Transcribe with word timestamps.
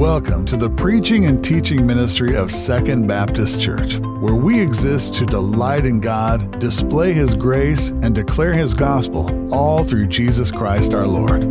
Welcome 0.00 0.46
to 0.46 0.56
the 0.56 0.70
preaching 0.70 1.26
and 1.26 1.44
teaching 1.44 1.86
ministry 1.86 2.34
of 2.34 2.50
Second 2.50 3.06
Baptist 3.06 3.60
Church, 3.60 3.98
where 3.98 4.34
we 4.34 4.58
exist 4.58 5.12
to 5.16 5.26
delight 5.26 5.84
in 5.84 6.00
God, 6.00 6.58
display 6.58 7.12
His 7.12 7.34
grace, 7.34 7.90
and 7.90 8.14
declare 8.14 8.54
His 8.54 8.72
gospel, 8.72 9.54
all 9.54 9.84
through 9.84 10.06
Jesus 10.06 10.50
Christ 10.50 10.94
our 10.94 11.06
Lord. 11.06 11.44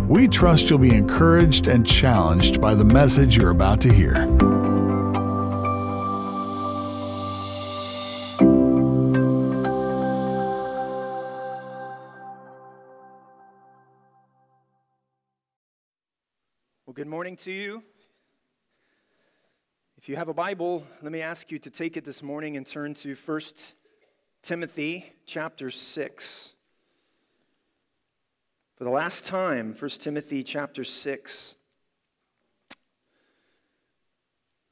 We 0.10 0.28
trust 0.28 0.70
you'll 0.70 0.80
be 0.80 0.94
encouraged 0.94 1.68
and 1.68 1.88
challenged 1.88 2.60
by 2.60 2.76
the 2.76 2.84
message 2.84 3.38
you're 3.38 3.52
about 3.52 3.80
to 3.80 3.94
hear. 3.94 4.28
Morning 17.14 17.36
to 17.36 17.52
you. 17.52 17.84
If 20.00 20.10
you 20.10 20.16
have 20.16 20.30
a 20.30 20.34
Bible, 20.34 20.84
let 21.04 21.12
me 21.12 21.22
ask 21.22 21.52
you 21.52 21.60
to 21.60 21.70
take 21.70 21.96
it 21.96 22.06
this 22.06 22.24
morning 22.24 22.58
and 22.58 22.66
turn 22.66 22.96
to 22.96 23.14
1 23.14 23.42
Timothy 24.42 25.14
chapter 25.28 25.70
6. 25.70 26.56
For 28.78 28.84
the 28.84 28.90
last 28.90 29.26
time, 29.26 29.76
1 29.80 29.90
Timothy 29.92 30.42
chapter 30.44 30.84
6. 30.84 31.54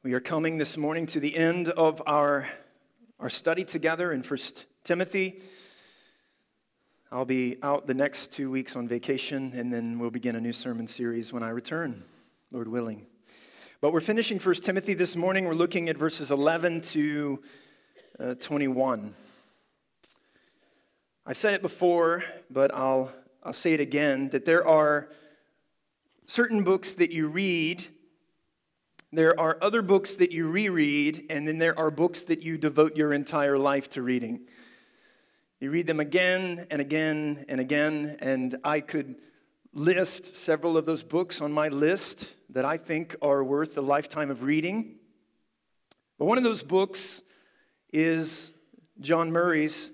We 0.02 0.14
are 0.14 0.20
coming 0.20 0.58
this 0.58 0.78
morning 0.78 1.06
to 1.06 1.20
the 1.20 1.38
end 1.38 1.70
of 1.70 2.02
our, 2.08 2.48
our 3.20 3.30
study 3.30 3.66
together 3.66 4.12
in 4.12 4.24
1 4.24 4.40
Timothy. 4.84 5.42
I'll 7.12 7.24
be 7.24 7.58
out 7.62 7.86
the 7.86 7.94
next 7.94 8.32
two 8.32 8.50
weeks 8.50 8.76
on 8.76 8.88
vacation, 8.88 9.52
and 9.54 9.72
then 9.72 10.00
we'll 10.00 10.10
begin 10.10 10.36
a 10.36 10.42
new 10.42 10.54
sermon 10.54 10.88
series 10.88 11.32
when 11.32 11.44
I 11.44 11.50
return, 11.50 12.04
Lord 12.54 12.68
willing. 12.68 13.06
But 13.80 13.94
we're 13.94 14.02
finishing 14.02 14.38
1 14.38 14.56
Timothy 14.56 14.94
this 14.94 15.16
morning. 15.16 15.46
We're 15.46 15.54
looking 15.54 15.88
at 15.88 15.96
verses 15.96 16.32
11 16.32 16.82
to 16.82 17.42
uh, 18.20 18.34
21. 18.36 19.14
I've 21.26 21.38
said 21.38 21.54
it 21.54 21.62
before, 21.62 22.26
but 22.50 22.76
I'll, 22.76 23.10
I'll 23.42 23.54
say 23.54 23.74
it 23.74 23.80
again 23.80 24.32
that 24.32 24.44
there 24.44 24.68
are 24.68 25.08
certain 26.28 26.66
books 26.66 26.96
that 26.96 27.12
you 27.12 27.30
read, 27.30 27.88
there 29.14 29.40
are 29.40 29.58
other 29.62 29.82
books 29.82 30.16
that 30.16 30.34
you 30.34 30.52
reread, 30.52 31.28
and 31.30 31.48
then 31.48 31.58
there 31.58 31.80
are 31.80 31.90
books 31.90 32.24
that 32.24 32.44
you 32.44 32.58
devote 32.58 32.98
your 32.98 33.14
entire 33.14 33.58
life 33.58 33.88
to 33.92 34.02
reading. 34.02 34.42
You 35.62 35.72
read 35.72 35.88
them 35.88 36.02
again 36.02 36.66
and 36.70 36.82
again 36.82 37.46
and 37.48 37.62
again, 37.62 38.18
and 38.20 38.58
I 38.66 38.82
could 38.82 39.16
list 39.74 40.36
several 40.36 40.78
of 40.78 40.86
those 40.86 41.04
books 41.04 41.42
on 41.42 41.52
my 41.52 41.70
list 41.70 42.36
that 42.50 42.66
I 42.66 42.78
think 42.78 43.16
are 43.22 43.44
worth 43.44 43.78
a 43.78 43.82
lifetime 43.82 44.30
of 44.30 44.44
reading. 44.44 44.96
But 46.20 46.26
one 46.26 46.38
of 46.38 46.44
those 46.44 46.62
books 46.62 47.22
is 47.94 48.52
John 49.00 49.32
Murray's 49.32 49.92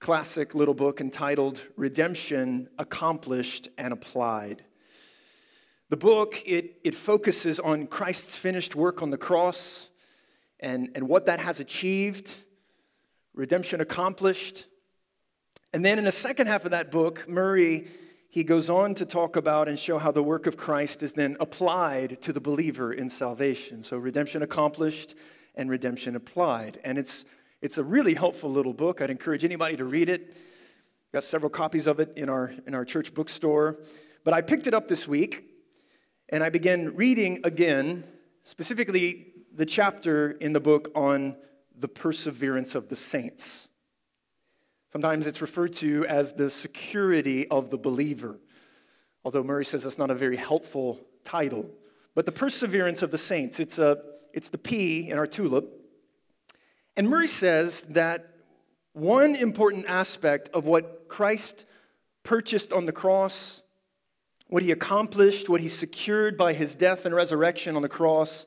classic 0.00 0.54
little 0.54 0.74
book 0.74 1.00
entitled 1.00 1.64
Redemption 1.76 2.68
Accomplished 2.78 3.68
and 3.78 3.92
Applied. 3.94 4.62
The 5.88 5.96
book, 5.96 6.42
it, 6.44 6.78
it 6.84 6.94
focuses 6.94 7.58
on 7.58 7.86
Christ's 7.86 8.36
finished 8.36 8.76
work 8.76 9.02
on 9.02 9.10
the 9.10 9.16
cross 9.16 9.88
and, 10.60 10.90
and 10.94 11.08
what 11.08 11.26
that 11.26 11.40
has 11.40 11.58
achieved, 11.58 12.34
redemption 13.34 13.80
accomplished, 13.80 14.66
and 15.72 15.84
then 15.84 15.98
in 15.98 16.04
the 16.04 16.12
second 16.12 16.48
half 16.48 16.64
of 16.64 16.72
that 16.72 16.90
book, 16.90 17.28
Murray 17.28 17.86
he 18.28 18.44
goes 18.44 18.68
on 18.68 18.94
to 18.94 19.06
talk 19.06 19.36
about 19.36 19.68
and 19.68 19.78
show 19.78 19.98
how 19.98 20.10
the 20.10 20.22
work 20.22 20.46
of 20.46 20.56
Christ 20.56 21.02
is 21.02 21.12
then 21.12 21.36
applied 21.40 22.20
to 22.22 22.32
the 22.32 22.40
believer 22.40 22.92
in 22.92 23.08
salvation. 23.08 23.82
So 23.82 23.96
redemption 23.96 24.42
accomplished 24.42 25.14
and 25.54 25.70
redemption 25.70 26.16
applied. 26.16 26.78
And 26.84 26.98
it's 26.98 27.24
it's 27.62 27.78
a 27.78 27.84
really 27.84 28.14
helpful 28.14 28.50
little 28.50 28.74
book. 28.74 29.00
I'd 29.00 29.10
encourage 29.10 29.44
anybody 29.44 29.76
to 29.78 29.84
read 29.84 30.08
it. 30.08 30.36
Got 31.12 31.24
several 31.24 31.48
copies 31.48 31.86
of 31.86 32.00
it 32.00 32.12
in 32.16 32.28
our 32.28 32.52
in 32.66 32.74
our 32.74 32.84
church 32.84 33.14
bookstore. 33.14 33.78
But 34.24 34.34
I 34.34 34.42
picked 34.42 34.66
it 34.66 34.74
up 34.74 34.88
this 34.88 35.08
week 35.08 35.44
and 36.28 36.42
I 36.42 36.50
began 36.50 36.94
reading 36.96 37.38
again, 37.44 38.04
specifically 38.42 39.32
the 39.52 39.64
chapter 39.64 40.32
in 40.32 40.52
the 40.52 40.60
book 40.60 40.90
on 40.94 41.36
the 41.78 41.88
perseverance 41.88 42.74
of 42.74 42.88
the 42.88 42.96
saints. 42.96 43.68
Sometimes 44.92 45.26
it's 45.26 45.40
referred 45.40 45.72
to 45.74 46.06
as 46.06 46.32
the 46.32 46.48
security 46.48 47.48
of 47.48 47.70
the 47.70 47.78
believer, 47.78 48.38
although 49.24 49.42
Murray 49.42 49.64
says 49.64 49.82
that's 49.82 49.98
not 49.98 50.10
a 50.10 50.14
very 50.14 50.36
helpful 50.36 51.00
title. 51.24 51.68
But 52.14 52.24
the 52.24 52.32
perseverance 52.32 53.02
of 53.02 53.10
the 53.10 53.18
saints, 53.18 53.60
it's, 53.60 53.78
a, 53.78 53.98
it's 54.32 54.48
the 54.48 54.58
P 54.58 55.10
in 55.10 55.18
our 55.18 55.26
tulip. 55.26 55.82
And 56.96 57.08
Murray 57.10 57.28
says 57.28 57.82
that 57.90 58.26
one 58.92 59.34
important 59.34 59.86
aspect 59.86 60.48
of 60.54 60.64
what 60.64 61.08
Christ 61.08 61.66
purchased 62.22 62.72
on 62.72 62.86
the 62.86 62.92
cross, 62.92 63.62
what 64.48 64.62
he 64.62 64.70
accomplished, 64.70 65.48
what 65.48 65.60
he 65.60 65.68
secured 65.68 66.38
by 66.38 66.54
his 66.54 66.74
death 66.74 67.04
and 67.04 67.14
resurrection 67.14 67.76
on 67.76 67.82
the 67.82 67.88
cross, 67.88 68.46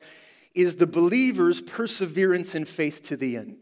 is 0.54 0.76
the 0.76 0.86
believer's 0.86 1.60
perseverance 1.60 2.54
in 2.54 2.64
faith 2.64 3.02
to 3.04 3.16
the 3.16 3.36
end. 3.36 3.58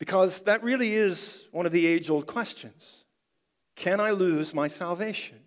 Because 0.00 0.40
that 0.40 0.64
really 0.64 0.94
is 0.94 1.46
one 1.52 1.66
of 1.66 1.72
the 1.72 1.86
age 1.86 2.10
old 2.10 2.26
questions 2.26 3.04
Can 3.76 4.00
I 4.00 4.10
lose 4.10 4.52
my 4.52 4.66
salvation? 4.66 5.38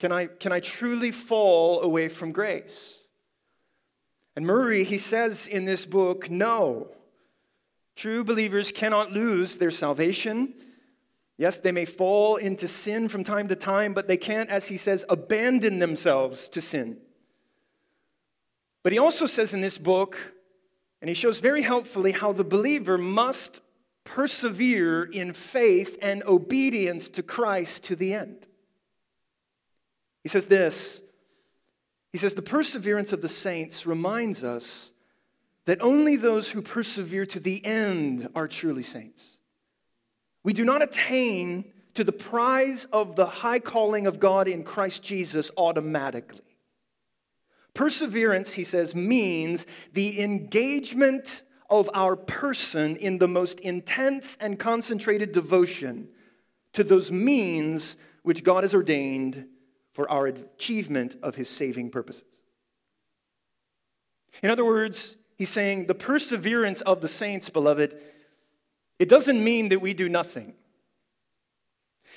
Can 0.00 0.10
I, 0.12 0.26
can 0.26 0.52
I 0.52 0.60
truly 0.60 1.10
fall 1.10 1.82
away 1.82 2.08
from 2.08 2.32
grace? 2.32 2.98
And 4.36 4.46
Murray, 4.46 4.84
he 4.84 4.98
says 4.98 5.48
in 5.48 5.64
this 5.64 5.86
book, 5.86 6.30
no. 6.30 6.88
True 7.96 8.22
believers 8.22 8.70
cannot 8.70 9.10
lose 9.10 9.56
their 9.56 9.72
salvation. 9.72 10.54
Yes, 11.36 11.58
they 11.58 11.72
may 11.72 11.84
fall 11.84 12.36
into 12.36 12.68
sin 12.68 13.08
from 13.08 13.24
time 13.24 13.48
to 13.48 13.56
time, 13.56 13.92
but 13.92 14.06
they 14.06 14.16
can't, 14.16 14.50
as 14.50 14.68
he 14.68 14.76
says, 14.76 15.04
abandon 15.08 15.80
themselves 15.80 16.48
to 16.50 16.60
sin. 16.60 16.98
But 18.84 18.92
he 18.92 19.00
also 19.00 19.26
says 19.26 19.52
in 19.52 19.60
this 19.60 19.78
book 19.78 20.16
and 21.00 21.08
he 21.08 21.14
shows 21.14 21.40
very 21.40 21.62
helpfully 21.62 22.12
how 22.12 22.32
the 22.32 22.44
believer 22.44 22.98
must 22.98 23.60
persevere 24.04 25.04
in 25.04 25.32
faith 25.32 25.98
and 26.02 26.22
obedience 26.24 27.08
to 27.10 27.22
Christ 27.22 27.84
to 27.84 27.96
the 27.96 28.14
end. 28.14 28.46
He 30.22 30.28
says 30.28 30.46
this 30.46 31.02
He 32.12 32.18
says, 32.18 32.34
The 32.34 32.42
perseverance 32.42 33.12
of 33.12 33.20
the 33.20 33.28
saints 33.28 33.86
reminds 33.86 34.42
us 34.42 34.92
that 35.66 35.82
only 35.82 36.16
those 36.16 36.50
who 36.50 36.62
persevere 36.62 37.26
to 37.26 37.40
the 37.40 37.64
end 37.64 38.28
are 38.34 38.48
truly 38.48 38.82
saints. 38.82 39.36
We 40.42 40.54
do 40.54 40.64
not 40.64 40.82
attain 40.82 41.72
to 41.94 42.04
the 42.04 42.12
prize 42.12 42.86
of 42.86 43.16
the 43.16 43.26
high 43.26 43.58
calling 43.58 44.06
of 44.06 44.18
God 44.18 44.48
in 44.48 44.64
Christ 44.64 45.02
Jesus 45.02 45.50
automatically. 45.58 46.47
Perseverance, 47.78 48.54
he 48.54 48.64
says, 48.64 48.96
means 48.96 49.64
the 49.92 50.20
engagement 50.20 51.42
of 51.70 51.88
our 51.94 52.16
person 52.16 52.96
in 52.96 53.18
the 53.18 53.28
most 53.28 53.60
intense 53.60 54.36
and 54.40 54.58
concentrated 54.58 55.30
devotion 55.30 56.08
to 56.72 56.82
those 56.82 57.12
means 57.12 57.96
which 58.24 58.42
God 58.42 58.64
has 58.64 58.74
ordained 58.74 59.46
for 59.92 60.10
our 60.10 60.26
achievement 60.26 61.14
of 61.22 61.36
his 61.36 61.48
saving 61.48 61.90
purposes. 61.90 62.24
In 64.42 64.50
other 64.50 64.64
words, 64.64 65.14
he's 65.36 65.48
saying 65.48 65.86
the 65.86 65.94
perseverance 65.94 66.80
of 66.80 67.00
the 67.00 67.06
saints, 67.06 67.48
beloved, 67.48 67.96
it 68.98 69.08
doesn't 69.08 69.44
mean 69.44 69.68
that 69.68 69.80
we 69.80 69.94
do 69.94 70.08
nothing. 70.08 70.54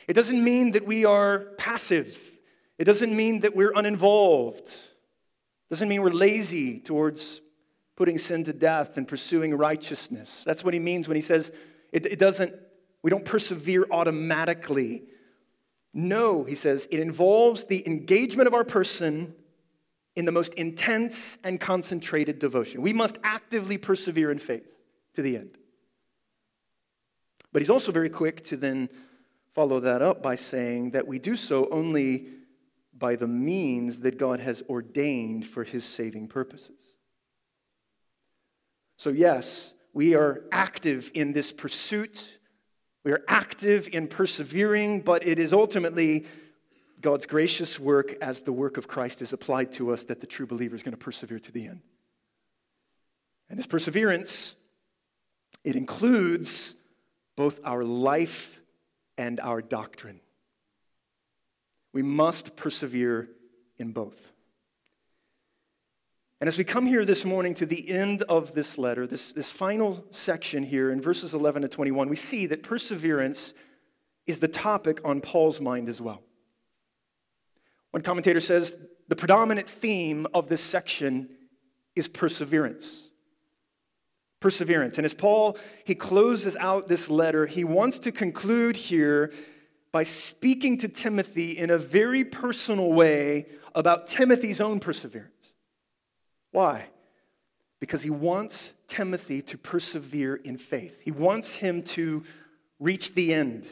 It 0.07 0.13
doesn't 0.13 0.43
mean 0.43 0.71
that 0.71 0.87
we 0.87 1.05
are 1.05 1.51
passive. 1.59 2.31
It 2.79 2.85
doesn't 2.85 3.15
mean 3.15 3.41
that 3.41 3.55
we're 3.55 3.73
uninvolved. 3.75 4.87
Doesn't 5.71 5.87
mean 5.87 6.01
we're 6.01 6.09
lazy 6.09 6.79
towards 6.79 7.39
putting 7.95 8.17
sin 8.17 8.43
to 8.43 8.51
death 8.51 8.97
and 8.97 9.07
pursuing 9.07 9.55
righteousness. 9.55 10.43
That's 10.43 10.65
what 10.65 10.73
he 10.73 10.81
means 10.81 11.07
when 11.07 11.15
he 11.15 11.21
says 11.21 11.53
it, 11.93 12.05
it 12.05 12.19
doesn't, 12.19 12.53
we 13.01 13.09
don't 13.09 13.23
persevere 13.23 13.85
automatically. 13.89 15.03
No, 15.93 16.43
he 16.43 16.55
says, 16.55 16.89
it 16.91 16.99
involves 16.99 17.63
the 17.63 17.87
engagement 17.87 18.47
of 18.47 18.53
our 18.53 18.65
person 18.65 19.33
in 20.17 20.25
the 20.25 20.33
most 20.33 20.55
intense 20.55 21.37
and 21.41 21.57
concentrated 21.57 22.37
devotion. 22.37 22.81
We 22.81 22.91
must 22.91 23.17
actively 23.23 23.77
persevere 23.77 24.29
in 24.29 24.39
faith 24.39 24.67
to 25.13 25.21
the 25.21 25.37
end. 25.37 25.57
But 27.53 27.61
he's 27.61 27.69
also 27.69 27.93
very 27.93 28.09
quick 28.09 28.41
to 28.47 28.57
then 28.57 28.89
follow 29.53 29.79
that 29.79 30.01
up 30.01 30.21
by 30.21 30.35
saying 30.35 30.91
that 30.91 31.07
we 31.07 31.17
do 31.17 31.37
so 31.37 31.69
only 31.71 32.27
by 33.01 33.15
the 33.15 33.27
means 33.27 34.01
that 34.01 34.19
God 34.19 34.39
has 34.39 34.63
ordained 34.69 35.45
for 35.45 35.63
his 35.63 35.83
saving 35.83 36.27
purposes. 36.27 36.77
So, 38.97 39.09
yes, 39.09 39.73
we 39.91 40.13
are 40.13 40.43
active 40.51 41.09
in 41.15 41.33
this 41.33 41.51
pursuit. 41.51 42.37
We 43.03 43.11
are 43.11 43.23
active 43.27 43.89
in 43.91 44.07
persevering, 44.07 45.01
but 45.01 45.25
it 45.25 45.39
is 45.39 45.51
ultimately 45.51 46.27
God's 47.01 47.25
gracious 47.25 47.79
work 47.79 48.13
as 48.21 48.41
the 48.41 48.53
work 48.53 48.77
of 48.77 48.87
Christ 48.87 49.23
is 49.23 49.33
applied 49.33 49.71
to 49.73 49.91
us 49.91 50.03
that 50.03 50.21
the 50.21 50.27
true 50.27 50.45
believer 50.45 50.75
is 50.75 50.83
going 50.83 50.93
to 50.93 50.97
persevere 50.97 51.39
to 51.39 51.51
the 51.51 51.65
end. 51.65 51.81
And 53.49 53.57
this 53.57 53.65
perseverance, 53.65 54.55
it 55.63 55.75
includes 55.75 56.75
both 57.35 57.59
our 57.65 57.83
life 57.83 58.61
and 59.17 59.39
our 59.39 59.63
doctrine. 59.63 60.21
We 61.93 62.01
must 62.01 62.55
persevere 62.55 63.29
in 63.77 63.91
both. 63.91 64.31
And 66.39 66.47
as 66.47 66.57
we 66.57 66.63
come 66.63 66.87
here 66.87 67.05
this 67.05 67.23
morning 67.23 67.53
to 67.55 67.67
the 67.67 67.87
end 67.87 68.23
of 68.23 68.53
this 68.53 68.79
letter, 68.79 69.05
this, 69.05 69.31
this 69.31 69.51
final 69.51 70.03
section 70.09 70.63
here 70.63 70.89
in 70.89 70.99
verses 70.99 71.35
11 71.35 71.61
to 71.61 71.67
21, 71.67 72.09
we 72.09 72.15
see 72.15 72.47
that 72.47 72.63
perseverance 72.63 73.53
is 74.25 74.39
the 74.39 74.47
topic 74.47 74.99
on 75.05 75.21
Paul's 75.21 75.61
mind 75.61 75.87
as 75.87 76.01
well. 76.01 76.23
One 77.91 78.01
commentator 78.01 78.39
says 78.39 78.75
the 79.07 79.15
predominant 79.15 79.69
theme 79.69 80.25
of 80.33 80.47
this 80.47 80.61
section 80.61 81.29
is 81.95 82.07
perseverance. 82.07 83.09
Perseverance. 84.39 84.97
And 84.97 85.05
as 85.05 85.13
Paul 85.13 85.57
he 85.85 85.93
closes 85.93 86.55
out 86.55 86.87
this 86.87 87.09
letter, 87.09 87.45
he 87.45 87.63
wants 87.63 87.99
to 87.99 88.11
conclude 88.11 88.75
here 88.75 89.31
by 89.91 90.03
speaking 90.03 90.77
to 90.77 90.87
Timothy 90.87 91.51
in 91.51 91.69
a 91.69 91.77
very 91.77 92.23
personal 92.23 92.91
way 92.93 93.47
about 93.75 94.07
Timothy's 94.07 94.61
own 94.61 94.79
perseverance. 94.79 95.31
Why? 96.51 96.85
Because 97.79 98.01
he 98.01 98.09
wants 98.09 98.73
Timothy 98.87 99.41
to 99.43 99.57
persevere 99.57 100.35
in 100.35 100.57
faith. 100.57 101.01
He 101.03 101.11
wants 101.11 101.55
him 101.55 101.81
to 101.83 102.23
reach 102.79 103.13
the 103.13 103.33
end. 103.33 103.65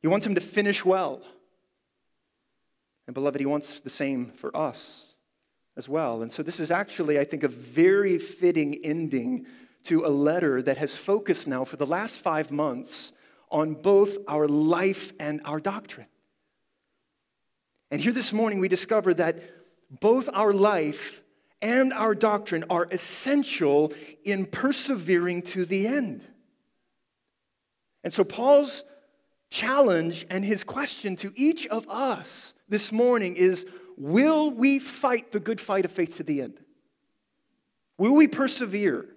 He 0.00 0.08
wants 0.08 0.26
him 0.26 0.34
to 0.34 0.40
finish 0.40 0.84
well. 0.84 1.22
And 3.06 3.14
beloved, 3.14 3.40
he 3.40 3.46
wants 3.46 3.80
the 3.80 3.90
same 3.90 4.26
for 4.26 4.54
us 4.56 5.14
as 5.76 5.88
well. 5.88 6.22
And 6.22 6.30
so 6.30 6.42
this 6.42 6.60
is 6.60 6.70
actually, 6.70 7.18
I 7.18 7.24
think, 7.24 7.42
a 7.42 7.48
very 7.48 8.18
fitting 8.18 8.78
ending 8.82 9.46
to 9.84 10.06
a 10.06 10.08
letter 10.08 10.62
that 10.62 10.78
has 10.78 10.96
focused 10.96 11.46
now 11.46 11.64
for 11.64 11.76
the 11.76 11.86
last 11.86 12.20
five 12.20 12.50
months 12.50 13.12
on 13.54 13.74
both 13.74 14.18
our 14.26 14.48
life 14.48 15.12
and 15.20 15.40
our 15.44 15.60
doctrine. 15.60 16.08
And 17.92 18.00
here 18.00 18.12
this 18.12 18.32
morning, 18.32 18.58
we 18.58 18.66
discover 18.66 19.14
that 19.14 19.38
both 20.00 20.28
our 20.34 20.52
life 20.52 21.22
and 21.62 21.92
our 21.92 22.16
doctrine 22.16 22.64
are 22.68 22.88
essential 22.90 23.92
in 24.24 24.46
persevering 24.46 25.42
to 25.42 25.64
the 25.64 25.86
end. 25.86 26.26
And 28.02 28.12
so, 28.12 28.24
Paul's 28.24 28.84
challenge 29.50 30.26
and 30.30 30.44
his 30.44 30.64
question 30.64 31.14
to 31.16 31.30
each 31.36 31.68
of 31.68 31.88
us 31.88 32.54
this 32.68 32.90
morning 32.92 33.36
is 33.36 33.66
Will 33.96 34.50
we 34.50 34.80
fight 34.80 35.30
the 35.30 35.38
good 35.38 35.60
fight 35.60 35.84
of 35.84 35.92
faith 35.92 36.16
to 36.16 36.24
the 36.24 36.42
end? 36.42 36.58
Will 37.98 38.16
we 38.16 38.26
persevere? 38.26 38.98
And 39.00 39.08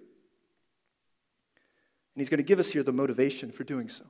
he's 2.14 2.28
going 2.28 2.38
to 2.38 2.44
give 2.44 2.60
us 2.60 2.70
here 2.70 2.84
the 2.84 2.92
motivation 2.92 3.50
for 3.50 3.64
doing 3.64 3.88
so. 3.88 4.04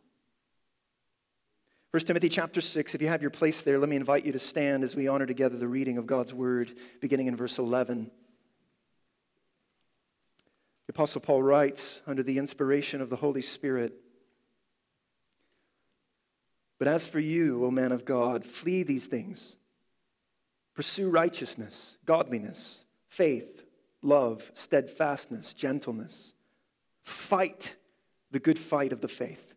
1 1.98 2.06
Timothy 2.06 2.28
chapter 2.28 2.60
6, 2.60 2.94
if 2.94 3.02
you 3.02 3.08
have 3.08 3.22
your 3.22 3.30
place 3.32 3.62
there, 3.62 3.76
let 3.76 3.88
me 3.88 3.96
invite 3.96 4.24
you 4.24 4.30
to 4.30 4.38
stand 4.38 4.84
as 4.84 4.94
we 4.94 5.08
honor 5.08 5.26
together 5.26 5.56
the 5.56 5.66
reading 5.66 5.98
of 5.98 6.06
God's 6.06 6.32
word, 6.32 6.70
beginning 7.00 7.26
in 7.26 7.34
verse 7.34 7.58
11. 7.58 8.04
The 10.86 10.90
Apostle 10.90 11.20
Paul 11.20 11.42
writes, 11.42 12.00
under 12.06 12.22
the 12.22 12.38
inspiration 12.38 13.00
of 13.00 13.10
the 13.10 13.16
Holy 13.16 13.42
Spirit, 13.42 13.94
But 16.78 16.86
as 16.86 17.08
for 17.08 17.18
you, 17.18 17.64
O 17.64 17.70
man 17.72 17.90
of 17.90 18.04
God, 18.04 18.44
flee 18.44 18.84
these 18.84 19.08
things. 19.08 19.56
Pursue 20.74 21.10
righteousness, 21.10 21.98
godliness, 22.04 22.84
faith, 23.08 23.64
love, 24.02 24.52
steadfastness, 24.54 25.52
gentleness. 25.52 26.32
Fight 27.02 27.74
the 28.30 28.38
good 28.38 28.56
fight 28.56 28.92
of 28.92 29.00
the 29.00 29.08
faith. 29.08 29.56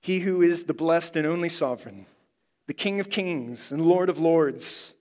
He 0.00 0.20
who 0.20 0.42
is 0.42 0.64
the 0.64 0.74
blessed 0.74 1.16
and 1.16 1.26
only 1.26 1.48
sovereign, 1.48 2.06
the 2.66 2.74
King 2.74 3.00
of 3.00 3.10
kings 3.10 3.72
and 3.72 3.84
Lord 3.84 4.08
of 4.08 4.18
lords, 4.18 4.94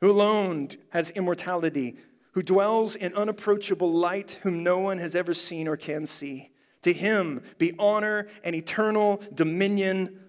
who 0.00 0.10
alone 0.10 0.68
has 0.90 1.10
immortality, 1.10 1.96
who 2.32 2.42
dwells 2.42 2.94
in 2.94 3.14
unapproachable 3.14 3.92
light, 3.92 4.38
whom 4.42 4.62
no 4.62 4.78
one 4.78 4.98
has 4.98 5.16
ever 5.16 5.34
seen 5.34 5.66
or 5.66 5.76
can 5.76 6.06
see. 6.06 6.50
To 6.82 6.92
him 6.92 7.42
be 7.58 7.74
honor 7.78 8.28
and 8.44 8.54
eternal 8.54 9.20
dominion. 9.34 10.20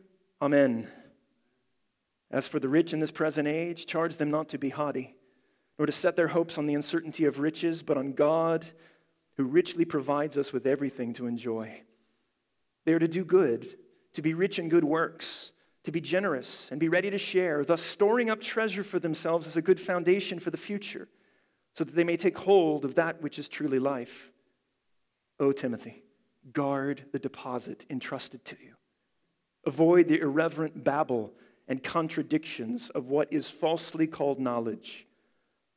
Amen. 0.41 0.87
As 2.31 2.47
for 2.47 2.59
the 2.59 2.69
rich 2.69 2.93
in 2.93 2.99
this 2.99 3.11
present 3.11 3.47
age, 3.47 3.85
charge 3.85 4.17
them 4.17 4.31
not 4.31 4.49
to 4.49 4.57
be 4.57 4.69
haughty, 4.69 5.15
nor 5.77 5.85
to 5.85 5.91
set 5.91 6.15
their 6.15 6.27
hopes 6.27 6.57
on 6.57 6.65
the 6.65 6.75
uncertainty 6.75 7.25
of 7.25 7.39
riches, 7.39 7.83
but 7.83 7.97
on 7.97 8.13
God, 8.13 8.65
who 9.37 9.43
richly 9.43 9.85
provides 9.85 10.37
us 10.37 10.51
with 10.51 10.67
everything 10.67 11.13
to 11.13 11.27
enjoy. 11.27 11.81
They 12.85 12.93
are 12.93 12.99
to 12.99 13.07
do 13.07 13.23
good 13.23 13.67
to 14.19 14.21
be 14.21 14.33
rich 14.33 14.59
in 14.59 14.67
good 14.67 14.83
works, 14.83 15.53
to 15.85 15.93
be 15.93 16.01
generous 16.01 16.69
and 16.71 16.79
be 16.79 16.89
ready 16.89 17.09
to 17.09 17.17
share, 17.17 17.63
thus 17.63 17.81
storing 17.81 18.29
up 18.29 18.41
treasure 18.41 18.83
for 18.83 18.99
themselves 18.99 19.47
as 19.47 19.55
a 19.55 19.61
good 19.61 19.79
foundation 19.79 20.39
for 20.39 20.51
the 20.51 20.57
future, 20.57 21.07
so 21.73 21.85
that 21.85 21.95
they 21.95 22.03
may 22.03 22.17
take 22.17 22.37
hold 22.37 22.83
of 22.83 22.95
that 22.95 23.21
which 23.21 23.39
is 23.39 23.47
truly 23.47 23.79
life. 23.79 24.33
O 25.39 25.53
Timothy, 25.53 26.03
guard 26.51 27.05
the 27.13 27.19
deposit 27.19 27.85
entrusted 27.89 28.43
to 28.43 28.57
you. 28.61 28.73
Avoid 29.65 30.09
the 30.09 30.19
irreverent 30.19 30.83
babble 30.83 31.33
and 31.69 31.81
contradictions 31.81 32.89
of 32.89 33.07
what 33.07 33.31
is 33.31 33.49
falsely 33.49 34.05
called 34.05 34.37
knowledge, 34.37 35.07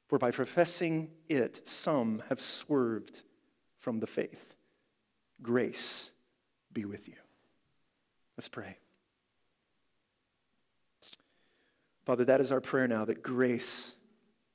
for 0.09 0.19
by 0.19 0.33
professing 0.33 1.13
it, 1.29 1.61
some 1.69 2.25
have 2.29 2.41
swerved 2.41 3.23
from 3.79 4.01
the 4.01 4.09
faith. 4.09 4.57
Grace 5.41 6.11
be 6.73 6.85
with 6.85 7.07
you. 7.07 7.22
Let's 8.37 8.49
pray. 8.49 8.77
Father, 12.05 12.25
that 12.25 12.41
is 12.41 12.51
our 12.51 12.61
prayer 12.61 12.89
now 12.89 13.05
that 13.05 13.23
grace 13.23 13.95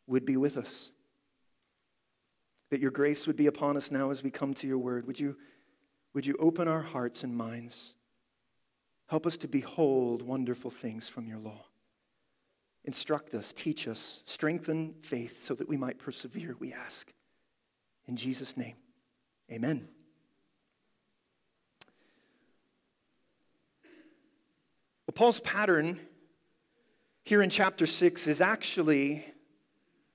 would 0.07 0.25
be 0.25 0.38
with 0.38 0.57
us. 0.57 0.91
That 2.69 2.81
your 2.81 2.91
grace 2.91 3.27
would 3.27 3.38
be 3.38 3.48
upon 3.48 3.77
us 3.77 3.91
now 3.91 4.10
as 4.10 4.24
we 4.24 4.31
come 4.31 4.53
to 4.55 4.67
your 4.67 4.77
word. 4.77 5.07
Would 5.07 5.19
you, 5.19 5.38
would 6.13 6.25
you 6.25 6.36
open 6.39 6.67
our 6.67 6.81
hearts 6.81 7.24
and 7.24 7.36
minds? 7.36 7.93
Help 9.07 9.25
us 9.25 9.38
to 9.38 9.48
behold 9.48 10.22
wonderful 10.22 10.69
things 10.69 11.07
from 11.07 11.27
your 11.27 11.39
law. 11.39 11.65
Instruct 12.84 13.34
us, 13.36 13.53
teach 13.53 13.88
us, 13.88 14.22
strengthen 14.25 14.96
faith 15.01 15.41
so 15.41 15.53
that 15.55 15.67
we 15.67 15.77
might 15.77 15.98
persevere, 16.00 16.55
we 16.60 16.74
ask. 16.74 17.13
In 18.07 18.17
Jesus' 18.17 18.57
name, 18.57 18.75
amen. 19.51 19.88
Paul's 25.17 25.39
pattern 25.39 26.00
here 27.24 27.41
in 27.41 27.50
chapter 27.50 27.88
6 27.88 28.27
is 28.27 28.39
actually 28.39 29.25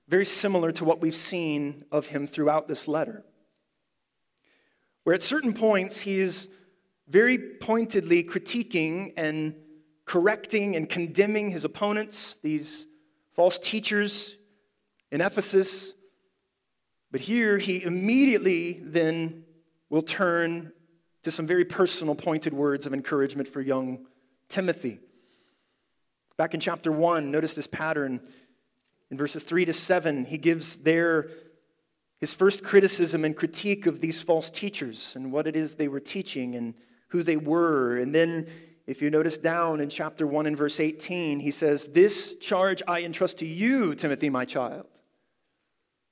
very 0.07 0.23
similar 0.23 0.71
to 0.71 0.85
what 0.85 1.01
we've 1.01 1.13
seen 1.13 1.83
of 1.91 2.07
him 2.07 2.25
throughout 2.25 2.69
this 2.69 2.87
letter. 2.87 3.25
Where 5.03 5.13
at 5.13 5.21
certain 5.21 5.53
points 5.53 5.99
he 5.99 6.21
is 6.21 6.47
very 7.09 7.37
pointedly 7.37 8.23
critiquing 8.23 9.11
and 9.17 9.55
correcting 10.05 10.77
and 10.77 10.89
condemning 10.89 11.49
his 11.49 11.65
opponents, 11.65 12.37
these 12.41 12.87
false 13.33 13.59
teachers 13.59 14.37
in 15.11 15.19
Ephesus. 15.19 15.95
But 17.11 17.19
here 17.19 17.57
he 17.57 17.83
immediately 17.83 18.79
then 18.81 19.43
will 19.89 20.01
turn 20.01 20.71
to 21.23 21.31
some 21.31 21.45
very 21.45 21.65
personal, 21.65 22.15
pointed 22.15 22.53
words 22.53 22.85
of 22.85 22.93
encouragement 22.93 23.49
for 23.49 23.59
young 23.59 24.05
Timothy. 24.49 24.99
Back 26.37 26.53
in 26.53 26.59
chapter 26.59 26.91
1, 26.91 27.29
notice 27.31 27.53
this 27.53 27.67
pattern. 27.67 28.21
In 29.11 29.17
verses 29.17 29.43
3 29.43 29.65
to 29.65 29.73
7, 29.73 30.25
he 30.25 30.37
gives 30.37 30.77
there 30.77 31.29
his 32.19 32.33
first 32.33 32.63
criticism 32.63 33.25
and 33.25 33.35
critique 33.35 33.85
of 33.85 33.99
these 33.99 34.21
false 34.21 34.49
teachers 34.49 35.15
and 35.15 35.31
what 35.31 35.45
it 35.45 35.55
is 35.55 35.75
they 35.75 35.87
were 35.87 35.99
teaching 35.99 36.55
and 36.55 36.73
who 37.09 37.21
they 37.21 37.37
were. 37.37 37.97
And 37.97 38.15
then, 38.15 38.47
if 38.87 39.01
you 39.01 39.11
notice 39.11 39.37
down 39.37 39.79
in 39.79 39.89
chapter 39.89 40.25
1 40.25 40.47
and 40.47 40.57
verse 40.57 40.79
18, 40.79 41.39
he 41.39 41.51
says, 41.51 41.89
This 41.89 42.35
charge 42.37 42.81
I 42.87 43.01
entrust 43.01 43.39
to 43.39 43.45
you, 43.45 43.93
Timothy, 43.93 44.29
my 44.29 44.45
child. 44.45 44.87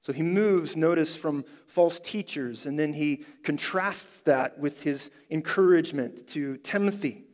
So 0.03 0.13
he 0.13 0.23
moves, 0.23 0.75
notice, 0.75 1.15
from 1.15 1.45
false 1.67 1.99
teachers, 1.99 2.65
and 2.65 2.77
then 2.77 2.93
he 2.93 3.23
contrasts 3.43 4.21
that 4.21 4.59
with 4.59 4.83
his 4.83 5.11
encouragement 5.29 6.27
to 6.29 6.57
Timothy. 6.57 7.25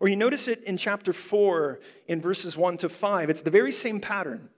Or 0.00 0.08
you 0.08 0.16
notice 0.16 0.48
it 0.48 0.62
in 0.64 0.76
chapter 0.76 1.12
4, 1.12 1.80
in 2.06 2.20
verses 2.20 2.56
1 2.56 2.78
to 2.78 2.88
5. 2.88 3.30
It's 3.30 3.42
the 3.42 3.50
very 3.50 3.72
same 3.72 4.00
pattern. 4.00 4.50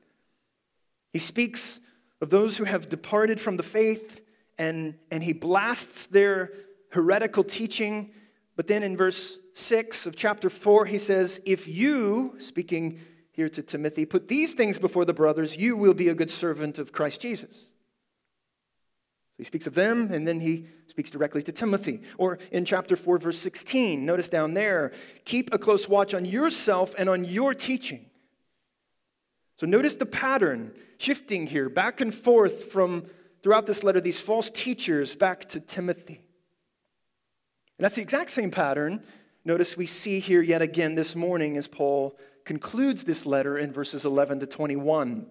He 1.12 1.18
speaks 1.18 1.80
of 2.21 2.30
those 2.30 2.59
who 2.59 2.64
have 2.64 2.88
departed 2.88 3.40
from 3.40 3.57
the 3.57 3.62
faith, 3.62 4.21
and, 4.59 4.95
and 5.11 5.23
he 5.23 5.33
blasts 5.33 6.07
their 6.09 6.52
heretical 6.90 7.45
teaching. 7.45 8.12
But 8.57 8.66
then 8.66 8.83
in 8.83 8.97
verse 8.97 9.38
6 9.54 10.07
of 10.07 10.16
chapter 10.16 10.50
4, 10.50 10.87
he 10.87 10.99
says, 10.99 11.40
If 11.45 11.68
you, 11.68 12.35
speaking 12.38 13.00
here 13.30 13.49
to 13.49 13.62
Timothy, 13.62 14.04
put 14.04 14.26
these 14.26 14.54
things 14.54 14.78
before 14.78 15.04
the 15.04 15.14
brothers, 15.14 15.57
you 15.57 15.76
will 15.76 15.95
be 15.95 16.09
a 16.09 16.14
good 16.14 16.30
servant 16.30 16.78
of 16.78 16.92
Christ 16.92 17.21
Jesus. 17.21 17.68
He 19.38 19.45
speaks 19.45 19.68
of 19.68 19.75
them, 19.75 20.12
and 20.12 20.26
then 20.26 20.40
he 20.40 20.66
speaks 20.88 21.11
directly 21.11 21.42
to 21.42 21.52
Timothy. 21.52 22.02
Or 22.18 22.38
in 22.50 22.64
chapter 22.64 22.97
4, 22.97 23.18
verse 23.18 23.38
16, 23.38 24.04
notice 24.04 24.28
down 24.28 24.54
there, 24.54 24.90
keep 25.25 25.54
a 25.54 25.59
close 25.59 25.88
watch 25.88 26.12
on 26.12 26.25
yourself 26.25 26.95
and 26.99 27.09
on 27.09 27.25
your 27.25 27.54
teaching. 27.54 28.04
So 29.57 29.66
notice 29.66 29.95
the 29.95 30.07
pattern 30.07 30.75
shifting 30.99 31.47
here, 31.47 31.68
back 31.68 32.00
and 32.00 32.12
forth 32.12 32.64
from 32.64 33.07
throughout 33.42 33.66
this 33.66 33.85
letter, 33.85 34.00
these 34.00 34.21
false 34.21 34.50
teachers 34.50 35.14
back 35.14 35.45
to 35.47 35.61
Timothy. 35.61 36.21
And 37.78 37.85
that's 37.85 37.95
the 37.95 38.02
exact 38.02 38.30
same 38.30 38.50
pattern, 38.50 39.04
notice 39.45 39.76
we 39.76 39.87
see 39.87 40.18
here 40.18 40.42
yet 40.42 40.62
again 40.62 40.97
this 40.97 41.14
morning 41.14 41.57
as 41.57 41.68
Paul 41.68 42.18
concludes 42.45 43.04
this 43.04 43.25
letter 43.25 43.57
in 43.57 43.73
verses 43.73 44.04
11 44.04 44.40
to 44.40 44.47
21. 44.47 45.26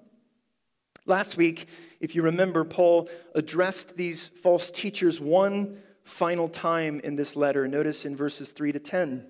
Last 1.07 1.37
week, 1.37 1.67
if 2.01 2.15
you 2.15 2.21
remember, 2.21 2.65
Paul 2.65 3.09
addressed 3.33 3.95
these 3.95 4.27
false 4.27 4.69
teachers 4.69 5.21
one 5.21 5.77
final 6.03 6.49
time 6.49 6.99
in 6.99 7.15
this 7.15 7.37
letter. 7.37 7.65
Notice 7.65 8.05
in 8.05 8.15
verses 8.15 8.51
3 8.51 8.73
to 8.73 8.79
10. 8.79 9.25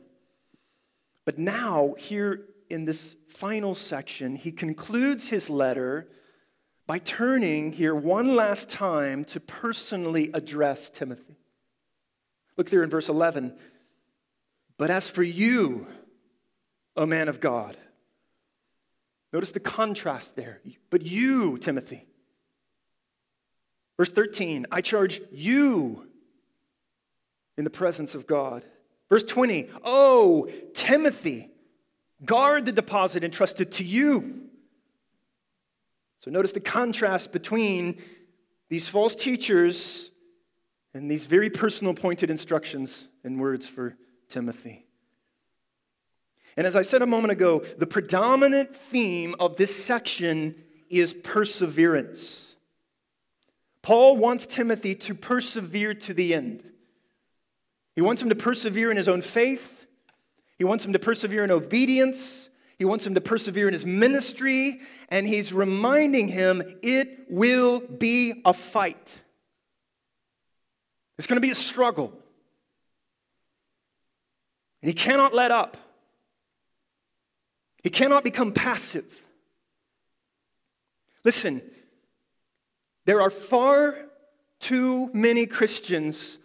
But 1.24 1.38
now, 1.38 1.94
here 2.00 2.46
in 2.70 2.86
this 2.86 3.16
final 3.30 3.76
section, 3.76 4.36
he 4.36 4.52
concludes 4.52 5.30
his 5.30 5.52
letter 5.52 6.08
by 6.88 6.98
turning 6.98 7.74
here 7.74 7.94
one 7.94 8.36
last 8.36 8.70
time 8.72 9.24
to 9.26 9.40
personally 9.40 10.32
address 10.34 10.90
Timothy. 10.90 11.38
Look 12.58 12.72
there 12.72 12.82
in 12.82 12.90
verse 12.90 13.08
11. 13.08 13.56
But 14.78 14.90
as 14.90 15.10
for 15.10 15.24
you, 15.24 15.86
O 16.96 17.06
man 17.06 17.30
of 17.30 17.40
God, 17.40 17.78
Notice 19.34 19.52
the 19.52 19.60
contrast 19.60 20.36
there. 20.36 20.62
But 20.90 21.06
you, 21.06 21.58
Timothy. 21.58 22.06
Verse 23.98 24.12
13, 24.12 24.68
I 24.72 24.82
charge 24.82 25.22
you 25.32 26.08
in 27.58 27.64
the 27.64 27.70
presence 27.70 28.16
of 28.16 28.28
God. 28.28 28.64
Verse 29.10 29.24
20, 29.24 29.70
oh, 29.84 30.50
Timothy, 30.74 31.50
guard 32.24 32.66
the 32.66 32.72
deposit 32.72 33.24
entrusted 33.24 33.72
to 33.74 33.84
you. 33.84 34.44
So 36.20 36.32
notice 36.32 36.52
the 36.52 36.60
contrast 36.60 37.32
between 37.32 37.98
these 38.70 38.88
false 38.88 39.16
teachers 39.16 40.12
and 40.94 41.10
these 41.10 41.26
very 41.26 41.50
personal 41.50 41.94
pointed 41.94 42.30
instructions 42.30 43.08
and 43.24 43.40
words 43.40 43.68
for 43.68 43.96
Timothy. 44.30 44.87
And 46.58 46.66
as 46.66 46.76
I 46.76 46.82
said 46.82 47.04
a 47.04 47.08
moment 47.08 47.32
ago, 47.32 47.60
the 47.78 47.86
predominant 47.86 48.76
theme 48.76 49.36
of 49.40 49.58
this 49.58 49.74
section 49.74 50.56
is 50.90 51.14
perseverance. 51.14 52.56
Paul 53.84 54.18
wants 54.18 54.48
Timothy 54.48 54.96
to 54.96 55.14
persevere 55.14 55.94
to 55.94 56.14
the 56.16 56.34
end. 56.34 56.64
He 57.96 58.02
wants 58.02 58.22
him 58.22 58.30
to 58.30 58.36
persevere 58.36 58.90
in 58.90 58.98
his 58.98 59.08
own 59.08 59.22
faith, 59.22 59.86
he 60.58 60.64
wants 60.64 60.84
him 60.84 60.94
to 60.94 61.00
persevere 61.00 61.44
in 61.44 61.52
obedience, 61.52 62.50
he 62.80 62.86
wants 62.86 63.06
him 63.06 63.14
to 63.14 63.22
persevere 63.22 63.68
in 63.68 63.74
his 63.74 63.86
ministry, 63.86 64.82
and 65.10 65.28
he's 65.28 65.54
reminding 65.54 66.28
him 66.28 66.64
it 66.82 67.28
will 67.30 67.80
be 67.80 68.42
a 68.46 68.54
fight. 68.54 69.20
It's 71.18 71.28
going 71.28 71.38
to 71.38 71.42
be 71.42 71.52
a 71.52 71.56
struggle. 71.56 72.14
And 74.82 74.90
he 74.90 74.94
cannot 74.94 75.34
let 75.34 75.52
up. 75.52 75.78
He 77.88 77.92
cannot 77.92 78.26
become 78.26 78.52
passive. 78.52 79.26
Listen, 81.24 81.62
there 83.06 83.22
are 83.22 83.30
far 83.30 83.96
too 84.60 85.10
many 85.14 85.46
Christians 85.46 86.38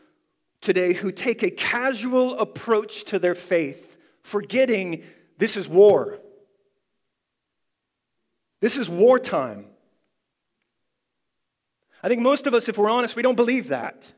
today 0.61 0.93
who 0.93 1.11
take 1.11 1.43
a 1.43 1.51
casual 1.51 2.39
approach 2.39 3.03
to 3.07 3.19
their 3.19 3.35
faith, 3.35 3.99
forgetting 4.23 5.03
this 5.39 5.57
is 5.57 5.69
war. 5.69 6.21
This 8.61 8.77
is 8.77 8.89
wartime. 8.89 9.65
I 12.05 12.09
think 12.09 12.23
most 12.23 12.47
of 12.47 12.55
us, 12.55 12.69
if 12.69 12.79
we're 12.79 12.89
honest, 12.89 13.17
we 13.17 13.23
don't 13.23 13.35
believe 13.35 13.67
that. 13.67 14.13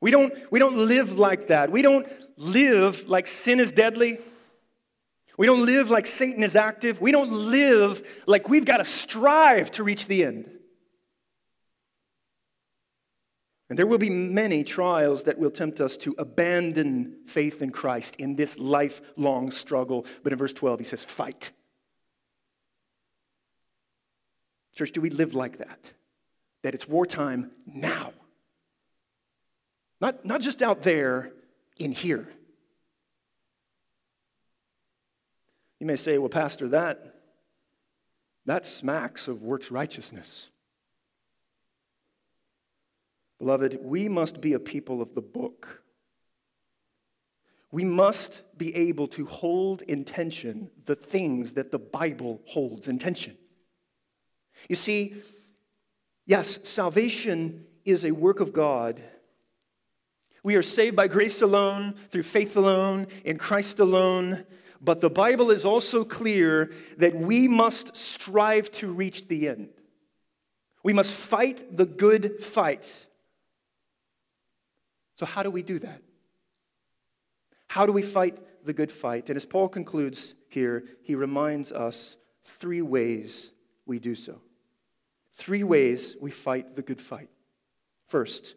We 0.00 0.10
don't, 0.10 0.32
we 0.50 0.58
don't 0.58 0.78
live 0.88 1.18
like 1.18 1.48
that. 1.48 1.70
We 1.70 1.82
don't 1.82 2.08
live 2.38 3.06
like 3.10 3.26
sin 3.26 3.60
is 3.60 3.70
deadly. 3.70 4.20
We 5.36 5.46
don't 5.46 5.66
live 5.66 5.90
like 5.90 6.06
Satan 6.06 6.42
is 6.42 6.56
active. 6.56 7.00
We 7.00 7.12
don't 7.12 7.30
live 7.30 8.06
like 8.26 8.48
we've 8.48 8.64
got 8.64 8.78
to 8.78 8.84
strive 8.84 9.70
to 9.72 9.84
reach 9.84 10.06
the 10.06 10.24
end. 10.24 10.50
And 13.68 13.78
there 13.78 13.86
will 13.86 13.98
be 13.98 14.10
many 14.10 14.62
trials 14.62 15.24
that 15.24 15.38
will 15.38 15.50
tempt 15.50 15.80
us 15.80 15.96
to 15.98 16.14
abandon 16.18 17.16
faith 17.26 17.62
in 17.62 17.70
Christ 17.70 18.16
in 18.16 18.36
this 18.36 18.58
lifelong 18.58 19.50
struggle. 19.50 20.06
But 20.22 20.32
in 20.32 20.38
verse 20.38 20.52
12, 20.52 20.78
he 20.78 20.84
says, 20.84 21.04
fight. 21.04 21.50
Church, 24.74 24.92
do 24.92 25.00
we 25.00 25.10
live 25.10 25.34
like 25.34 25.58
that? 25.58 25.92
That 26.62 26.74
it's 26.74 26.86
wartime 26.86 27.50
now. 27.66 28.12
Not, 30.00 30.24
not 30.24 30.42
just 30.42 30.62
out 30.62 30.82
there, 30.82 31.32
in 31.78 31.92
here. 31.92 32.28
You 35.80 35.86
may 35.86 35.96
say, 35.96 36.18
well, 36.18 36.28
Pastor, 36.28 36.68
that, 36.70 37.14
that 38.46 38.64
smacks 38.64 39.28
of 39.28 39.42
works 39.42 39.70
righteousness. 39.70 40.48
Beloved, 43.38 43.78
we 43.82 44.08
must 44.08 44.40
be 44.40 44.54
a 44.54 44.58
people 44.58 45.02
of 45.02 45.14
the 45.14 45.22
book. 45.22 45.82
We 47.70 47.84
must 47.84 48.42
be 48.56 48.74
able 48.74 49.08
to 49.08 49.26
hold 49.26 49.82
in 49.82 50.04
tension 50.04 50.70
the 50.86 50.94
things 50.94 51.52
that 51.54 51.70
the 51.70 51.78
Bible 51.78 52.40
holds 52.46 52.88
in 52.88 52.98
tension. 52.98 53.36
You 54.68 54.76
see, 54.76 55.14
yes, 56.24 56.60
salvation 56.66 57.66
is 57.84 58.04
a 58.04 58.12
work 58.12 58.40
of 58.40 58.54
God. 58.54 59.02
We 60.42 60.56
are 60.56 60.62
saved 60.62 60.96
by 60.96 61.08
grace 61.08 61.42
alone, 61.42 61.94
through 62.08 62.22
faith 62.22 62.56
alone, 62.56 63.08
in 63.24 63.36
Christ 63.36 63.80
alone. 63.80 64.46
But 64.80 65.00
the 65.00 65.10
Bible 65.10 65.50
is 65.50 65.64
also 65.64 66.04
clear 66.04 66.70
that 66.98 67.14
we 67.14 67.48
must 67.48 67.96
strive 67.96 68.70
to 68.72 68.92
reach 68.92 69.28
the 69.28 69.48
end. 69.48 69.70
We 70.82 70.92
must 70.92 71.12
fight 71.12 71.76
the 71.76 71.86
good 71.86 72.42
fight. 72.42 73.06
So, 75.16 75.26
how 75.26 75.42
do 75.42 75.50
we 75.50 75.62
do 75.62 75.78
that? 75.80 76.02
How 77.68 77.86
do 77.86 77.92
we 77.92 78.02
fight 78.02 78.38
the 78.64 78.72
good 78.72 78.92
fight? 78.92 79.28
And 79.28 79.36
as 79.36 79.46
Paul 79.46 79.68
concludes 79.68 80.34
here, 80.48 80.84
he 81.02 81.14
reminds 81.14 81.72
us 81.72 82.16
three 82.44 82.82
ways 82.82 83.52
we 83.86 83.98
do 83.98 84.14
so. 84.14 84.40
Three 85.32 85.64
ways 85.64 86.16
we 86.20 86.30
fight 86.30 86.76
the 86.76 86.82
good 86.82 87.00
fight. 87.00 87.28
First, 88.06 88.54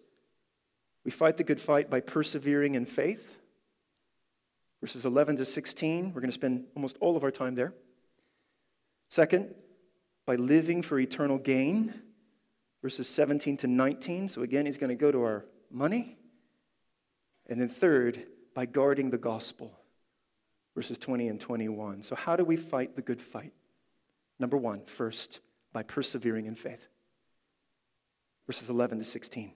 we 1.03 1.11
fight 1.11 1.38
the 1.38 1.43
good 1.43 1.59
fight 1.59 1.89
by 1.89 2.01
persevering 2.01 2.75
in 2.75 2.85
faith 2.85 3.38
verses 4.81 5.05
11 5.05 5.38
to 5.38 5.45
16. 5.45 6.13
We're 6.13 6.21
going 6.21 6.29
to 6.29 6.33
spend 6.33 6.65
almost 6.75 6.98
all 7.00 7.17
of 7.17 7.24
our 7.24 7.31
time 7.31 7.55
there. 7.55 7.74
Second, 9.09 9.53
by 10.25 10.36
living 10.36 10.81
for 10.81 11.00
eternal 11.00 11.38
gain, 11.38 11.93
verses 12.81 13.07
17 13.09 13.57
to 13.57 13.67
19. 13.67 14.27
So 14.27 14.43
again, 14.43 14.65
he's 14.65 14.77
going 14.77 14.89
to 14.89 14.95
go 14.95 15.12
to 15.12 15.21
our 15.24 15.45
money. 15.71 16.17
And 17.48 17.59
then 17.59 17.69
third, 17.69 18.27
by 18.53 18.65
guarding 18.65 19.09
the 19.09 19.17
gospel, 19.17 19.79
verses 20.75 20.98
20 20.98 21.27
and 21.27 21.39
21. 21.39 22.03
So, 22.03 22.15
how 22.15 22.36
do 22.36 22.43
we 22.45 22.55
fight 22.55 22.95
the 22.95 23.01
good 23.01 23.21
fight? 23.21 23.53
Number 24.38 24.55
one, 24.55 24.86
first, 24.86 25.39
by 25.74 25.83
persevering 25.83 26.45
in 26.45 26.55
faith. 26.55 26.88
verses 28.48 28.69
11 28.69 29.00
to 29.00 29.03
16. 29.03 29.53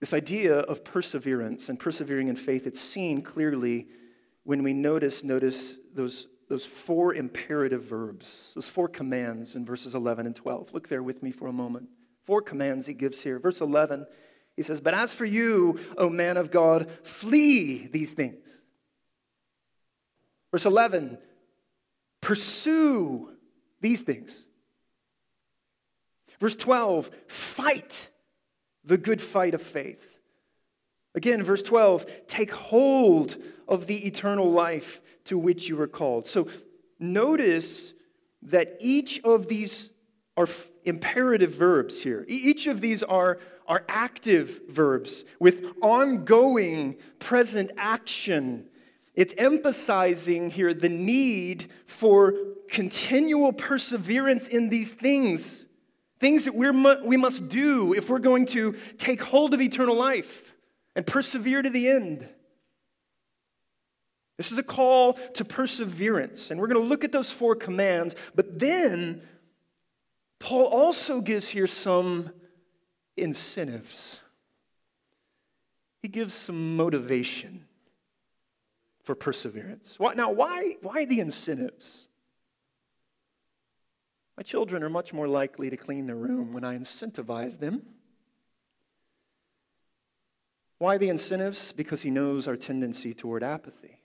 This 0.00 0.12
idea 0.12 0.58
of 0.58 0.84
perseverance 0.84 1.68
and 1.68 1.80
persevering 1.80 2.28
in 2.28 2.36
faith, 2.36 2.66
it's 2.66 2.80
seen 2.80 3.22
clearly 3.22 3.88
when 4.44 4.62
we 4.62 4.74
notice, 4.74 5.24
notice 5.24 5.76
those, 5.92 6.28
those 6.48 6.66
four 6.66 7.14
imperative 7.14 7.82
verbs, 7.82 8.52
those 8.54 8.68
four 8.68 8.88
commands 8.88 9.56
in 9.56 9.64
verses 9.64 9.94
11 9.94 10.26
and 10.26 10.36
12. 10.36 10.74
Look 10.74 10.88
there 10.88 11.02
with 11.02 11.22
me 11.22 11.30
for 11.30 11.48
a 11.48 11.52
moment. 11.52 11.88
Four 12.24 12.42
commands 12.42 12.86
he 12.86 12.94
gives 12.94 13.22
here. 13.22 13.38
Verse 13.38 13.60
11, 13.60 14.06
he 14.54 14.62
says, 14.62 14.80
But 14.80 14.94
as 14.94 15.14
for 15.14 15.24
you, 15.24 15.78
O 15.96 16.10
man 16.10 16.36
of 16.36 16.50
God, 16.50 16.90
flee 17.02 17.86
these 17.86 18.12
things. 18.12 18.60
Verse 20.50 20.66
11, 20.66 21.18
pursue 22.20 23.30
these 23.80 24.02
things. 24.02 24.46
Verse 26.38 26.56
12, 26.56 27.10
fight 27.26 28.10
the 28.86 28.96
good 28.96 29.20
fight 29.20 29.54
of 29.54 29.60
faith. 29.60 30.18
Again, 31.14 31.42
verse 31.42 31.62
12, 31.62 32.26
take 32.26 32.52
hold 32.52 33.36
of 33.68 33.86
the 33.86 34.06
eternal 34.06 34.50
life 34.50 35.00
to 35.24 35.38
which 35.38 35.68
you 35.68 35.76
were 35.76 35.88
called. 35.88 36.26
So 36.26 36.48
notice 36.98 37.94
that 38.42 38.76
each 38.80 39.20
of 39.24 39.48
these 39.48 39.90
are 40.36 40.46
imperative 40.84 41.54
verbs 41.54 42.02
here. 42.02 42.24
Each 42.28 42.66
of 42.66 42.80
these 42.80 43.02
are, 43.02 43.38
are 43.66 43.84
active 43.88 44.60
verbs 44.68 45.24
with 45.40 45.72
ongoing 45.82 46.96
present 47.18 47.72
action. 47.76 48.68
It's 49.14 49.34
emphasizing 49.38 50.50
here 50.50 50.74
the 50.74 50.90
need 50.90 51.66
for 51.86 52.34
continual 52.68 53.52
perseverance 53.52 54.48
in 54.48 54.68
these 54.68 54.92
things. 54.92 55.65
Things 56.26 56.46
that 56.46 56.56
we're, 56.56 56.72
we 57.04 57.16
must 57.16 57.48
do 57.48 57.94
if 57.94 58.10
we're 58.10 58.18
going 58.18 58.46
to 58.46 58.74
take 58.98 59.22
hold 59.22 59.54
of 59.54 59.60
eternal 59.60 59.94
life 59.94 60.52
and 60.96 61.06
persevere 61.06 61.62
to 61.62 61.70
the 61.70 61.86
end. 61.86 62.28
This 64.36 64.50
is 64.50 64.58
a 64.58 64.64
call 64.64 65.12
to 65.12 65.44
perseverance, 65.44 66.50
and 66.50 66.58
we're 66.58 66.66
going 66.66 66.82
to 66.82 66.88
look 66.88 67.04
at 67.04 67.12
those 67.12 67.30
four 67.30 67.54
commands, 67.54 68.16
but 68.34 68.58
then 68.58 69.22
Paul 70.40 70.64
also 70.64 71.20
gives 71.20 71.48
here 71.48 71.68
some 71.68 72.32
incentives. 73.16 74.20
He 76.02 76.08
gives 76.08 76.34
some 76.34 76.76
motivation 76.76 77.66
for 79.04 79.14
perseverance. 79.14 79.96
What 80.00 80.16
now, 80.16 80.32
why, 80.32 80.74
why 80.82 81.04
the 81.04 81.20
incentives? 81.20 82.05
My 84.36 84.42
children 84.42 84.82
are 84.82 84.90
much 84.90 85.12
more 85.12 85.26
likely 85.26 85.70
to 85.70 85.76
clean 85.76 86.06
their 86.06 86.16
room 86.16 86.52
when 86.52 86.64
I 86.64 86.76
incentivize 86.76 87.58
them. 87.58 87.82
Why 90.78 90.98
the 90.98 91.08
incentives? 91.08 91.72
Because 91.72 92.02
he 92.02 92.10
knows 92.10 92.46
our 92.46 92.56
tendency 92.56 93.14
toward 93.14 93.42
apathy. 93.42 93.98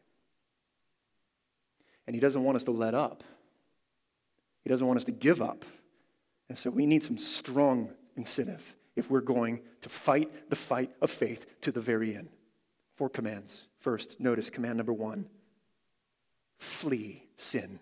And 2.08 2.16
he 2.16 2.22
doesn't 2.22 2.44
want 2.44 2.56
us 2.56 2.64
to 2.66 2.72
let 2.72 2.94
up, 2.94 3.24
he 4.64 4.70
doesn't 4.70 4.88
want 4.88 4.98
us 4.98 5.06
to 5.06 5.12
give 5.12 5.42
up. 5.42 5.66
And 6.48 6.58
so 6.58 6.70
we 6.70 6.86
need 6.86 7.02
some 7.02 7.18
strong 7.18 7.94
incentive 8.18 8.76
if 8.96 9.10
we're 9.10 9.22
going 9.22 9.62
to 9.82 9.90
fight 9.90 10.50
the 10.50 10.56
fight 10.56 10.92
of 11.02 11.10
faith 11.10 11.62
to 11.62 11.72
the 11.72 11.80
very 11.80 12.14
end. 12.14 12.30
Four 12.96 13.10
commands. 13.10 13.68
First, 13.80 14.20
notice 14.20 14.50
command 14.50 14.78
number 14.78 14.94
one 14.94 15.30
flee 16.58 17.24
sin 17.38 17.80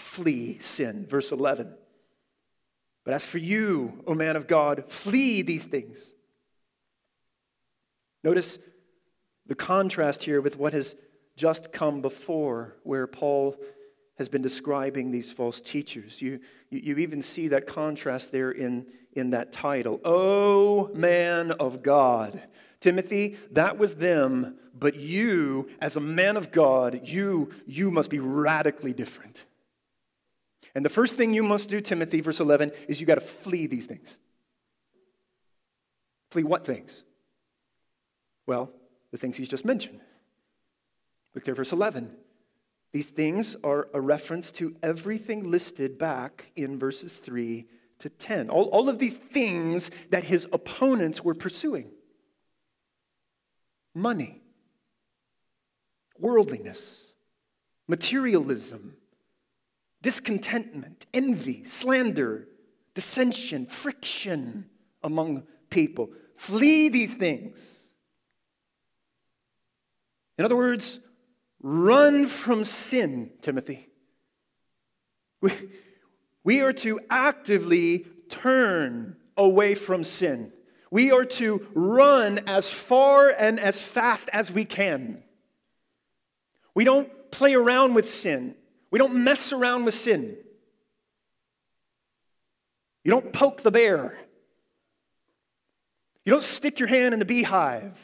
flee 0.00 0.58
sin. 0.58 1.06
Verse 1.06 1.32
11. 1.32 1.74
But 3.04 3.14
as 3.14 3.24
for 3.24 3.38
you, 3.38 4.02
O 4.06 4.14
man 4.14 4.36
of 4.36 4.46
God, 4.46 4.84
flee 4.88 5.42
these 5.42 5.64
things. 5.64 6.12
Notice 8.22 8.58
the 9.46 9.54
contrast 9.54 10.22
here 10.22 10.40
with 10.40 10.58
what 10.58 10.72
has 10.72 10.96
just 11.36 11.72
come 11.72 12.02
before, 12.02 12.76
where 12.82 13.06
Paul 13.06 13.56
has 14.18 14.28
been 14.28 14.42
describing 14.42 15.10
these 15.10 15.32
false 15.32 15.60
teachers. 15.60 16.20
You, 16.20 16.40
you, 16.68 16.80
you, 16.80 16.96
even 16.98 17.22
see 17.22 17.48
that 17.48 17.66
contrast 17.66 18.32
there 18.32 18.50
in, 18.50 18.86
in 19.14 19.30
that 19.30 19.50
title. 19.50 19.98
O 20.04 20.90
man 20.94 21.52
of 21.52 21.82
God. 21.82 22.42
Timothy, 22.80 23.38
that 23.52 23.78
was 23.78 23.94
them, 23.94 24.58
but 24.78 24.96
you, 24.96 25.68
as 25.80 25.96
a 25.96 26.00
man 26.00 26.36
of 26.36 26.52
God, 26.52 27.00
you, 27.04 27.50
you 27.66 27.90
must 27.90 28.10
be 28.10 28.18
radically 28.18 28.92
different. 28.92 29.46
And 30.74 30.84
the 30.84 30.90
first 30.90 31.16
thing 31.16 31.34
you 31.34 31.42
must 31.42 31.68
do, 31.68 31.80
Timothy, 31.80 32.20
verse 32.20 32.40
11, 32.40 32.72
is 32.88 33.00
you 33.00 33.06
got 33.06 33.16
to 33.16 33.20
flee 33.20 33.66
these 33.66 33.86
things. 33.86 34.18
Flee 36.30 36.44
what 36.44 36.64
things? 36.64 37.02
Well, 38.46 38.72
the 39.10 39.18
things 39.18 39.36
he's 39.36 39.48
just 39.48 39.64
mentioned. 39.64 40.00
Look 41.34 41.44
there, 41.44 41.54
verse 41.54 41.72
11. 41.72 42.16
These 42.92 43.10
things 43.10 43.56
are 43.62 43.88
a 43.94 44.00
reference 44.00 44.50
to 44.52 44.74
everything 44.82 45.50
listed 45.50 45.98
back 45.98 46.50
in 46.56 46.78
verses 46.78 47.18
3 47.18 47.66
to 48.00 48.08
10. 48.08 48.50
All, 48.50 48.64
all 48.64 48.88
of 48.88 48.98
these 48.98 49.18
things 49.18 49.90
that 50.10 50.24
his 50.24 50.48
opponents 50.52 51.22
were 51.22 51.34
pursuing 51.34 51.90
money, 53.94 54.40
worldliness, 56.18 57.12
materialism, 57.88 58.96
discontentment, 60.02 61.06
envy, 61.12 61.64
slander, 61.64 62.48
dissension, 62.94 63.66
friction 63.66 64.66
among 65.02 65.46
people. 65.68 66.10
Flee 66.34 66.88
these 66.88 67.14
things. 67.14 67.88
In 70.38 70.44
other 70.44 70.56
words, 70.56 71.00
run 71.62 72.26
from 72.26 72.64
sin, 72.64 73.32
Timothy. 73.42 73.86
We, 75.42 75.52
we 76.44 76.60
are 76.60 76.72
to 76.72 77.00
actively 77.10 78.06
turn 78.28 79.16
away 79.36 79.74
from 79.74 80.04
sin. 80.04 80.52
We 80.90 81.12
are 81.12 81.24
to 81.24 81.66
run 81.74 82.40
as 82.46 82.70
far 82.70 83.28
and 83.28 83.60
as 83.60 83.80
fast 83.80 84.28
as 84.32 84.50
we 84.50 84.64
can. 84.64 85.22
We 86.74 86.84
don't 86.84 87.30
play 87.30 87.54
around 87.54 87.94
with 87.94 88.06
sin. 88.06 88.54
We 88.90 88.98
don't 88.98 89.22
mess 89.22 89.52
around 89.52 89.84
with 89.84 89.94
sin. 89.94 90.36
You 93.04 93.10
don't 93.10 93.32
poke 93.32 93.62
the 93.62 93.70
bear. 93.70 94.18
You 96.24 96.32
don't 96.32 96.44
stick 96.44 96.78
your 96.78 96.88
hand 96.88 97.14
in 97.14 97.18
the 97.18 97.24
beehive. 97.24 97.98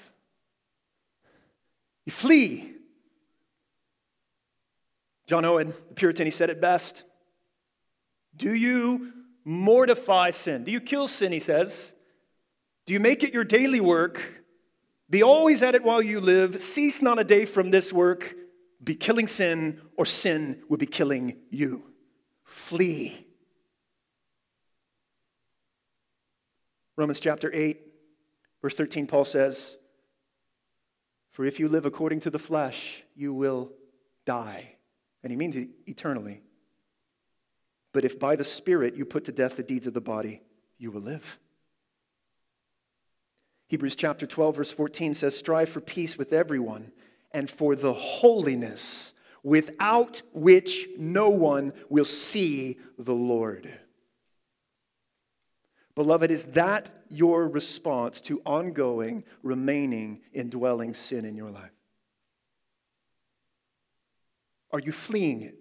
You 2.06 2.12
flee. 2.12 2.72
John 5.26 5.44
Owen, 5.44 5.74
the 5.88 5.94
Puritan, 5.94 6.26
he 6.26 6.30
said 6.30 6.50
it 6.50 6.60
best. 6.60 7.02
Do 8.36 8.54
you 8.54 9.12
mortify 9.44 10.30
sin? 10.30 10.64
Do 10.64 10.70
you 10.70 10.80
kill 10.80 11.08
sin, 11.08 11.32
he 11.32 11.40
says? 11.40 11.94
Do 12.86 12.92
you 12.92 13.00
make 13.00 13.24
it 13.24 13.34
your 13.34 13.44
daily 13.44 13.80
work? 13.80 14.44
Be 15.10 15.22
always 15.22 15.62
at 15.62 15.74
it 15.74 15.82
while 15.82 16.00
you 16.00 16.20
live. 16.20 16.60
Cease 16.60 17.02
not 17.02 17.18
a 17.18 17.24
day 17.24 17.44
from 17.44 17.70
this 17.70 17.92
work 17.92 18.34
be 18.82 18.94
killing 18.94 19.26
sin, 19.26 19.80
or 19.96 20.06
sin 20.06 20.62
will 20.68 20.76
be 20.76 20.86
killing 20.86 21.36
you. 21.50 21.84
Flee. 22.44 23.26
Romans 26.96 27.20
chapter 27.20 27.50
8, 27.52 27.78
verse 28.62 28.74
13, 28.74 29.06
Paul 29.06 29.24
says, 29.24 29.76
For 31.30 31.44
if 31.44 31.60
you 31.60 31.68
live 31.68 31.84
according 31.84 32.20
to 32.20 32.30
the 32.30 32.38
flesh, 32.38 33.02
you 33.14 33.34
will 33.34 33.72
die. 34.24 34.76
And 35.22 35.30
he 35.30 35.36
means 35.36 35.56
eternally. 35.86 36.42
But 37.92 38.04
if 38.04 38.18
by 38.18 38.36
the 38.36 38.44
Spirit 38.44 38.94
you 38.94 39.04
put 39.04 39.24
to 39.24 39.32
death 39.32 39.56
the 39.56 39.62
deeds 39.62 39.86
of 39.86 39.94
the 39.94 40.00
body, 40.00 40.42
you 40.78 40.90
will 40.90 41.00
live. 41.00 41.38
Hebrews 43.68 43.96
chapter 43.96 44.26
12, 44.26 44.56
verse 44.56 44.70
14 44.70 45.14
says, 45.14 45.36
Strive 45.36 45.68
for 45.68 45.80
peace 45.80 46.16
with 46.16 46.32
everyone 46.32 46.92
and 47.32 47.48
for 47.48 47.74
the 47.74 47.92
holiness 47.92 49.14
without 49.42 50.22
which 50.32 50.88
no 50.98 51.28
one 51.28 51.72
will 51.88 52.04
see 52.04 52.78
the 52.98 53.14
Lord. 53.14 53.72
Beloved, 55.94 56.30
is 56.30 56.44
that 56.46 56.90
your 57.08 57.48
response 57.48 58.20
to 58.22 58.42
ongoing, 58.44 59.24
remaining, 59.42 60.20
indwelling 60.32 60.94
sin 60.94 61.24
in 61.24 61.36
your 61.36 61.50
life? 61.50 61.70
Are 64.72 64.80
you 64.80 64.92
fleeing 64.92 65.42
it? 65.42 65.58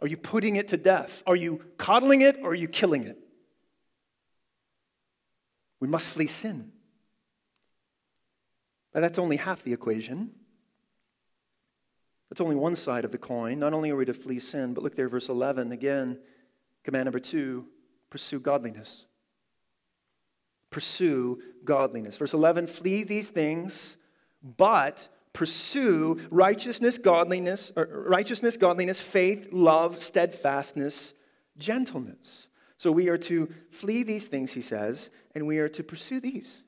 Are 0.00 0.08
you 0.08 0.16
putting 0.16 0.56
it 0.56 0.68
to 0.68 0.76
death? 0.76 1.22
Are 1.26 1.36
you 1.36 1.64
coddling 1.76 2.22
it 2.22 2.38
or 2.42 2.50
are 2.50 2.54
you 2.54 2.68
killing 2.68 3.04
it? 3.04 3.18
We 5.80 5.88
must 5.88 6.08
flee 6.08 6.26
sin. 6.26 6.72
But 8.94 9.00
that's 9.00 9.18
only 9.18 9.36
half 9.36 9.62
the 9.62 9.74
equation. 9.74 10.30
That's 12.30 12.40
only 12.40 12.56
one 12.56 12.76
side 12.76 13.04
of 13.04 13.12
the 13.12 13.18
coin. 13.18 13.58
Not 13.58 13.74
only 13.74 13.90
are 13.90 13.96
we 13.96 14.06
to 14.06 14.14
flee 14.14 14.38
sin, 14.38 14.72
but 14.72 14.82
look 14.82 14.94
there, 14.94 15.08
verse 15.08 15.28
11 15.28 15.72
again. 15.72 16.18
Command 16.84 17.04
number 17.04 17.20
two 17.20 17.66
pursue 18.08 18.40
godliness. 18.40 19.06
Pursue 20.70 21.42
godliness. 21.64 22.16
Verse 22.16 22.32
11 22.32 22.68
flee 22.68 23.04
these 23.04 23.30
things, 23.30 23.98
but 24.42 25.08
pursue 25.32 26.20
righteousness, 26.30 26.96
godliness, 26.96 27.72
righteousness, 27.76 28.56
godliness, 28.56 29.00
faith, 29.00 29.48
love, 29.52 29.98
steadfastness, 29.98 31.14
gentleness. 31.58 32.48
So 32.78 32.92
we 32.92 33.08
are 33.08 33.18
to 33.18 33.48
flee 33.70 34.02
these 34.02 34.28
things, 34.28 34.52
he 34.52 34.60
says, 34.60 35.10
and 35.34 35.46
we 35.46 35.58
are 35.58 35.68
to 35.70 35.82
pursue 35.82 36.20
these. 36.20 36.63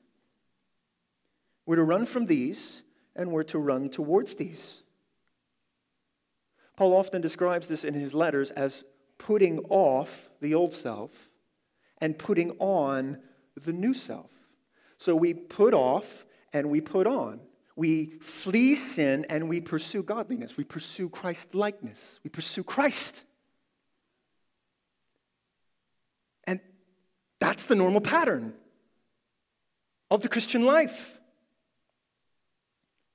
We're 1.67 1.75
to 1.75 1.83
run 1.83 2.07
from 2.07 2.25
these, 2.25 2.81
and 3.15 3.31
we're 3.31 3.43
to 3.43 3.59
run 3.59 3.89
towards 3.89 4.35
these. 4.35 4.81
Paul 6.77 6.95
often 6.95 7.21
describes 7.21 7.67
this 7.67 7.83
in 7.83 7.93
his 7.93 8.15
letters 8.15 8.51
as 8.51 8.85
putting 9.17 9.59
off 9.69 10.29
the 10.41 10.55
old 10.55 10.73
self 10.73 11.29
and 11.99 12.17
putting 12.17 12.51
on 12.59 13.19
the 13.55 13.73
new 13.73 13.93
self. 13.93 14.31
So 14.97 15.15
we 15.15 15.33
put 15.33 15.73
off 15.73 16.25
and 16.53 16.69
we 16.69 16.79
put 16.79 17.05
on. 17.05 17.41
We 17.75 18.13
flee 18.21 18.75
sin 18.75 19.25
and 19.29 19.49
we 19.49 19.59
pursue 19.59 20.03
godliness. 20.03 20.55
We 20.55 20.63
pursue 20.63 21.09
Christ 21.09 21.53
likeness. 21.53 22.19
We 22.23 22.29
pursue 22.29 22.63
Christ. 22.63 23.23
And 26.45 26.59
that's 27.39 27.65
the 27.65 27.75
normal 27.75 28.01
pattern 28.01 28.53
of 30.09 30.21
the 30.21 30.29
Christian 30.29 30.63
life. 30.63 31.16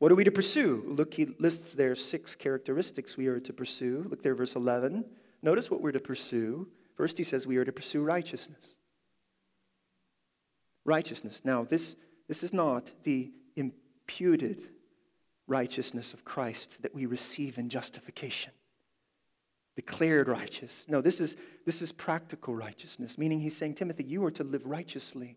What 0.02 0.10
are 0.10 0.16
we 0.16 0.24
to 0.24 0.32
pursue? 0.32 0.82
Look, 0.84 1.14
he 1.14 1.26
lists 1.38 1.74
there 1.74 1.94
six 1.94 2.34
characteristics 2.34 3.16
we 3.16 3.28
are 3.28 3.38
to 3.38 3.52
pursue. 3.52 4.04
Look 4.10 4.20
there, 4.20 4.34
verse 4.34 4.56
11. 4.56 5.04
Notice 5.42 5.70
what 5.70 5.80
we're 5.80 5.92
to 5.92 6.00
pursue. 6.00 6.66
First, 6.96 7.18
he 7.18 7.22
says 7.22 7.46
we 7.46 7.56
are 7.56 7.64
to 7.64 7.70
pursue 7.70 8.02
righteousness. 8.02 8.74
Righteousness. 10.84 11.42
Now, 11.44 11.62
this, 11.62 11.94
this 12.26 12.42
is 12.42 12.52
not 12.52 12.90
the 13.04 13.30
imputed 13.54 14.70
righteousness 15.46 16.12
of 16.12 16.24
Christ 16.24 16.82
that 16.82 16.96
we 16.96 17.06
receive 17.06 17.56
in 17.56 17.68
justification. 17.68 18.52
Declared 19.76 20.26
righteous. 20.26 20.84
No, 20.88 21.00
this 21.00 21.20
is, 21.20 21.36
this 21.64 21.80
is 21.80 21.92
practical 21.92 22.56
righteousness, 22.56 23.18
meaning 23.18 23.38
he's 23.38 23.56
saying, 23.56 23.74
Timothy, 23.74 24.02
you 24.02 24.24
are 24.24 24.32
to 24.32 24.42
live 24.42 24.66
righteously. 24.66 25.36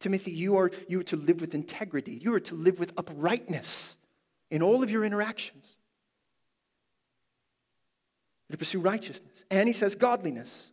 Timothy, 0.00 0.32
you 0.32 0.56
are, 0.56 0.70
you 0.88 1.00
are 1.00 1.04
to 1.04 1.16
live 1.16 1.40
with 1.40 1.54
integrity. 1.54 2.18
You 2.20 2.34
are 2.34 2.40
to 2.40 2.54
live 2.54 2.80
with 2.80 2.92
uprightness 2.96 3.98
in 4.50 4.62
all 4.62 4.82
of 4.82 4.90
your 4.90 5.04
interactions. 5.04 5.76
You're 8.48 8.54
to 8.54 8.58
pursue 8.58 8.80
righteousness. 8.80 9.44
And 9.50 9.68
he 9.68 9.72
says 9.72 9.94
godliness. 9.94 10.70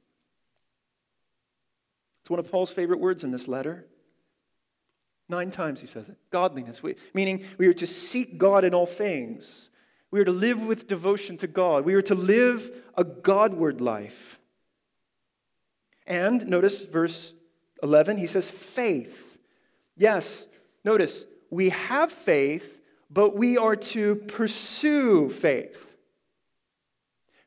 It's 2.21 2.29
one 2.29 2.39
of 2.39 2.49
Paul's 2.49 2.71
favorite 2.71 2.99
words 2.99 3.23
in 3.23 3.31
this 3.31 3.47
letter. 3.47 3.85
Nine 5.29 5.51
times 5.51 5.81
he 5.81 5.87
says 5.87 6.07
it. 6.07 6.17
Godliness, 6.31 6.81
we, 6.81 6.95
meaning 7.13 7.43
we 7.57 7.67
are 7.67 7.73
to 7.73 7.87
seek 7.87 8.37
God 8.37 8.63
in 8.63 8.73
all 8.73 8.85
things. 8.85 9.69
We 10.09 10.21
are 10.21 10.25
to 10.25 10.31
live 10.31 10.65
with 10.65 10.87
devotion 10.87 11.35
to 11.37 11.47
God. 11.47 11.83
We 11.83 11.95
are 11.95 12.01
to 12.03 12.15
live 12.15 12.71
a 12.95 13.03
Godward 13.03 13.81
life. 13.81 14.39
And 16.05 16.47
notice 16.47 16.83
verse 16.83 17.33
11, 17.83 18.17
he 18.17 18.27
says 18.27 18.49
faith. 18.49 19.39
Yes, 19.95 20.47
notice, 20.83 21.25
we 21.49 21.69
have 21.69 22.11
faith, 22.11 22.79
but 23.09 23.35
we 23.35 23.57
are 23.57 23.75
to 23.75 24.15
pursue 24.15 25.29
faith. 25.29 25.95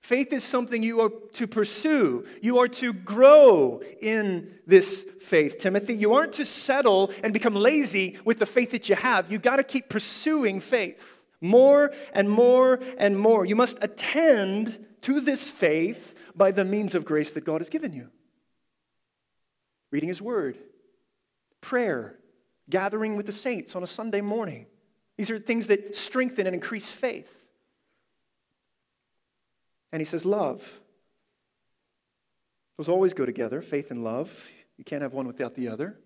Faith 0.01 0.33
is 0.33 0.43
something 0.43 0.83
you 0.83 1.01
are 1.01 1.11
to 1.35 1.47
pursue. 1.47 2.25
You 2.43 2.59
are 2.59 2.69
to 2.69 2.93
grow 2.93 3.81
in 4.03 4.59
this 4.67 5.07
faith, 5.21 5.59
Timothy. 5.59 5.95
You 5.95 6.15
aren't 6.15 6.33
to 6.35 6.45
settle 6.45 7.13
and 7.23 7.33
become 7.33 7.55
lazy 7.55 8.19
with 8.25 8.41
the 8.41 8.47
faith 8.47 8.73
that 8.73 8.89
you 8.89 8.97
have. 8.97 9.31
You've 9.31 9.43
got 9.43 9.57
to 9.57 9.63
keep 9.63 9.89
pursuing 9.89 10.61
faith 10.61 11.23
more 11.41 11.93
and 12.13 12.29
more 12.29 12.81
and 12.99 13.19
more. 13.19 13.45
You 13.45 13.55
must 13.55 13.79
attend 13.83 14.85
to 15.03 15.21
this 15.21 15.49
faith 15.49 16.15
by 16.35 16.51
the 16.51 16.65
means 16.65 16.95
of 16.95 17.05
grace 17.05 17.33
that 17.33 17.45
God 17.45 17.61
has 17.61 17.69
given 17.69 17.93
you 17.93 18.11
reading 19.91 20.09
His 20.09 20.23
Word, 20.23 20.57
prayer, 21.61 22.19
gathering 22.69 23.17
with 23.17 23.27
the 23.27 23.33
saints 23.33 23.75
on 23.77 23.83
a 23.83 23.87
Sunday 23.87 24.21
morning. 24.21 24.67
These 25.17 25.31
are 25.31 25.39
things 25.39 25.67
that 25.67 25.95
strengthen 25.95 26.47
and 26.47 26.55
increase 26.55 26.91
faith. 26.91 27.45
And 29.93 30.01
he 30.01 30.07
says, 30.07 30.25
love. 30.25 30.81
Those 32.79 32.89
always 32.89 33.13
go 33.13 33.27
together 33.27 33.61
faith 33.61 33.91
and 33.91 34.03
love. 34.03 34.49
You 34.79 34.85
can't 34.85 35.03
have 35.03 35.13
one 35.13 35.27
without 35.27 35.55
the 35.55 35.69
other. 35.69 35.99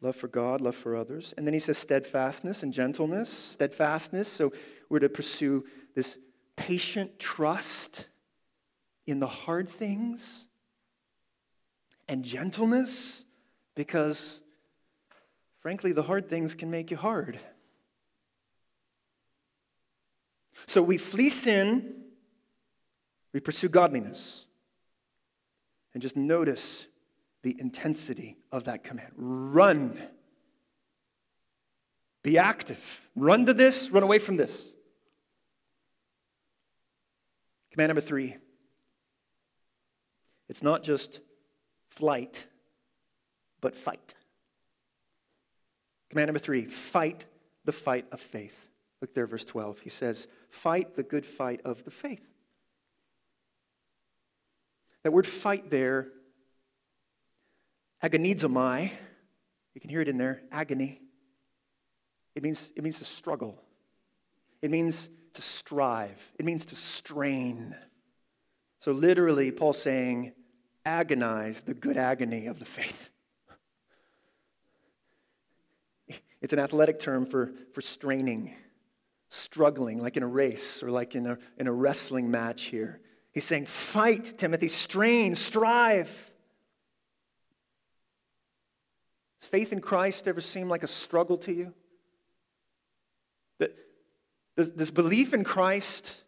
Love 0.00 0.16
for 0.16 0.28
God, 0.28 0.60
love 0.60 0.74
for 0.74 0.94
others. 0.94 1.34
And 1.36 1.46
then 1.46 1.52
he 1.52 1.60
says 1.60 1.78
steadfastness 1.78 2.62
and 2.62 2.72
gentleness. 2.72 3.28
Steadfastness, 3.28 4.28
so 4.28 4.52
we're 4.88 5.00
to 5.00 5.08
pursue 5.08 5.64
this 5.94 6.16
patient 6.56 7.18
trust 7.18 8.06
in 9.06 9.20
the 9.20 9.26
hard 9.26 9.68
things 9.68 10.45
and 12.08 12.24
gentleness 12.24 13.24
because, 13.74 14.40
frankly, 15.60 15.92
the 15.92 16.02
hard 16.02 16.28
things 16.28 16.54
can 16.54 16.70
make 16.70 16.90
you 16.90 16.96
hard. 16.96 17.38
So 20.66 20.82
we 20.82 20.98
flee 20.98 21.28
sin, 21.28 22.04
we 23.32 23.40
pursue 23.40 23.68
godliness. 23.68 24.46
And 25.92 26.02
just 26.02 26.16
notice 26.16 26.86
the 27.42 27.56
intensity 27.58 28.36
of 28.52 28.64
that 28.64 28.84
command 28.84 29.12
run. 29.16 29.98
Be 32.22 32.38
active. 32.38 33.08
Run 33.14 33.46
to 33.46 33.54
this, 33.54 33.90
run 33.90 34.02
away 34.02 34.18
from 34.18 34.36
this. 34.36 34.68
Command 37.70 37.90
number 37.90 38.00
three 38.00 38.36
it's 40.48 40.62
not 40.62 40.82
just 40.82 41.20
flight, 41.96 42.46
but 43.60 43.74
fight. 43.74 44.14
Command 46.10 46.28
number 46.28 46.38
three 46.38 46.66
fight 46.66 47.26
the 47.64 47.72
fight 47.72 48.06
of 48.12 48.20
faith. 48.20 48.70
Look 49.00 49.12
there, 49.12 49.26
verse 49.26 49.44
12. 49.44 49.80
He 49.80 49.90
says, 49.90 50.28
Fight 50.48 50.94
the 50.94 51.02
good 51.02 51.26
fight 51.26 51.60
of 51.64 51.84
the 51.84 51.90
faith. 51.90 52.26
That 55.02 55.12
word 55.12 55.26
fight 55.26 55.70
there, 55.70 56.08
agonizomai, 58.02 58.90
you 59.74 59.80
can 59.80 59.90
hear 59.90 60.00
it 60.00 60.08
in 60.08 60.16
there, 60.16 60.42
agony. 60.50 61.00
It 62.34 62.42
means, 62.42 62.72
it 62.76 62.82
means 62.82 62.98
to 62.98 63.04
struggle. 63.04 63.62
It 64.62 64.70
means 64.70 65.10
to 65.34 65.42
strive. 65.42 66.32
It 66.38 66.44
means 66.44 66.66
to 66.66 66.76
strain. 66.76 67.76
So 68.78 68.92
literally, 68.92 69.50
Paul's 69.50 69.80
saying, 69.80 70.32
agonize 70.86 71.60
the 71.62 71.74
good 71.74 71.98
agony 71.98 72.46
of 72.46 72.58
the 72.58 72.64
faith. 72.64 73.10
It's 76.40 76.52
an 76.52 76.58
athletic 76.58 76.98
term 76.98 77.26
for, 77.26 77.52
for 77.72 77.80
straining, 77.80 78.54
struggling, 79.28 80.00
like 80.00 80.16
in 80.16 80.22
a 80.22 80.28
race 80.28 80.82
or 80.82 80.90
like 80.90 81.14
in 81.14 81.26
a, 81.26 81.38
in 81.58 81.66
a 81.66 81.72
wrestling 81.72 82.30
match 82.30 82.64
here. 82.64 83.00
He's 83.32 83.44
saying, 83.44 83.66
fight, 83.66 84.38
Timothy, 84.38 84.68
strain, 84.68 85.34
strive. 85.34 86.30
Does 89.40 89.48
faith 89.48 89.72
in 89.72 89.80
Christ 89.80 90.28
ever 90.28 90.40
seem 90.40 90.68
like 90.68 90.84
a 90.84 90.88
struggle 90.88 91.36
to 91.38 91.52
you? 91.52 91.74
Does, 94.56 94.70
does 94.70 94.90
belief 94.90 95.34
in 95.34 95.44
Christ 95.44 96.24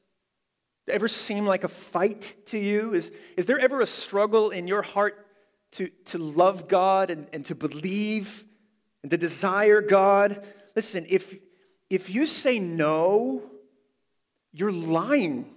ever 0.90 1.09
seem 1.09 1.46
like 1.46 1.64
a 1.64 1.68
fight 1.68 2.35
to 2.46 2.59
you? 2.59 2.94
Is, 2.94 3.12
is 3.37 3.46
there 3.46 3.59
ever 3.59 3.81
a 3.81 3.87
struggle 3.87 4.51
in 4.51 4.68
your 4.68 4.83
heart 4.83 5.27
to, 5.72 5.88
to 6.07 6.18
love 6.18 6.68
God 6.68 7.11
and, 7.11 7.27
and 7.33 7.44
to 7.46 7.55
believe 7.55 8.44
and 9.03 9.11
to 9.11 9.16
desire 9.16 9.81
God? 9.81 10.44
Listen, 10.77 11.07
if, 11.09 11.38
if 11.90 12.11
you 12.11 12.27
say 12.27 12.59
no, 12.59 13.42
you're 14.53 14.72
lying. 14.72 15.55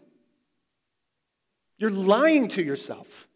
You're 1.77 1.89
lying 1.89 2.47
to 2.49 2.63
yourself. 2.63 3.27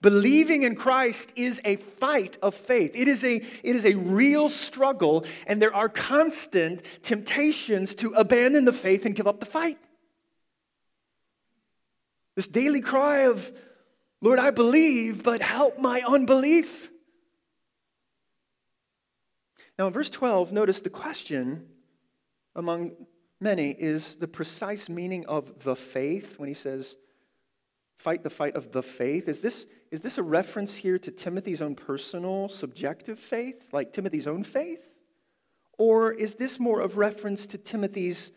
Believing 0.00 0.62
in 0.62 0.76
Christ 0.76 1.32
is 1.34 1.60
a 1.64 1.76
fight 1.76 2.38
of 2.40 2.54
faith. 2.54 2.92
It 2.94 3.08
is, 3.08 3.24
a, 3.24 3.36
it 3.36 3.76
is 3.76 3.84
a 3.84 3.96
real 3.98 4.48
struggle, 4.48 5.24
and 5.46 5.60
there 5.60 5.74
are 5.74 5.88
constant 5.88 6.82
temptations 7.02 7.96
to 7.96 8.10
abandon 8.10 8.64
the 8.64 8.72
faith 8.72 9.06
and 9.06 9.14
give 9.14 9.26
up 9.26 9.40
the 9.40 9.46
fight. 9.46 9.78
This 12.38 12.46
daily 12.46 12.80
cry 12.80 13.22
of, 13.22 13.52
Lord, 14.20 14.38
I 14.38 14.52
believe, 14.52 15.24
but 15.24 15.42
help 15.42 15.76
my 15.80 16.02
unbelief. 16.06 16.88
Now, 19.76 19.88
in 19.88 19.92
verse 19.92 20.08
12, 20.08 20.52
notice 20.52 20.80
the 20.80 20.88
question 20.88 21.66
among 22.54 22.92
many 23.40 23.72
is 23.72 24.18
the 24.18 24.28
precise 24.28 24.88
meaning 24.88 25.26
of 25.26 25.64
the 25.64 25.74
faith 25.74 26.38
when 26.38 26.46
he 26.46 26.54
says, 26.54 26.94
fight 27.96 28.22
the 28.22 28.30
fight 28.30 28.54
of 28.54 28.70
the 28.70 28.84
faith. 28.84 29.28
Is 29.28 29.40
this, 29.40 29.66
is 29.90 30.02
this 30.02 30.16
a 30.16 30.22
reference 30.22 30.76
here 30.76 31.00
to 31.00 31.10
Timothy's 31.10 31.60
own 31.60 31.74
personal, 31.74 32.48
subjective 32.48 33.18
faith, 33.18 33.70
like 33.72 33.92
Timothy's 33.92 34.28
own 34.28 34.44
faith? 34.44 34.92
Or 35.76 36.12
is 36.12 36.36
this 36.36 36.60
more 36.60 36.78
of 36.82 36.98
reference 36.98 37.48
to 37.48 37.58
Timothy's 37.58 38.30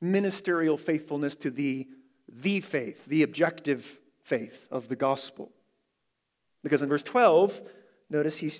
ministerial 0.00 0.76
faithfulness 0.76 1.34
to 1.34 1.50
the, 1.50 1.88
the 2.28 2.60
faith, 2.60 3.06
the 3.06 3.22
objective 3.22 4.00
faith 4.22 4.68
of 4.70 4.88
the 4.88 4.96
gospel? 4.96 5.50
Because 6.62 6.82
in 6.82 6.88
verse 6.88 7.02
12, 7.02 7.62
notice 8.10 8.38
he 8.38 8.50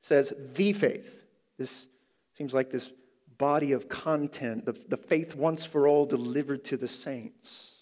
says, 0.00 0.32
the 0.54 0.72
faith. 0.72 1.24
This 1.58 1.88
seems 2.34 2.52
like 2.52 2.70
this 2.70 2.90
body 3.38 3.72
of 3.72 3.88
content, 3.88 4.64
the, 4.64 4.72
the 4.88 4.96
faith 4.96 5.34
once 5.34 5.64
for 5.64 5.88
all 5.88 6.06
delivered 6.06 6.64
to 6.64 6.76
the 6.76 6.88
saints. 6.88 7.74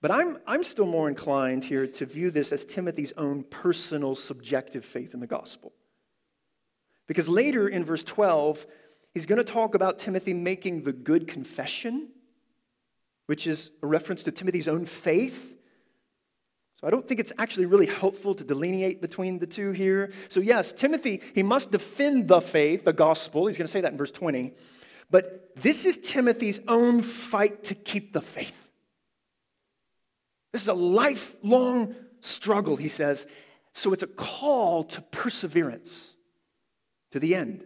But 0.00 0.10
I'm, 0.10 0.38
I'm 0.46 0.62
still 0.62 0.86
more 0.86 1.08
inclined 1.08 1.64
here 1.64 1.86
to 1.86 2.06
view 2.06 2.30
this 2.30 2.52
as 2.52 2.64
Timothy's 2.64 3.12
own 3.16 3.44
personal 3.44 4.14
subjective 4.14 4.84
faith 4.84 5.14
in 5.14 5.20
the 5.20 5.26
gospel. 5.26 5.72
Because 7.06 7.28
later 7.28 7.68
in 7.68 7.84
verse 7.84 8.04
12, 8.04 8.66
he's 9.14 9.26
going 9.26 9.38
to 9.38 9.44
talk 9.44 9.74
about 9.74 9.98
Timothy 9.98 10.34
making 10.34 10.82
the 10.82 10.92
good 10.92 11.28
confession, 11.28 12.08
which 13.26 13.46
is 13.46 13.70
a 13.82 13.86
reference 13.86 14.22
to 14.24 14.32
Timothy's 14.32 14.68
own 14.68 14.86
faith. 14.86 15.56
So 16.80 16.86
I 16.86 16.90
don't 16.90 17.06
think 17.06 17.20
it's 17.20 17.32
actually 17.38 17.66
really 17.66 17.86
helpful 17.86 18.34
to 18.34 18.44
delineate 18.44 19.00
between 19.00 19.38
the 19.38 19.46
two 19.46 19.72
here. 19.72 20.12
So, 20.28 20.40
yes, 20.40 20.72
Timothy, 20.72 21.22
he 21.34 21.42
must 21.42 21.70
defend 21.70 22.28
the 22.28 22.40
faith, 22.40 22.84
the 22.84 22.92
gospel. 22.92 23.46
He's 23.46 23.56
going 23.56 23.66
to 23.66 23.72
say 23.72 23.80
that 23.80 23.92
in 23.92 23.98
verse 23.98 24.10
20. 24.10 24.52
But 25.10 25.54
this 25.56 25.86
is 25.86 25.98
Timothy's 25.98 26.60
own 26.68 27.00
fight 27.02 27.64
to 27.64 27.74
keep 27.74 28.12
the 28.12 28.20
faith. 28.20 28.70
This 30.52 30.62
is 30.62 30.68
a 30.68 30.74
lifelong 30.74 31.94
struggle, 32.20 32.76
he 32.76 32.88
says. 32.88 33.26
So 33.72 33.92
it's 33.92 34.02
a 34.02 34.08
call 34.08 34.84
to 34.84 35.00
perseverance 35.00 36.14
to 37.12 37.20
the 37.20 37.34
end. 37.34 37.64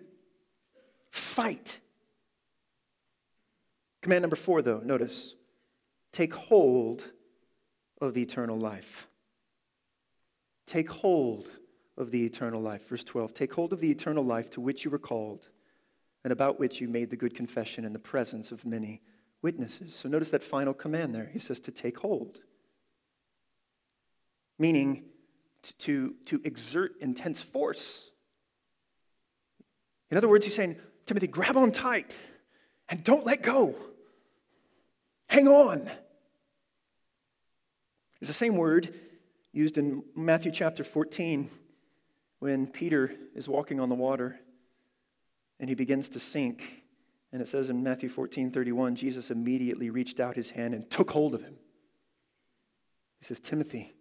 Fight. 1.11 1.81
Command 4.03 4.23
number 4.23 4.37
four, 4.37 4.62
though, 4.62 4.79
notice 4.79 5.35
take 6.12 6.35
hold 6.35 7.05
of 8.01 8.14
the 8.14 8.23
eternal 8.23 8.59
life. 8.59 9.07
Take 10.66 10.90
hold 10.90 11.49
of 11.96 12.11
the 12.11 12.25
eternal 12.25 12.61
life. 12.61 12.88
Verse 12.88 13.05
12 13.05 13.35
Take 13.35 13.53
hold 13.53 13.73
of 13.73 13.81
the 13.81 13.90
eternal 13.90 14.25
life 14.25 14.51
to 14.51 14.61
which 14.61 14.85
you 14.85 14.90
were 14.90 14.99
called 14.99 15.49
and 16.25 16.33
about 16.33 16.59
which 16.59 16.81
you 16.81 16.88
made 16.88 17.11
the 17.11 17.16
good 17.16 17.35
confession 17.35 17.85
in 17.85 17.92
the 17.92 17.99
presence 17.99 18.53
of 18.53 18.64
many 18.64 19.01
witnesses. 19.42 19.94
So 19.94 20.09
notice 20.09 20.31
that 20.31 20.42
final 20.42 20.75
command 20.75 21.14
there. 21.14 21.31
He 21.33 21.38
says 21.38 21.61
to 21.61 21.70
take 21.70 21.99
hold, 21.99 22.40
meaning 24.59 25.05
to, 25.62 25.75
to, 25.79 26.14
to 26.27 26.40
exert 26.44 26.92
intense 27.01 27.42
force. 27.42 28.11
In 30.11 30.16
other 30.16 30.29
words, 30.29 30.44
he's 30.44 30.55
saying, 30.55 30.77
Timothy, 31.07 31.27
grab 31.27 31.57
on 31.57 31.73
tight 31.73 32.16
and 32.88 33.03
don't 33.03 33.25
let 33.25 33.42
go. 33.42 33.75
Hang 35.30 35.46
on. 35.46 35.88
It's 38.20 38.26
the 38.26 38.34
same 38.34 38.56
word 38.56 38.92
used 39.52 39.78
in 39.78 40.02
Matthew 40.16 40.50
chapter 40.50 40.82
14 40.82 41.48
when 42.40 42.66
Peter 42.66 43.14
is 43.36 43.48
walking 43.48 43.78
on 43.78 43.88
the 43.88 43.94
water 43.94 44.40
and 45.60 45.68
he 45.68 45.76
begins 45.76 46.08
to 46.10 46.20
sink. 46.20 46.82
And 47.32 47.40
it 47.40 47.46
says 47.46 47.70
in 47.70 47.84
Matthew 47.84 48.08
14 48.08 48.50
31, 48.50 48.96
Jesus 48.96 49.30
immediately 49.30 49.88
reached 49.88 50.18
out 50.18 50.34
his 50.34 50.50
hand 50.50 50.74
and 50.74 50.90
took 50.90 51.12
hold 51.12 51.36
of 51.36 51.42
him. 51.42 51.54
He 53.20 53.24
says, 53.24 53.38
Timothy, 53.38 53.92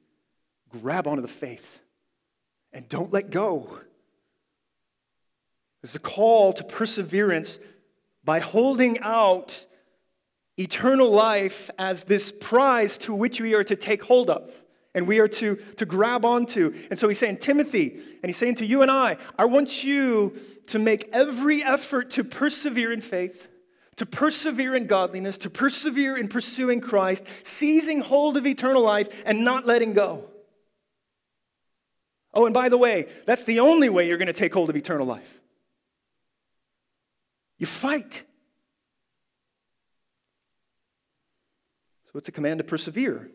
grab 0.68 1.06
onto 1.06 1.22
the 1.22 1.28
faith 1.28 1.80
and 2.74 2.90
don't 2.90 3.14
let 3.14 3.30
go. 3.30 3.82
There's 5.84 5.94
a 5.94 6.00
call 6.00 6.54
to 6.54 6.64
perseverance 6.64 7.60
by 8.24 8.40
holding 8.40 9.00
out 9.02 9.68
eternal 10.60 11.10
life 11.10 11.70
as 11.78 12.04
this 12.04 12.32
prize 12.32 12.98
to 13.00 13.14
which 13.14 13.40
we 13.40 13.56
are 13.56 13.64
to 13.64 13.76
take 13.76 14.04
hold 14.04 14.30
of 14.30 14.54
and 14.94 15.08
we 15.08 15.20
are 15.20 15.28
to, 15.28 15.56
to 15.78 15.86
grab 15.86 16.26
onto. 16.26 16.74
And 16.90 16.98
so 16.98 17.08
he's 17.08 17.20
saying, 17.20 17.38
Timothy, 17.38 18.00
and 18.22 18.26
he's 18.26 18.38
saying 18.38 18.56
to 18.56 18.66
you 18.66 18.82
and 18.82 18.92
I, 18.92 19.18
I 19.38 19.46
want 19.46 19.84
you 19.84 20.38
to 20.68 20.80
make 20.80 21.10
every 21.14 21.64
effort 21.64 22.10
to 22.12 22.24
persevere 22.24 22.92
in 22.92 23.02
faith, 23.02 23.48
to 23.98 24.06
persevere 24.06 24.76
in 24.76 24.88
godliness, 24.88 25.38
to 25.40 25.50
persevere 25.50 26.18
in 26.18 26.28
pursuing 26.28 26.82
Christ, 26.82 27.26
seizing 27.44 28.02
hold 28.02 28.36
of 28.38 28.46
eternal 28.46 28.82
life 28.82 29.24
and 29.26 29.44
not 29.44 29.66
letting 29.66 29.94
go. 29.94 30.26
Oh, 32.34 32.46
and 32.46 32.54
by 32.54 32.70
the 32.70 32.78
way, 32.78 33.08
that's 33.26 33.44
the 33.44 33.60
only 33.60 33.90
way 33.90 34.08
you're 34.08 34.18
going 34.18 34.28
to 34.28 34.34
take 34.34 34.54
hold 34.54 34.70
of 34.70 34.76
eternal 34.76 35.06
life. 35.06 35.42
You 37.58 37.66
fight. 37.66 38.24
It's 42.20 42.30
a 42.30 42.32
command 42.32 42.60
to 42.60 42.64
persevere. 42.64 43.32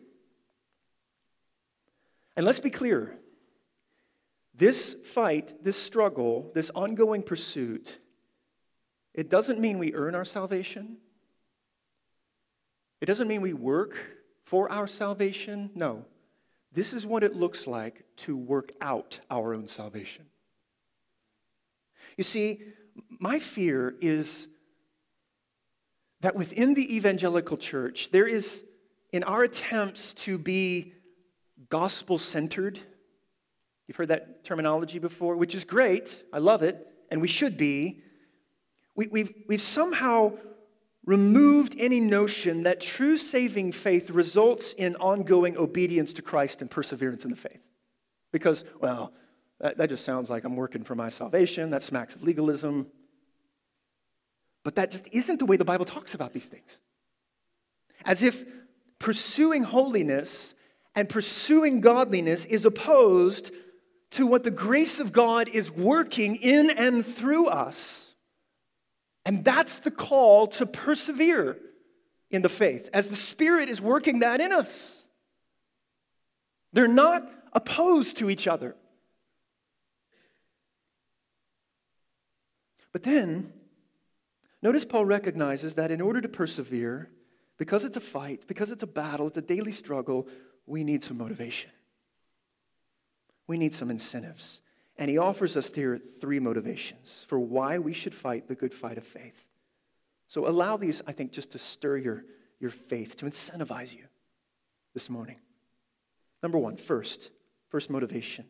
And 2.37 2.45
let's 2.45 2.59
be 2.59 2.69
clear 2.69 3.17
this 4.53 4.93
fight, 5.03 5.53
this 5.61 5.75
struggle, 5.75 6.51
this 6.53 6.71
ongoing 6.73 7.21
pursuit, 7.21 7.99
it 9.13 9.29
doesn't 9.29 9.59
mean 9.59 9.79
we 9.79 9.93
earn 9.93 10.15
our 10.15 10.25
salvation. 10.25 10.97
It 13.01 13.05
doesn't 13.05 13.27
mean 13.27 13.41
we 13.41 13.53
work 13.53 13.95
for 14.43 14.71
our 14.71 14.87
salvation. 14.87 15.71
No. 15.75 16.05
This 16.71 16.93
is 16.93 17.05
what 17.05 17.23
it 17.23 17.35
looks 17.35 17.67
like 17.67 18.05
to 18.17 18.35
work 18.35 18.71
out 18.81 19.19
our 19.29 19.53
own 19.53 19.67
salvation. 19.67 20.25
You 22.17 22.23
see, 22.23 22.61
my 23.19 23.39
fear 23.39 23.95
is 23.99 24.47
that 26.21 26.35
within 26.35 26.73
the 26.73 26.95
evangelical 26.95 27.55
church, 27.57 28.11
there 28.11 28.27
is, 28.27 28.63
in 29.15 29.23
our 29.23 29.43
attempts 29.43 30.13
to 30.13 30.37
be 30.37 30.91
gospel 31.69 32.17
centered, 32.17 32.77
you've 33.87 33.95
heard 33.95 34.09
that 34.09 34.43
terminology 34.43 34.99
before, 34.99 35.37
which 35.37 35.55
is 35.55 35.63
great, 35.63 36.21
I 36.33 36.39
love 36.39 36.63
it, 36.63 36.85
and 37.09 37.21
we 37.21 37.29
should 37.29 37.55
be. 37.55 38.01
We, 38.93 39.07
we've, 39.07 39.33
we've 39.47 39.61
somehow 39.61 40.33
removed 41.05 41.77
any 41.79 42.01
notion 42.01 42.63
that 42.63 42.81
true 42.81 43.15
saving 43.17 43.71
faith 43.71 44.09
results 44.09 44.73
in 44.73 44.97
ongoing 44.97 45.57
obedience 45.57 46.11
to 46.11 46.21
Christ 46.21 46.61
and 46.61 46.69
perseverance 46.69 47.23
in 47.23 47.29
the 47.29 47.37
faith. 47.37 47.61
Because, 48.33 48.65
well, 48.81 49.13
that, 49.61 49.77
that 49.77 49.87
just 49.87 50.03
sounds 50.03 50.29
like 50.29 50.43
I'm 50.43 50.57
working 50.57 50.83
for 50.83 50.95
my 50.95 51.07
salvation. 51.07 51.69
That 51.69 51.83
smacks 51.83 52.15
of 52.15 52.23
legalism. 52.23 52.87
But 54.65 54.75
that 54.75 54.91
just 54.91 55.07
isn't 55.13 55.39
the 55.39 55.45
way 55.45 55.55
the 55.55 55.63
Bible 55.63 55.85
talks 55.85 56.15
about 56.15 56.33
these 56.33 56.47
things. 56.47 56.79
As 58.03 58.21
if 58.21 58.43
pursuing 59.05 59.61
holiness 59.61 60.55
and 60.95 61.07
pursuing 61.07 61.79
godliness 61.79 62.43
is 62.45 62.65
opposed 62.65 63.53
to 64.09 64.25
what 64.25 64.43
the 64.43 64.49
grace 64.49 64.99
of 64.99 65.11
God 65.11 65.47
is 65.47 65.71
working 65.71 66.35
in 66.37 66.71
and 66.71 67.05
through 67.05 67.45
us. 67.45 68.15
And 69.23 69.45
that's 69.45 69.77
the 69.77 69.91
call 69.91 70.47
to 70.47 70.65
persevere 70.65 71.55
in 72.31 72.41
the 72.41 72.49
faith 72.49 72.89
as 72.93 73.09
the 73.09 73.15
Spirit 73.15 73.69
is 73.69 73.79
working 73.79 74.21
that 74.21 74.41
in 74.41 74.51
us. 74.51 75.03
They're 76.73 76.87
not 76.87 77.31
opposed 77.53 78.17
to 78.17 78.29
each 78.31 78.47
other. 78.47 78.75
But 82.91 83.03
then, 83.03 83.53
Notice 84.63 84.83
Paul 84.83 85.05
recognizes 85.05 85.75
that 85.75 85.91
in 85.91 86.01
order 86.01 86.21
to 86.21 86.27
persevere, 86.27 87.11
because 87.57 87.83
it's 87.83 87.97
a 87.97 88.01
fight, 88.01 88.45
because 88.47 88.71
it's 88.71 88.83
a 88.83 88.87
battle, 88.87 89.27
it's 89.27 89.37
a 89.37 89.41
daily 89.41 89.71
struggle, 89.71 90.27
we 90.65 90.83
need 90.83 91.03
some 91.03 91.17
motivation. 91.17 91.71
We 93.47 93.57
need 93.57 93.73
some 93.73 93.91
incentives. 93.91 94.61
And 94.97 95.09
he 95.09 95.17
offers 95.17 95.55
us 95.55 95.73
here 95.73 95.97
three 95.97 96.39
motivations 96.39 97.25
for 97.27 97.39
why 97.39 97.79
we 97.79 97.93
should 97.93 98.13
fight 98.13 98.47
the 98.47 98.55
good 98.55 98.73
fight 98.73 98.97
of 98.97 99.05
faith. 99.05 99.47
So 100.27 100.47
allow 100.47 100.77
these, 100.77 101.01
I 101.05 101.11
think, 101.11 101.31
just 101.31 101.51
to 101.51 101.57
stir 101.57 101.97
your, 101.97 102.25
your 102.59 102.71
faith, 102.71 103.15
to 103.17 103.25
incentivize 103.25 103.95
you 103.95 104.05
this 104.93 105.09
morning. 105.09 105.37
Number 106.41 106.57
one, 106.57 106.77
first, 106.77 107.31
first 107.69 107.89
motivation 107.89 108.45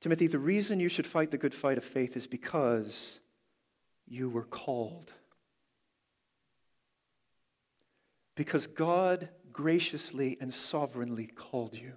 Timothy, 0.00 0.28
the 0.28 0.38
reason 0.38 0.78
you 0.78 0.88
should 0.88 1.06
fight 1.06 1.30
the 1.30 1.38
good 1.38 1.54
fight 1.54 1.76
of 1.76 1.84
faith 1.84 2.16
is 2.16 2.26
because 2.26 3.20
you 4.06 4.30
were 4.30 4.44
called. 4.44 5.12
Because 8.38 8.68
God 8.68 9.28
graciously 9.52 10.36
and 10.40 10.54
sovereignly 10.54 11.26
called 11.26 11.74
you. 11.74 11.94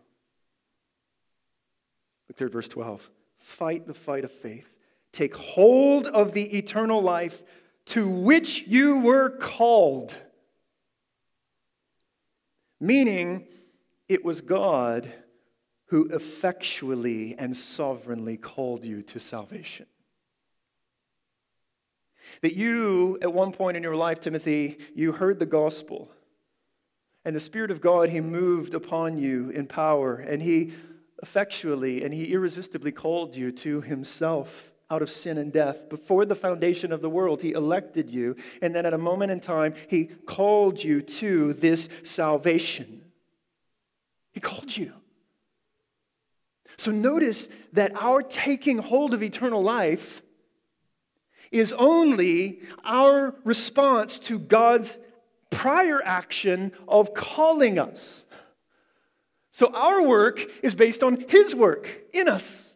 Look 2.27 2.37
there 2.37 2.49
verse 2.49 2.67
12. 2.67 3.11
Fight 3.37 3.85
the 3.85 3.93
fight 3.93 4.23
of 4.23 4.31
faith. 4.31 4.75
Take 5.11 5.35
hold 5.35 6.07
of 6.07 6.33
the 6.33 6.57
eternal 6.57 6.99
life 6.99 7.43
to 7.85 8.09
which 8.09 8.67
you 8.67 9.01
were 9.01 9.29
called. 9.29 10.15
meaning 12.79 13.47
it 14.09 14.25
was 14.25 14.41
God 14.41 15.13
who 15.85 16.07
effectually 16.07 17.35
and 17.37 17.55
sovereignly 17.55 18.35
called 18.37 18.83
you 18.83 19.03
to 19.03 19.19
salvation. 19.19 19.85
That 22.41 22.55
you, 22.55 23.19
at 23.21 23.31
one 23.31 23.51
point 23.51 23.77
in 23.77 23.83
your 23.83 23.95
life, 23.95 24.19
Timothy, 24.19 24.79
you 24.95 25.11
heard 25.11 25.37
the 25.37 25.45
gospel. 25.45 26.09
And 27.23 27.35
the 27.35 27.39
Spirit 27.39 27.71
of 27.71 27.81
God, 27.81 28.09
He 28.09 28.19
moved 28.19 28.73
upon 28.73 29.17
you 29.17 29.49
in 29.49 29.67
power, 29.67 30.15
and 30.15 30.41
He 30.41 30.71
effectually 31.21 32.03
and 32.03 32.13
He 32.13 32.33
irresistibly 32.33 32.91
called 32.91 33.35
you 33.35 33.51
to 33.51 33.81
Himself 33.81 34.73
out 34.89 35.01
of 35.01 35.09
sin 35.09 35.37
and 35.37 35.53
death. 35.53 35.87
Before 35.87 36.25
the 36.25 36.35
foundation 36.35 36.91
of 36.91 37.01
the 37.01 37.09
world, 37.09 37.41
He 37.41 37.51
elected 37.51 38.11
you, 38.11 38.35
and 38.61 38.75
then 38.75 38.85
at 38.85 38.93
a 38.93 38.97
moment 38.97 39.31
in 39.31 39.39
time, 39.39 39.73
He 39.87 40.05
called 40.05 40.83
you 40.83 41.01
to 41.01 41.53
this 41.53 41.89
salvation. 42.03 43.01
He 44.33 44.39
called 44.39 44.75
you. 44.75 44.93
So 46.77 46.91
notice 46.91 47.49
that 47.73 47.91
our 48.01 48.23
taking 48.23 48.79
hold 48.79 49.13
of 49.13 49.21
eternal 49.21 49.61
life 49.61 50.23
is 51.51 51.73
only 51.73 52.61
our 52.83 53.35
response 53.43 54.17
to 54.19 54.39
God's 54.39 54.97
prior 55.51 56.01
action 56.03 56.71
of 56.87 57.13
calling 57.13 57.77
us. 57.77 58.25
So 59.51 59.71
our 59.73 60.01
work 60.01 60.41
is 60.63 60.73
based 60.73 61.03
on 61.03 61.23
His 61.27 61.53
work 61.53 61.87
in 62.11 62.27
us. 62.27 62.73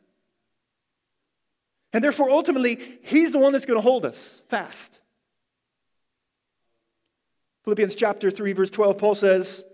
And 1.92 2.04
therefore, 2.04 2.30
ultimately, 2.30 2.80
He's 3.02 3.32
the 3.32 3.40
one 3.40 3.52
that's 3.54 3.66
going 3.66 3.78
to 3.78 3.82
hold 3.82 4.06
us 4.06 4.44
fast. 4.50 5.00
Philippians 7.64 7.96
chapter 7.96 8.30
3, 8.30 8.54
verse 8.54 8.70
12, 8.70 8.98
Paul 9.00 9.16
says, 9.16 9.66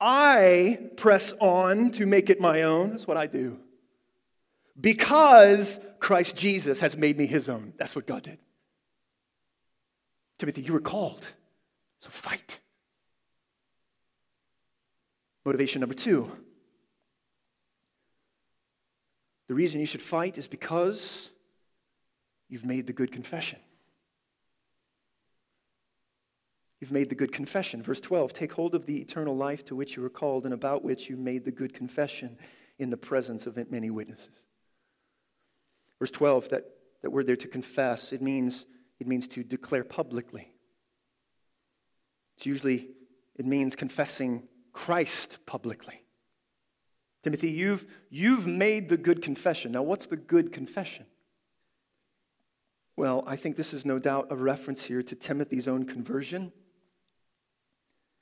I 0.00 0.90
press 0.96 1.32
on 1.38 1.92
to 1.92 2.06
make 2.06 2.30
it 2.30 2.40
my 2.40 2.62
own. 2.62 2.90
That's 2.90 3.06
what 3.06 3.16
I 3.16 3.28
do 3.28 3.60
because 4.80 5.78
Christ 5.98 6.36
Jesus 6.36 6.80
has 6.80 6.96
made 6.96 7.18
me 7.18 7.26
his 7.26 7.48
own. 7.48 7.74
That's 7.76 7.94
what 7.94 8.06
God 8.06 8.22
did. 8.22 8.38
Timothy, 10.38 10.62
you 10.62 10.72
were 10.72 10.80
called, 10.80 11.26
so 12.00 12.10
fight. 12.10 12.60
Motivation 15.44 15.80
number 15.80 15.94
two 15.94 16.30
the 19.48 19.54
reason 19.54 19.80
you 19.80 19.86
should 19.86 20.00
fight 20.00 20.38
is 20.38 20.46
because 20.46 21.28
you've 22.48 22.64
made 22.64 22.86
the 22.86 22.92
good 22.92 23.10
confession. 23.10 23.58
You've 26.80 26.92
made 26.92 27.08
the 27.08 27.16
good 27.16 27.32
confession. 27.32 27.82
Verse 27.82 27.98
12 27.98 28.32
Take 28.32 28.52
hold 28.52 28.76
of 28.76 28.86
the 28.86 29.00
eternal 29.00 29.36
life 29.36 29.64
to 29.64 29.74
which 29.74 29.96
you 29.96 30.04
were 30.04 30.08
called 30.08 30.44
and 30.44 30.54
about 30.54 30.84
which 30.84 31.10
you 31.10 31.16
made 31.16 31.44
the 31.44 31.50
good 31.50 31.74
confession 31.74 32.38
in 32.78 32.90
the 32.90 32.96
presence 32.96 33.46
of 33.46 33.58
many 33.70 33.90
witnesses. 33.90 34.44
Verse 35.98 36.12
12, 36.12 36.50
that, 36.50 36.64
that 37.02 37.10
word 37.10 37.26
there 37.26 37.34
to 37.34 37.48
confess, 37.48 38.12
it 38.12 38.22
means, 38.22 38.66
it 39.00 39.08
means 39.08 39.26
to 39.28 39.42
declare 39.42 39.82
publicly. 39.82 40.54
It's 42.40 42.46
usually, 42.46 42.88
it 43.36 43.44
means 43.44 43.76
confessing 43.76 44.48
Christ 44.72 45.40
publicly. 45.44 46.02
Timothy, 47.22 47.50
you've, 47.50 47.84
you've 48.08 48.46
made 48.46 48.88
the 48.88 48.96
good 48.96 49.20
confession. 49.20 49.72
Now, 49.72 49.82
what's 49.82 50.06
the 50.06 50.16
good 50.16 50.50
confession? 50.50 51.04
Well, 52.96 53.24
I 53.26 53.36
think 53.36 53.56
this 53.56 53.74
is 53.74 53.84
no 53.84 53.98
doubt 53.98 54.28
a 54.30 54.36
reference 54.36 54.82
here 54.82 55.02
to 55.02 55.14
Timothy's 55.14 55.68
own 55.68 55.84
conversion. 55.84 56.50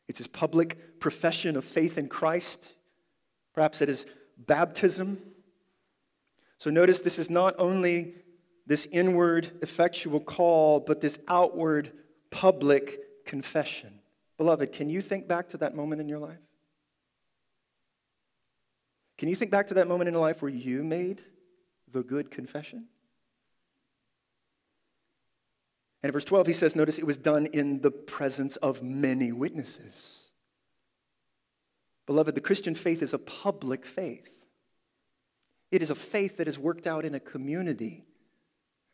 It's 0.09 0.18
his 0.18 0.26
public 0.26 0.98
profession 0.98 1.57
of 1.57 1.64
faith 1.64 1.96
in 1.96 2.09
Christ, 2.09 2.74
perhaps 3.54 3.81
at 3.83 3.87
his 3.87 4.04
baptism. 4.37 5.22
So 6.59 6.70
notice 6.70 6.98
this 6.98 7.20
is 7.20 7.31
not 7.31 7.54
only 7.57 8.16
this 8.66 8.87
inward 8.90 9.52
effectual 9.62 10.18
call, 10.18 10.81
but 10.81 11.00
this 11.00 11.20
outward 11.28 11.92
public 12.33 13.24
confession. 13.24 13.98
Beloved, 14.38 14.72
can 14.72 14.88
you 14.88 15.01
think 15.01 15.29
back 15.29 15.48
to 15.51 15.59
that 15.59 15.74
moment 15.74 16.01
in 16.01 16.09
your 16.09 16.20
life? 16.20 16.38
Can 19.18 19.29
you 19.29 19.35
think 19.35 19.51
back 19.51 19.66
to 19.66 19.74
that 19.74 19.88
moment 19.88 20.07
in 20.07 20.14
your 20.14 20.22
life 20.22 20.40
where 20.40 20.51
you 20.51 20.85
made 20.85 21.20
the 21.92 22.05
good 22.05 22.31
confession? 22.31 22.87
And 26.03 26.11
in 26.11 26.12
verse 26.12 26.24
12, 26.24 26.46
he 26.46 26.53
says, 26.53 26.77
Notice 26.77 26.98
it 26.98 27.07
was 27.07 27.16
done 27.16 27.46
in 27.46 27.81
the 27.81 27.90
presence 27.90 28.55
of 28.57 28.81
many 28.83 29.33
witnesses. 29.33 30.29
Beloved, 32.07 32.37
the 32.37 32.40
Christian 32.40 32.77
faith 32.77 33.03
is 33.03 33.12
a 33.12 33.18
public 33.18 33.85
faith. 33.85 34.31
It 35.72 35.83
is 35.83 35.90
a 35.90 35.96
faith 35.96 36.37
that 36.37 36.48
is 36.48 36.59
worked 36.59 36.87
out 36.87 37.05
in 37.05 37.16
a 37.16 37.20
community 37.20 38.07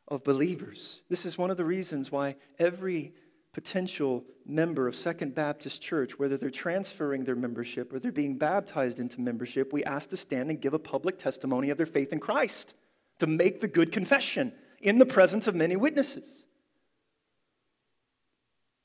of 0.09 0.24
believers. 0.24 1.02
This 1.11 1.26
is 1.26 1.37
one 1.37 1.50
of 1.50 1.59
the 1.59 1.64
reasons 1.64 2.11
why 2.11 2.37
every 2.59 3.12
potential 3.55 4.25
member 4.45 4.87
of 4.87 4.97
Second 4.97 5.35
Baptist 5.35 5.81
Church, 5.81 6.19
whether 6.19 6.37
they're 6.37 6.51
transferring 6.51 7.25
their 7.25 7.37
membership 7.37 7.93
or 7.93 7.99
they're 7.99 8.12
being 8.12 8.37
baptized 8.37 9.01
into 9.01 9.21
membership, 9.21 9.73
we 9.73 9.85
ask 9.85 10.11
to 10.11 10.17
stand 10.17 10.51
and 10.51 10.61
give 10.61 10.75
a 10.75 10.79
public 10.79 11.17
testimony 11.17 11.71
of 11.71 11.77
their 11.77 11.87
faith 11.87 12.12
in 12.12 12.21
Christ, 12.21 12.75
to 13.21 13.27
make 13.27 13.61
the 13.61 13.69
good 13.69 13.93
confession 13.93 14.53
in 14.83 14.99
the 14.99 15.07
presence 15.07 15.47
of 15.47 15.55
many 15.55 15.77
witnesses. 15.77 16.45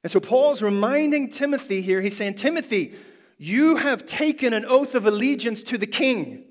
And 0.03 0.11
so 0.11 0.19
Paul's 0.19 0.61
reminding 0.61 1.29
Timothy 1.29 1.81
here, 1.81 1.99
he's 1.99 2.15
saying, 2.15 2.35
Timothy, 2.35 2.93
you 3.37 3.77
have 3.77 4.05
taken 4.05 4.53
an 4.53 4.65
oath 4.65 4.95
of 4.95 5.05
allegiance 5.05 5.63
to 5.63 5.77
the 5.77 5.87
king. 5.87 6.45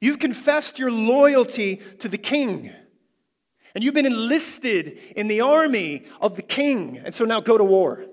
You've 0.00 0.18
confessed 0.18 0.78
your 0.78 0.92
loyalty 0.92 1.76
to 1.98 2.08
the 2.08 2.18
king. 2.18 2.70
And 3.76 3.84
you've 3.84 3.92
been 3.92 4.06
enlisted 4.06 4.98
in 5.16 5.28
the 5.28 5.42
army 5.42 6.06
of 6.22 6.34
the 6.34 6.40
king. 6.40 6.98
And 7.04 7.14
so 7.14 7.26
now 7.26 7.40
go 7.40 7.58
to 7.58 7.62
war. 7.62 8.06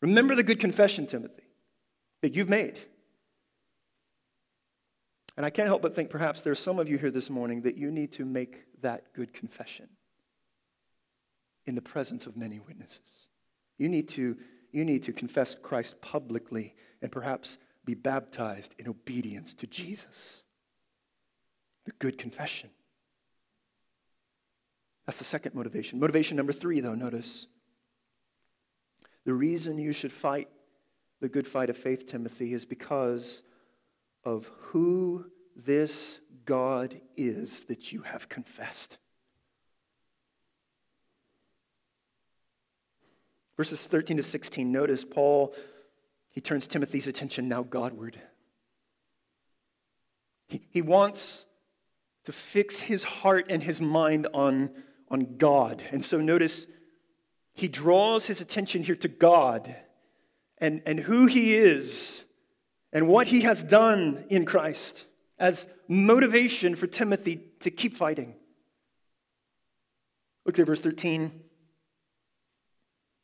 Remember 0.00 0.34
the 0.34 0.42
good 0.42 0.58
confession, 0.58 1.06
Timothy, 1.06 1.42
that 2.22 2.34
you've 2.34 2.48
made. 2.48 2.78
And 5.36 5.44
I 5.44 5.50
can't 5.50 5.68
help 5.68 5.82
but 5.82 5.94
think 5.94 6.08
perhaps 6.08 6.40
there's 6.40 6.58
some 6.58 6.78
of 6.78 6.88
you 6.88 6.96
here 6.96 7.10
this 7.10 7.28
morning 7.28 7.60
that 7.60 7.76
you 7.76 7.90
need 7.90 8.12
to 8.12 8.24
make 8.24 8.64
that 8.80 9.12
good 9.12 9.34
confession 9.34 9.90
in 11.66 11.74
the 11.74 11.82
presence 11.82 12.24
of 12.24 12.38
many 12.38 12.58
witnesses. 12.58 13.28
You 13.76 13.90
need 13.90 14.08
to, 14.08 14.34
you 14.72 14.86
need 14.86 15.02
to 15.02 15.12
confess 15.12 15.54
Christ 15.54 16.00
publicly 16.00 16.74
and 17.02 17.12
perhaps 17.12 17.58
be 17.84 17.92
baptized 17.92 18.74
in 18.78 18.88
obedience 18.88 19.52
to 19.52 19.66
Jesus. 19.66 20.42
The 21.86 21.92
good 21.98 22.18
confession. 22.18 22.70
That's 25.06 25.18
the 25.18 25.24
second 25.24 25.54
motivation. 25.54 25.98
Motivation 25.98 26.36
number 26.36 26.52
three, 26.52 26.80
though, 26.80 26.94
notice. 26.94 27.46
The 29.24 29.32
reason 29.32 29.78
you 29.78 29.92
should 29.92 30.12
fight 30.12 30.48
the 31.20 31.28
good 31.30 31.46
fight 31.46 31.70
of 31.70 31.76
faith, 31.76 32.06
Timothy, 32.06 32.52
is 32.52 32.66
because 32.66 33.42
of 34.22 34.50
who 34.58 35.30
this 35.54 36.20
God 36.44 37.00
is 37.16 37.64
that 37.66 37.92
you 37.92 38.02
have 38.02 38.28
confessed. 38.28 38.98
Verses 43.56 43.86
13 43.86 44.18
to 44.18 44.22
16, 44.22 44.70
notice 44.70 45.04
Paul 45.04 45.54
he 46.36 46.42
turns 46.42 46.66
Timothy's 46.66 47.06
attention 47.06 47.48
now 47.48 47.62
Godward. 47.62 48.20
He, 50.48 50.60
he 50.68 50.82
wants 50.82 51.45
to 52.26 52.32
fix 52.32 52.80
his 52.80 53.04
heart 53.04 53.46
and 53.50 53.62
his 53.62 53.80
mind 53.80 54.26
on, 54.34 54.70
on 55.08 55.36
God. 55.36 55.80
And 55.92 56.04
so 56.04 56.20
notice 56.20 56.66
he 57.54 57.68
draws 57.68 58.26
his 58.26 58.40
attention 58.40 58.82
here 58.82 58.96
to 58.96 59.08
God 59.08 59.74
and, 60.58 60.82
and 60.86 60.98
who 60.98 61.26
he 61.26 61.54
is 61.54 62.24
and 62.92 63.06
what 63.06 63.28
he 63.28 63.42
has 63.42 63.62
done 63.62 64.24
in 64.28 64.44
Christ 64.44 65.06
as 65.38 65.68
motivation 65.86 66.74
for 66.74 66.88
Timothy 66.88 67.42
to 67.60 67.70
keep 67.70 67.94
fighting. 67.94 68.34
Look 70.44 70.58
at 70.58 70.66
verse 70.66 70.80
13. 70.80 71.30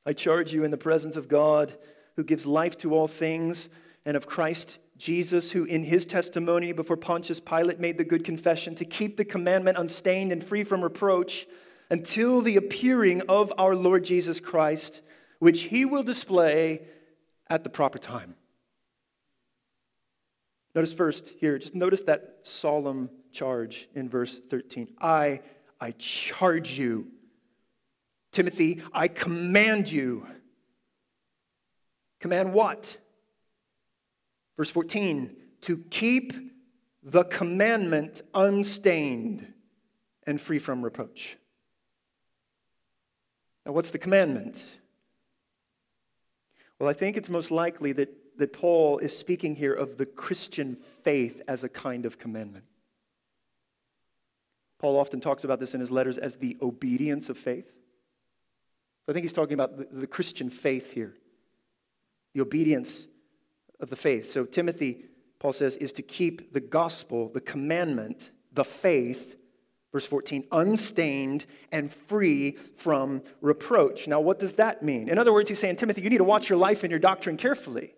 I 0.06 0.12
charge 0.12 0.52
you 0.52 0.62
in 0.62 0.70
the 0.70 0.78
presence 0.78 1.16
of 1.16 1.26
God 1.26 1.76
who 2.14 2.22
gives 2.22 2.46
life 2.46 2.76
to 2.78 2.94
all 2.94 3.08
things, 3.08 3.68
and 4.04 4.16
of 4.16 4.26
Christ 4.26 4.78
Jesus, 5.02 5.50
who 5.50 5.64
in 5.64 5.82
his 5.82 6.04
testimony 6.04 6.72
before 6.72 6.96
Pontius 6.96 7.40
Pilate 7.40 7.80
made 7.80 7.98
the 7.98 8.04
good 8.04 8.22
confession 8.22 8.76
to 8.76 8.84
keep 8.84 9.16
the 9.16 9.24
commandment 9.24 9.76
unstained 9.76 10.30
and 10.30 10.44
free 10.44 10.62
from 10.62 10.80
reproach 10.80 11.48
until 11.90 12.40
the 12.40 12.56
appearing 12.56 13.20
of 13.28 13.52
our 13.58 13.74
Lord 13.74 14.04
Jesus 14.04 14.38
Christ, 14.38 15.02
which 15.40 15.62
he 15.62 15.84
will 15.84 16.04
display 16.04 16.82
at 17.50 17.64
the 17.64 17.68
proper 17.68 17.98
time. 17.98 18.36
Notice 20.72 20.92
first 20.92 21.34
here, 21.40 21.58
just 21.58 21.74
notice 21.74 22.02
that 22.04 22.38
solemn 22.44 23.10
charge 23.32 23.88
in 23.96 24.08
verse 24.08 24.38
13. 24.38 24.94
I, 25.00 25.40
I 25.80 25.90
charge 25.98 26.78
you. 26.78 27.08
Timothy, 28.30 28.80
I 28.92 29.08
command 29.08 29.90
you 29.90 30.28
Command 32.22 32.54
what? 32.54 32.98
Verse 34.56 34.70
14, 34.70 35.34
to 35.62 35.78
keep 35.90 36.32
the 37.02 37.24
commandment 37.24 38.22
unstained 38.34 39.52
and 40.26 40.40
free 40.40 40.58
from 40.58 40.82
reproach. 40.82 41.36
Now, 43.66 43.72
what's 43.72 43.90
the 43.90 43.98
commandment? 43.98 44.64
Well, 46.78 46.88
I 46.88 46.92
think 46.92 47.16
it's 47.16 47.30
most 47.30 47.50
likely 47.50 47.92
that, 47.92 48.38
that 48.38 48.52
Paul 48.52 48.98
is 48.98 49.16
speaking 49.16 49.54
here 49.56 49.72
of 49.72 49.96
the 49.98 50.06
Christian 50.06 50.74
faith 50.74 51.42
as 51.46 51.64
a 51.64 51.68
kind 51.68 52.06
of 52.06 52.18
commandment. 52.18 52.64
Paul 54.78 54.98
often 54.98 55.20
talks 55.20 55.44
about 55.44 55.60
this 55.60 55.74
in 55.74 55.80
his 55.80 55.92
letters 55.92 56.18
as 56.18 56.36
the 56.36 56.56
obedience 56.60 57.28
of 57.28 57.38
faith. 57.38 57.72
I 59.08 59.12
think 59.12 59.24
he's 59.24 59.32
talking 59.32 59.54
about 59.54 59.76
the, 59.76 59.86
the 59.92 60.06
Christian 60.06 60.50
faith 60.50 60.92
here, 60.92 61.14
the 62.34 62.40
obedience 62.40 63.06
of 63.82 63.90
the 63.90 63.96
faith. 63.96 64.30
So, 64.30 64.46
Timothy, 64.46 65.04
Paul 65.38 65.52
says, 65.52 65.76
is 65.76 65.92
to 65.94 66.02
keep 66.02 66.52
the 66.52 66.60
gospel, 66.60 67.28
the 67.28 67.40
commandment, 67.40 68.30
the 68.52 68.64
faith, 68.64 69.36
verse 69.90 70.06
14, 70.06 70.46
unstained 70.52 71.44
and 71.72 71.92
free 71.92 72.52
from 72.52 73.22
reproach. 73.40 74.06
Now, 74.06 74.20
what 74.20 74.38
does 74.38 74.54
that 74.54 74.82
mean? 74.82 75.08
In 75.08 75.18
other 75.18 75.32
words, 75.32 75.48
he's 75.48 75.58
saying, 75.58 75.76
Timothy, 75.76 76.00
you 76.00 76.10
need 76.10 76.18
to 76.18 76.24
watch 76.24 76.48
your 76.48 76.58
life 76.58 76.84
and 76.84 76.90
your 76.90 77.00
doctrine 77.00 77.36
carefully. 77.36 77.94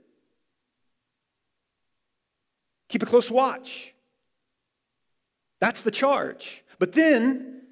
Keep 2.89 3.03
a 3.03 3.07
close 3.07 3.31
watch. 3.31 3.95
That's 5.61 5.83
the 5.83 5.91
charge. 5.91 6.65
But 6.79 6.93
then, 6.93 7.63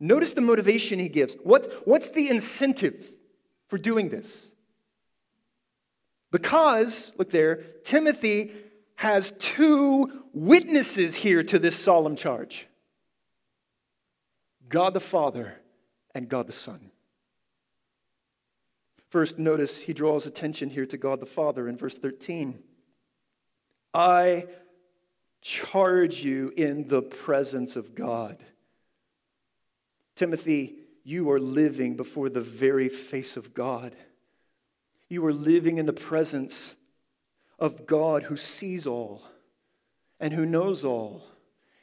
notice 0.00 0.32
the 0.32 0.40
motivation 0.40 0.98
he 0.98 1.08
gives. 1.08 1.34
What, 1.44 1.72
what's 1.84 2.10
the 2.10 2.28
incentive 2.28 3.14
for 3.68 3.78
doing 3.78 4.08
this? 4.08 4.52
Because, 6.30 7.12
look 7.16 7.30
there, 7.30 7.56
Timothy 7.84 8.52
has 8.96 9.32
two 9.38 10.24
witnesses 10.32 11.16
here 11.16 11.42
to 11.42 11.58
this 11.58 11.76
solemn 11.76 12.16
charge 12.16 12.66
God 14.68 14.92
the 14.92 15.00
Father 15.00 15.54
and 16.14 16.28
God 16.28 16.46
the 16.46 16.52
Son. 16.52 16.90
First, 19.08 19.38
notice 19.38 19.80
he 19.80 19.94
draws 19.94 20.26
attention 20.26 20.68
here 20.68 20.84
to 20.86 20.98
God 20.98 21.20
the 21.20 21.26
Father 21.26 21.66
in 21.66 21.78
verse 21.78 21.96
13. 21.96 22.62
I 23.94 24.46
charge 25.40 26.22
you 26.22 26.52
in 26.56 26.88
the 26.88 27.00
presence 27.00 27.76
of 27.76 27.94
God. 27.94 28.36
Timothy, 30.14 30.74
you 31.04 31.30
are 31.30 31.40
living 31.40 31.96
before 31.96 32.28
the 32.28 32.40
very 32.40 32.88
face 32.88 33.36
of 33.38 33.54
God. 33.54 33.94
You 35.08 35.24
are 35.26 35.32
living 35.32 35.78
in 35.78 35.86
the 35.86 35.92
presence 35.92 36.74
of 37.58 37.86
God 37.86 38.24
who 38.24 38.36
sees 38.36 38.86
all 38.86 39.22
and 40.20 40.32
who 40.32 40.44
knows 40.44 40.84
all. 40.84 41.22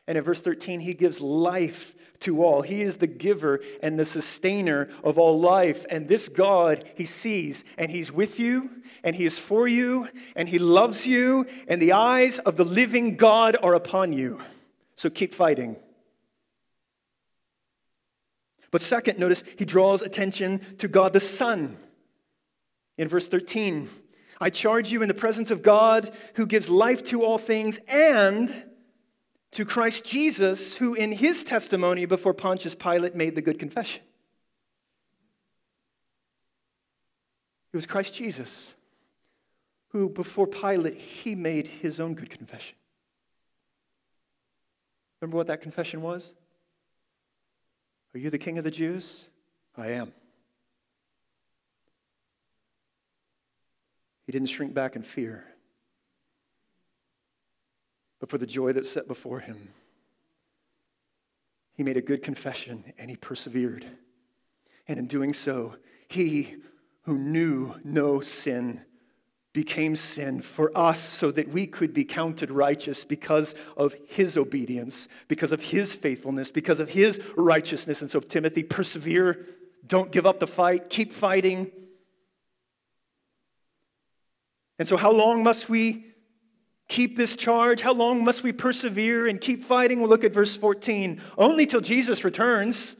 And 0.08 0.18
in 0.18 0.24
verse 0.24 0.42
13, 0.42 0.82
he 0.82 0.94
gives 0.94 1.20
life 1.22 1.96
to 2.20 2.44
all. 2.44 2.62
He 2.62 2.82
is 2.82 2.98
the 2.98 3.08
giver 3.08 3.62
and 3.82 4.00
the 4.00 4.06
sustainer 4.06 4.90
of 5.04 5.18
all 5.18 5.40
life. 5.40 5.86
And 5.90 6.08
this 6.08 6.30
God, 6.30 6.84
he 6.96 7.06
sees, 7.06 7.64
and 7.78 7.90
he's 7.90 8.12
with 8.12 8.40
you, 8.40 8.70
and 9.04 9.16
he 9.16 9.26
is 9.26 9.40
for 9.40 9.68
you, 9.68 10.08
and 10.36 10.48
he 10.48 10.60
loves 10.60 11.08
you, 11.08 11.46
and 11.68 11.82
the 11.82 11.94
eyes 11.94 12.40
of 12.40 12.56
the 12.56 12.64
living 12.64 13.16
God 13.18 13.58
are 13.62 13.74
upon 13.74 14.14
you. 14.14 14.40
So 14.96 15.10
keep 15.10 15.34
fighting. 15.34 15.76
But 18.72 18.82
second, 18.82 19.20
notice 19.20 19.44
he 19.58 19.66
draws 19.66 20.02
attention 20.02 20.60
to 20.78 20.88
God 20.88 21.14
the 21.14 21.20
Son. 21.20 21.78
In 22.98 23.08
verse 23.08 23.28
13, 23.28 23.89
I 24.39 24.50
charge 24.50 24.91
you 24.91 25.02
in 25.02 25.08
the 25.08 25.14
presence 25.14 25.52
of 25.52 25.62
God 25.62 26.10
who 26.36 26.46
gives 26.46 26.70
life 26.70 27.04
to 27.06 27.24
all 27.24 27.38
things 27.38 27.80
and 27.88 28.54
to 29.52 29.66
Christ 29.66 30.04
Jesus, 30.06 30.76
who 30.76 30.93
in 30.93 31.12
his 31.12 31.43
testimony 31.43 32.06
before 32.06 32.34
Pontius 32.34 32.76
Pilate 32.76 33.16
made 33.16 33.36
the 33.36 33.41
good 33.41 33.60
confession. 33.60 34.04
It 37.72 37.78
was 37.78 37.86
Christ 37.86 38.16
Jesus 38.16 38.76
who, 39.96 40.10
before 40.10 40.46
Pilate, 40.46 40.98
he 40.98 41.36
made 41.36 41.68
his 41.68 42.02
own 42.02 42.16
good 42.16 42.30
confession. 42.30 42.76
Remember 45.22 45.38
what 45.38 45.48
that 45.48 45.62
confession 45.62 46.02
was? 46.02 46.34
Are 48.14 48.20
you 48.20 48.30
the 48.30 48.38
king 48.38 48.58
of 48.58 48.66
the 48.66 48.72
Jews? 48.72 49.30
I 49.78 49.91
am. 49.91 50.12
He 54.26 54.32
didn't 54.32 54.50
shrink 54.50 54.74
back 54.74 54.96
in 54.96 55.04
fear, 55.04 55.46
but 58.20 58.30
for 58.30 58.38
the 58.38 58.48
joy 58.48 58.74
that 58.74 58.88
set 58.88 59.08
before 59.08 59.40
him, 59.40 59.70
he 61.74 61.84
made 61.84 61.98
a 61.98 62.02
good 62.02 62.24
confession 62.24 62.94
and 62.98 63.10
he 63.10 63.18
persevered. 63.18 63.86
And 64.88 64.98
in 64.98 65.08
doing 65.08 65.34
so, 65.34 65.76
he 66.08 66.56
who 67.02 67.18
knew 67.18 67.76
no 67.84 68.20
sin 68.20 68.84
became 69.54 69.96
sin 69.96 70.42
for 70.42 70.70
us 70.76 71.00
so 71.00 71.32
that 71.32 71.48
we 71.48 71.66
could 71.66 71.94
be 71.94 72.04
counted 72.04 72.52
righteous 72.52 73.06
because 73.06 73.56
of 73.78 73.96
his 74.08 74.38
obedience, 74.38 75.08
because 75.28 75.52
of 75.52 75.62
his 75.62 75.96
faithfulness, 75.96 76.52
because 76.52 76.80
of 76.80 76.90
his 76.90 77.22
righteousness. 77.38 78.02
And 78.02 78.12
so, 78.12 78.20
Timothy, 78.20 78.64
persevere. 78.64 79.46
Don't 79.88 80.12
give 80.12 80.26
up 80.26 80.40
the 80.40 80.48
fight. 80.48 80.90
Keep 80.90 81.14
fighting. 81.14 81.72
And 84.78 84.88
so, 84.88 84.98
how 84.98 85.12
long 85.12 85.44
must 85.44 85.70
we 85.70 86.06
keep 86.88 87.18
this 87.18 87.36
charge? 87.36 87.82
How 87.82 87.94
long 87.94 88.24
must 88.24 88.44
we 88.44 88.52
persevere 88.52 89.28
and 89.28 89.40
keep 89.40 89.64
fighting? 89.64 90.02
We'll 90.02 90.10
look 90.10 90.24
at 90.24 90.34
verse 90.34 90.56
14. 90.56 91.22
Only 91.38 91.66
till 91.66 91.82
Jesus 91.82 92.24
returns. 92.24 92.96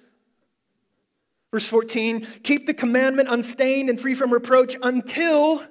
Verse 1.52 1.70
14 1.70 2.26
keep 2.44 2.66
the 2.66 2.74
commandment 2.74 3.30
unstained 3.30 3.90
and 3.90 4.00
free 4.00 4.14
from 4.14 4.34
reproach 4.34 4.76
until 4.84 5.64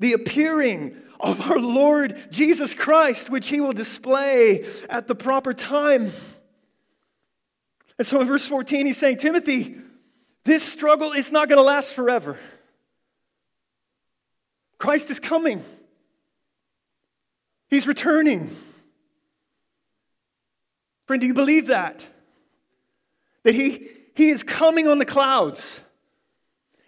the 0.00 0.12
appearing 0.12 0.96
of 1.20 1.40
our 1.50 1.58
Lord 1.58 2.16
Jesus 2.30 2.74
Christ, 2.74 3.30
which 3.30 3.48
he 3.48 3.60
will 3.60 3.72
display 3.72 4.64
at 4.88 5.06
the 5.06 5.14
proper 5.14 5.52
time. 5.52 6.10
And 7.98 8.06
so 8.06 8.20
in 8.20 8.26
verse 8.26 8.46
14, 8.46 8.86
he's 8.86 8.96
saying, 8.96 9.16
Timothy, 9.16 9.76
this 10.44 10.62
struggle 10.62 11.12
is 11.12 11.32
not 11.32 11.48
going 11.48 11.58
to 11.58 11.64
last 11.64 11.94
forever. 11.94 12.38
Christ 14.78 15.10
is 15.10 15.20
coming, 15.20 15.64
He's 17.68 17.86
returning. 17.86 18.54
Friend, 21.06 21.20
do 21.20 21.26
you 21.26 21.34
believe 21.34 21.68
that? 21.68 22.06
That 23.44 23.54
he, 23.54 23.88
he 24.14 24.28
is 24.28 24.42
coming 24.42 24.86
on 24.88 24.98
the 24.98 25.06
clouds 25.06 25.80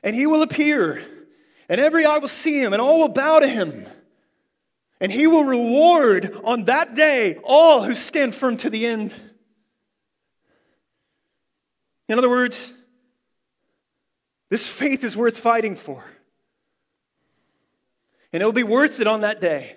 and 0.03 0.14
He 0.14 0.26
will 0.26 0.43
appear, 0.43 1.03
and 1.68 1.80
every 1.80 2.07
eye 2.07 2.18
will 2.18 2.28
see 2.28 2.61
Him, 2.61 2.72
and 2.72 2.80
all 2.80 3.01
will 3.01 3.09
bow 3.09 3.41
to 3.41 3.49
Him. 3.49 3.86
And 5.01 5.11
He 5.11 5.26
will 5.26 5.45
reward 5.45 6.34
on 6.45 6.64
that 6.64 6.95
day 6.95 7.36
all 7.45 7.82
who 7.82 7.95
stand 7.95 8.34
firm 8.34 8.57
to 8.59 8.70
the 8.70 8.86
end. 8.86 9.14
In 12.09 12.18
other 12.18 12.28
words, 12.28 12.74
this 14.49 14.66
faith 14.66 15.05
is 15.05 15.16
worth 15.16 15.38
fighting 15.38 15.76
for. 15.76 16.05
And 18.33 18.41
it'll 18.41 18.53
be 18.53 18.62
worth 18.62 19.01
it 19.01 19.07
on 19.07 19.22
that 19.22 19.41
day. 19.41 19.76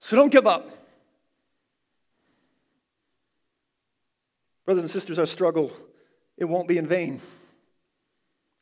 So 0.00 0.16
don't 0.16 0.30
give 0.30 0.46
up. 0.46 0.70
Brothers 4.64 4.84
and 4.84 4.90
sisters, 4.90 5.18
our 5.18 5.26
struggle, 5.26 5.72
it 6.36 6.44
won't 6.44 6.68
be 6.68 6.78
in 6.78 6.86
vain. 6.86 7.20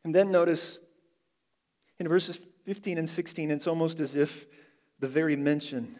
And 0.04 0.14
then 0.14 0.30
notice 0.30 0.78
in 1.98 2.08
verses 2.08 2.40
15 2.64 2.98
and 2.98 3.08
16, 3.08 3.50
it's 3.50 3.66
almost 3.66 4.00
as 4.00 4.16
if 4.16 4.46
the 5.00 5.08
very 5.08 5.36
mention 5.36 5.96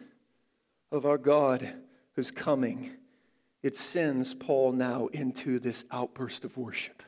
of 0.91 1.05
our 1.05 1.17
God 1.17 1.73
who's 2.13 2.31
coming, 2.31 2.91
it 3.63 3.75
sends 3.75 4.33
Paul 4.33 4.71
now 4.71 5.07
into 5.07 5.59
this 5.59 5.85
outburst 5.91 6.45
of 6.45 6.57
worship. 6.57 7.03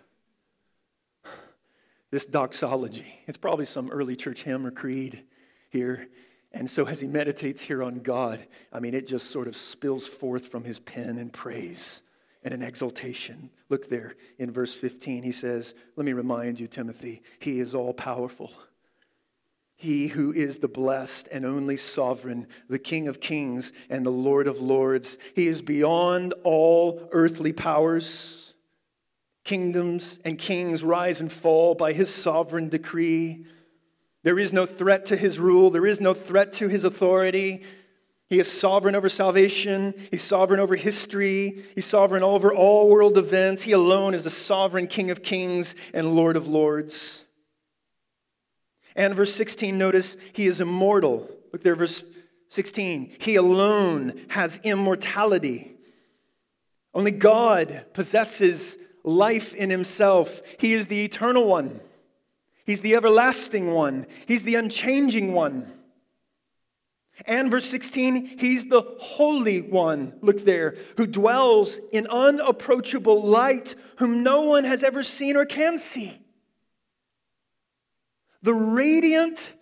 This 2.11 2.25
doxology. 2.25 3.19
It's 3.27 3.37
probably 3.37 3.65
some 3.65 3.89
early 3.91 4.15
church 4.15 4.43
hymn 4.43 4.65
or 4.65 4.71
creed 4.71 5.23
here. 5.69 6.07
And 6.51 6.69
so 6.69 6.87
as 6.87 6.99
he 6.99 7.07
meditates 7.07 7.61
here 7.61 7.83
on 7.83 7.99
God, 7.99 8.45
I 8.73 8.79
mean, 8.79 8.93
it 8.93 9.07
just 9.07 9.29
sort 9.29 9.47
of 9.47 9.55
spills 9.55 10.07
forth 10.07 10.47
from 10.47 10.63
his 10.63 10.79
pen 10.79 11.17
in 11.17 11.29
praise 11.29 12.01
and 12.43 12.53
an 12.53 12.61
exaltation. 12.61 13.51
Look 13.69 13.89
there 13.89 14.15
in 14.37 14.51
verse 14.51 14.73
15. 14.73 15.23
He 15.23 15.31
says, 15.31 15.75
Let 15.95 16.05
me 16.05 16.13
remind 16.13 16.59
you, 16.59 16.67
Timothy, 16.67 17.21
he 17.39 17.59
is 17.59 17.75
all 17.75 17.93
powerful. 17.93 18.51
He 19.75 20.07
who 20.07 20.33
is 20.33 20.59
the 20.59 20.67
blessed 20.67 21.29
and 21.31 21.45
only 21.45 21.77
sovereign, 21.77 22.47
the 22.67 22.79
King 22.79 23.07
of 23.07 23.21
kings 23.21 23.71
and 23.89 24.05
the 24.05 24.09
Lord 24.09 24.47
of 24.47 24.59
lords. 24.59 25.17
He 25.35 25.47
is 25.47 25.61
beyond 25.61 26.33
all 26.43 27.07
earthly 27.11 27.53
powers. 27.53 28.53
Kingdoms 29.45 30.19
and 30.25 30.37
kings 30.37 30.83
rise 30.83 31.21
and 31.21 31.31
fall 31.31 31.75
by 31.75 31.93
his 31.93 32.13
sovereign 32.13 32.67
decree. 32.67 33.45
There 34.23 34.39
is 34.39 34.51
no 34.51 34.65
threat 34.65 35.05
to 35.07 35.15
his 35.15 35.39
rule, 35.39 35.69
there 35.69 35.85
is 35.85 36.01
no 36.01 36.13
threat 36.13 36.53
to 36.53 36.67
his 36.67 36.83
authority. 36.83 37.63
He 38.29 38.39
is 38.39 38.51
sovereign 38.51 38.93
over 38.93 39.09
salvation. 39.09 39.95
He's 40.11 40.21
sovereign 40.21 40.59
over 40.59 40.75
history. 40.75 41.63
He's 41.73 41.85
sovereign 41.85 42.21
over 42.21 42.53
all 42.53 42.87
world 42.87 43.17
events. 43.17 43.63
He 43.63 43.71
alone 43.71 44.13
is 44.13 44.23
the 44.23 44.29
sovereign 44.29 44.85
King 44.85 45.09
of 45.09 45.23
kings 45.23 45.75
and 45.95 46.15
Lord 46.15 46.37
of 46.37 46.47
lords. 46.47 47.25
And 48.95 49.15
verse 49.15 49.33
16, 49.33 49.75
notice 49.75 50.15
he 50.33 50.45
is 50.45 50.61
immortal. 50.61 51.27
Look 51.51 51.63
there, 51.63 51.75
verse 51.75 52.03
16. 52.49 53.15
He 53.19 53.35
alone 53.35 54.13
has 54.29 54.59
immortality. 54.63 55.71
Only 56.93 57.11
God 57.11 57.85
possesses 57.93 58.77
life 59.03 59.55
in 59.55 59.69
himself. 59.69 60.41
He 60.59 60.73
is 60.73 60.87
the 60.87 61.03
eternal 61.03 61.45
one, 61.45 61.79
He's 62.69 62.81
the 62.81 62.95
everlasting 62.95 63.73
one, 63.73 64.05
He's 64.27 64.43
the 64.43 64.53
unchanging 64.53 65.33
one. 65.33 65.73
And 67.25 67.49
verse 67.49 67.65
16, 67.65 68.37
he's 68.37 68.67
the 68.67 68.83
Holy 68.99 69.63
One, 69.63 70.13
look 70.21 70.41
there, 70.45 70.75
who 70.95 71.07
dwells 71.07 71.79
in 71.91 72.05
unapproachable 72.05 73.23
light, 73.25 73.73
whom 73.97 74.21
no 74.21 74.43
one 74.43 74.65
has 74.65 74.83
ever 74.83 75.01
seen 75.01 75.35
or 75.35 75.45
can 75.45 75.79
see. 75.79 76.15
The 78.43 78.53
radiant 78.53 79.55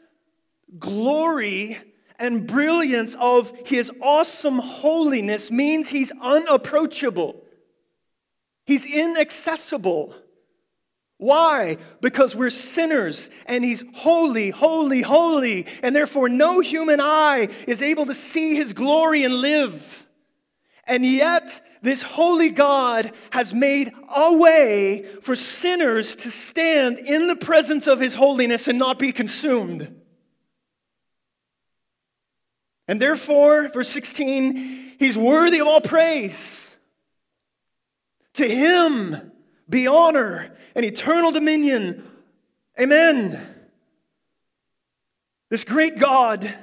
glory 0.77 1.77
and 2.19 2.45
brilliance 2.45 3.15
of 3.21 3.57
his 3.65 3.89
awesome 4.01 4.59
holiness 4.59 5.49
means 5.49 5.87
he's 5.87 6.11
unapproachable, 6.21 7.41
he's 8.65 8.85
inaccessible. 8.85 10.13
Why? 11.17 11.77
Because 11.99 12.35
we're 12.35 12.51
sinners 12.51 13.29
and 13.47 13.63
He's 13.65 13.83
holy, 13.93 14.51
holy, 14.51 15.01
holy, 15.01 15.65
and 15.81 15.95
therefore 15.95 16.29
no 16.29 16.59
human 16.59 16.99
eye 17.01 17.47
is 17.67 17.81
able 17.81 18.05
to 18.05 18.13
see 18.13 18.55
His 18.55 18.73
glory 18.73 19.23
and 19.23 19.35
live. 19.35 20.07
And 20.85 21.05
yet, 21.05 21.61
this 21.81 22.01
holy 22.01 22.49
God 22.49 23.11
has 23.31 23.53
made 23.53 23.91
a 24.15 24.33
way 24.37 25.03
for 25.21 25.35
sinners 25.35 26.15
to 26.15 26.31
stand 26.31 26.99
in 26.99 27.27
the 27.27 27.35
presence 27.35 27.87
of 27.87 27.99
His 27.99 28.15
holiness 28.15 28.67
and 28.67 28.77
not 28.77 28.99
be 28.99 29.11
consumed. 29.11 29.93
And 32.87 33.01
therefore, 33.01 33.69
verse 33.69 33.89
16, 33.89 34.95
He's 34.99 35.17
worthy 35.17 35.59
of 35.59 35.67
all 35.67 35.81
praise. 35.81 36.77
To 38.33 38.47
Him, 38.47 39.31
be 39.69 39.87
honor 39.87 40.55
and 40.75 40.85
eternal 40.85 41.31
dominion. 41.31 42.03
Amen. 42.79 43.39
This 45.49 45.63
great 45.63 45.97
God, 45.97 46.53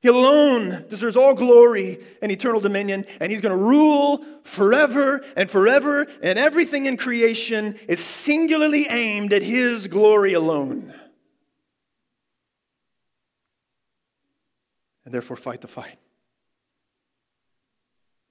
He 0.00 0.08
alone 0.08 0.86
deserves 0.88 1.16
all 1.16 1.34
glory 1.34 1.98
and 2.22 2.30
eternal 2.30 2.60
dominion, 2.60 3.04
and 3.20 3.30
He's 3.30 3.40
going 3.40 3.56
to 3.56 3.64
rule 3.64 4.24
forever 4.42 5.24
and 5.36 5.50
forever, 5.50 6.06
and 6.22 6.38
everything 6.38 6.86
in 6.86 6.96
creation 6.96 7.76
is 7.88 8.00
singularly 8.00 8.86
aimed 8.88 9.32
at 9.32 9.42
His 9.42 9.88
glory 9.88 10.32
alone. 10.32 10.92
And 15.04 15.12
therefore, 15.12 15.36
fight 15.36 15.60
the 15.60 15.68
fight. 15.68 15.98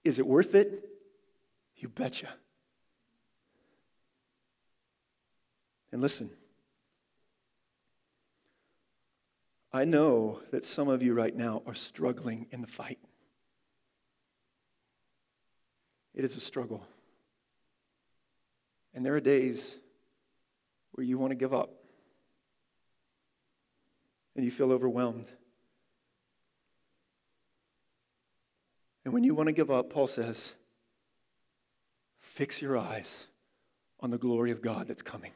Is 0.03 0.17
it 0.17 0.25
worth 0.25 0.55
it? 0.55 0.89
You 1.77 1.87
betcha. 1.87 2.29
And 5.93 6.01
listen, 6.01 6.31
I 9.71 9.85
know 9.85 10.39
that 10.49 10.63
some 10.63 10.89
of 10.89 11.03
you 11.03 11.13
right 11.13 11.35
now 11.35 11.61
are 11.67 11.75
struggling 11.75 12.47
in 12.49 12.61
the 12.61 12.67
fight. 12.67 12.97
It 16.15 16.25
is 16.25 16.35
a 16.35 16.39
struggle. 16.39 16.83
And 18.95 19.05
there 19.05 19.13
are 19.13 19.19
days 19.19 19.77
where 20.93 21.05
you 21.05 21.19
want 21.19 21.29
to 21.29 21.35
give 21.35 21.53
up 21.53 21.69
and 24.35 24.43
you 24.43 24.49
feel 24.49 24.71
overwhelmed. 24.71 25.27
And 29.05 29.13
when 29.13 29.23
you 29.23 29.35
want 29.35 29.45
to 29.45 29.53
give 29.53 29.69
up, 29.69 29.91
Paul 29.91 30.07
says, 30.07 30.55
fix 32.19 32.63
your 32.63 32.79
eyes 32.79 33.27
on 33.99 34.09
the 34.09 34.17
glory 34.17 34.49
of 34.49 34.59
God 34.59 34.87
that's 34.87 35.03
coming. 35.03 35.33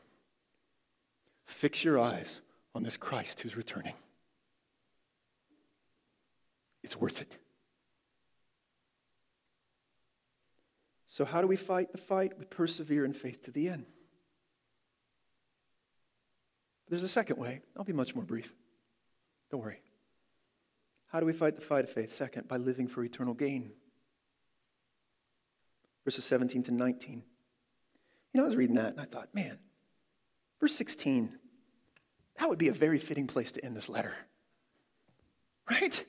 Fix 1.47 1.83
your 1.83 1.97
eyes 1.97 2.41
on 2.75 2.83
this 2.83 2.97
Christ 2.97 3.39
who's 3.39 3.55
returning. 3.55 3.93
It's 6.83 6.97
worth 6.97 7.21
it. 7.21 7.37
So, 11.05 11.25
how 11.25 11.41
do 11.41 11.47
we 11.47 11.55
fight 11.55 11.91
the 11.91 11.97
fight? 11.97 12.37
We 12.37 12.45
persevere 12.45 13.05
in 13.05 13.13
faith 13.13 13.45
to 13.45 13.51
the 13.51 13.69
end. 13.69 13.85
There's 16.89 17.03
a 17.03 17.09
second 17.09 17.37
way. 17.37 17.61
I'll 17.75 17.83
be 17.83 17.93
much 17.93 18.13
more 18.13 18.23
brief. 18.23 18.53
Don't 19.49 19.61
worry. 19.61 19.81
How 21.07 21.19
do 21.19 21.25
we 21.25 21.33
fight 21.33 21.55
the 21.55 21.61
fight 21.61 21.85
of 21.85 21.89
faith? 21.89 22.11
Second, 22.11 22.47
by 22.47 22.57
living 22.57 22.87
for 22.87 23.03
eternal 23.03 23.33
gain. 23.33 23.71
Verses 26.03 26.25
17 26.25 26.63
to 26.63 26.71
19. 26.71 27.23
You 28.33 28.37
know, 28.39 28.43
I 28.43 28.47
was 28.47 28.55
reading 28.55 28.75
that 28.75 28.91
and 28.91 29.01
I 29.01 29.05
thought, 29.05 29.33
man, 29.33 29.59
Verse 30.59 30.75
16, 30.75 31.37
that 32.39 32.49
would 32.49 32.59
be 32.59 32.69
a 32.69 32.73
very 32.73 32.99
fitting 32.99 33.27
place 33.27 33.51
to 33.53 33.63
end 33.63 33.75
this 33.75 33.89
letter. 33.89 34.13
Right? 35.69 36.05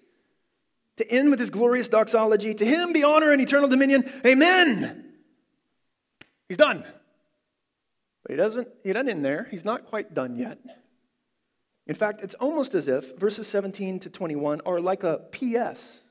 To 0.96 1.11
end 1.11 1.30
with 1.30 1.38
his 1.38 1.51
glorious 1.51 1.88
doxology, 1.88 2.55
to 2.55 2.64
him 2.64 2.92
be 2.92 3.05
honor 3.05 3.30
and 3.30 3.40
eternal 3.40 3.68
dominion. 3.68 4.11
Amen. 4.26 5.14
He's 6.49 6.57
done. 6.57 6.84
But 8.22 8.30
he 8.30 8.36
doesn't, 8.36 8.68
he 8.84 8.92
doesn't 8.92 9.09
end 9.09 9.24
there. 9.24 9.46
He's 9.51 9.64
not 9.64 9.86
quite 9.86 10.14
done 10.14 10.36
yet. 10.36 10.59
In 11.86 11.94
fact, 11.94 12.20
it's 12.20 12.34
almost 12.34 12.74
as 12.74 12.88
if 12.88 13.16
verses 13.18 13.46
17 13.46 14.01
to 14.01 14.11
21 14.11 14.61
are 14.66 14.78
like 14.78 15.05
a 15.05 15.20
PS 15.32 16.03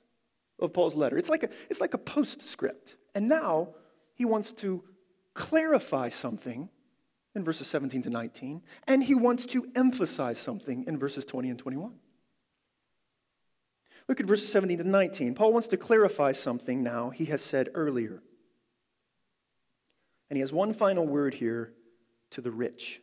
of 0.60 0.74
Paul's 0.74 0.96
letter. 0.96 1.18
It's 1.18 1.30
like 1.30 1.44
a, 1.44 1.50
it's 1.70 1.80
like 1.80 1.94
a 1.94 2.00
postscript. 2.00 2.96
And 3.14 3.30
now 3.30 3.76
he 4.16 4.26
wants 4.26 4.52
to 4.54 4.84
clarify 5.36 6.10
something 6.10 6.70
in 7.38 7.46
verses 7.46 7.68
17 7.68 8.04
to 8.04 8.10
19, 8.10 8.62
and 8.88 9.04
he 9.04 9.16
wants 9.16 9.46
to 9.46 9.66
emphasize 9.76 10.38
something 10.38 10.84
in 10.88 10.98
verses 10.98 11.24
20 11.24 11.50
and 11.50 11.60
21. 11.60 11.94
Look 14.10 14.20
at 14.20 14.26
verses 14.26 14.52
17 14.52 14.80
to 14.80 14.84
19. 14.84 15.36
Paul 15.36 15.54
wants 15.54 15.68
to 15.68 15.78
clarify 15.78 16.32
something 16.32 16.84
now 16.84 17.10
he 17.10 17.26
has 17.26 17.42
said 17.42 17.70
earlier. 17.74 18.22
And 20.30 20.36
he 20.36 20.42
has 20.42 20.52
one 20.52 20.74
final 20.74 21.08
word 21.08 21.34
here 21.34 21.74
to 22.32 22.42
the 22.42 22.52
rich. 22.52 23.02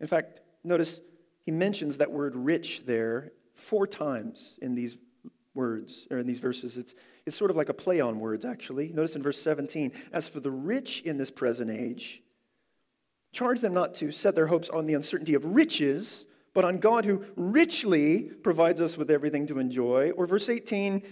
In 0.00 0.06
fact, 0.06 0.40
notice 0.64 1.00
he 1.42 1.52
mentions 1.52 1.98
that 1.98 2.10
word 2.10 2.34
rich 2.34 2.84
there 2.84 3.32
four 3.54 3.86
times 3.86 4.58
in 4.60 4.74
these 4.74 4.96
words, 5.54 6.08
or 6.10 6.18
in 6.18 6.26
these 6.26 6.40
verses. 6.40 6.76
It's, 6.76 6.94
it's 7.26 7.36
sort 7.36 7.50
of 7.50 7.56
like 7.56 7.68
a 7.68 7.74
play 7.74 8.00
on 8.00 8.18
words, 8.18 8.44
actually. 8.44 8.88
Notice 8.92 9.14
in 9.14 9.22
verse 9.22 9.40
17, 9.40 9.92
as 10.12 10.26
for 10.26 10.40
the 10.40 10.50
rich 10.50 11.02
in 11.02 11.16
this 11.16 11.30
present 11.30 11.70
age, 11.70 12.23
Charge 13.34 13.60
them 13.60 13.74
not 13.74 13.94
to 13.94 14.12
set 14.12 14.36
their 14.36 14.46
hopes 14.46 14.70
on 14.70 14.86
the 14.86 14.94
uncertainty 14.94 15.34
of 15.34 15.44
riches, 15.44 16.24
but 16.54 16.64
on 16.64 16.78
God 16.78 17.04
who 17.04 17.24
richly 17.34 18.22
provides 18.22 18.80
us 18.80 18.96
with 18.96 19.10
everything 19.10 19.48
to 19.48 19.58
enjoy. 19.58 20.12
Or 20.12 20.28
verse 20.28 20.48
18, 20.48 21.02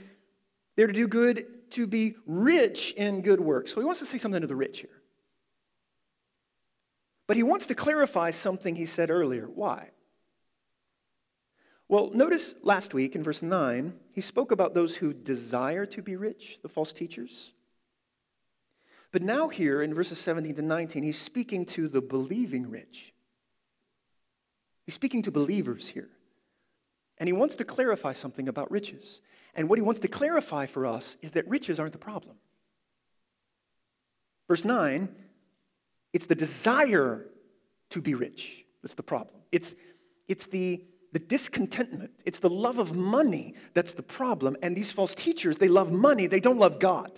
they're 0.77 0.87
to 0.87 0.93
do 0.93 1.09
good, 1.09 1.45
to 1.73 1.89
be 1.89 2.15
rich 2.25 2.93
in 2.93 3.23
good 3.23 3.41
works. 3.41 3.75
So 3.75 3.81
he 3.81 3.85
wants 3.85 3.99
to 4.01 4.07
say 4.07 4.19
something 4.19 4.41
to 4.41 4.47
the 4.47 4.55
rich 4.55 4.81
here. 4.81 5.03
But 7.27 7.37
he 7.37 7.43
wants 7.43 7.67
to 7.67 7.75
clarify 7.75 8.31
something 8.31 8.77
he 8.77 8.87
said 8.87 9.11
earlier. 9.11 9.47
Why? 9.53 9.91
Well, 11.89 12.11
notice 12.15 12.55
last 12.63 12.95
week 12.95 13.17
in 13.17 13.25
verse 13.25 13.43
9, 13.43 13.95
he 14.13 14.21
spoke 14.21 14.53
about 14.53 14.75
those 14.75 14.95
who 14.95 15.13
desire 15.13 15.87
to 15.87 16.03
be 16.03 16.15
rich, 16.15 16.61
the 16.63 16.69
false 16.69 16.93
teachers. 16.93 17.53
But 19.13 19.23
now, 19.23 19.49
here 19.49 19.83
in 19.83 19.93
verses 19.93 20.19
17 20.19 20.55
to 20.55 20.63
19, 20.63 21.03
he's 21.03 21.19
speaking 21.19 21.67
to 21.67 21.87
the 21.87 22.01
believing 22.01 22.71
rich. 22.71 23.13
He's 24.87 24.95
speaking 24.95 25.23
to 25.23 25.31
believers 25.31 25.89
here. 25.89 26.09
And 27.19 27.29
he 27.29 27.35
wants 27.35 27.57
to 27.57 27.65
clarify 27.65 28.15
something 28.15 28.49
about 28.49 28.71
riches. 28.71 29.21
And 29.55 29.69
what 29.69 29.79
he 29.79 29.83
wants 29.83 30.01
to 30.01 30.09
clarify 30.09 30.65
for 30.65 30.87
us 30.87 31.19
is 31.21 31.33
that 31.33 31.47
riches 31.47 31.79
aren't 31.79 31.93
the 31.93 31.99
problem. 31.99 32.37
Verse 34.49 34.65
9, 34.65 35.09
it's 36.15 36.27
the 36.27 36.35
desire 36.35 37.27
to 37.91 38.03
be 38.03 38.15
rich 38.15 38.65
that's 38.83 38.95
the 38.95 39.03
problem. 39.03 39.37
It's, 39.53 39.77
it's 40.27 40.47
the, 40.47 40.85
the 41.13 41.19
discontentment, 41.19 42.11
it's 42.25 42.39
the 42.39 42.51
love 42.51 42.79
of 42.79 42.97
money 42.97 43.55
that's 43.75 43.93
the 43.93 44.03
problem. 44.03 44.57
And 44.63 44.75
these 44.75 44.91
false 44.91 45.15
teachers, 45.15 45.59
they 45.59 45.69
love 45.69 45.93
money, 45.93 46.27
they 46.27 46.41
don't 46.41 46.59
love 46.59 46.79
God. 46.79 47.13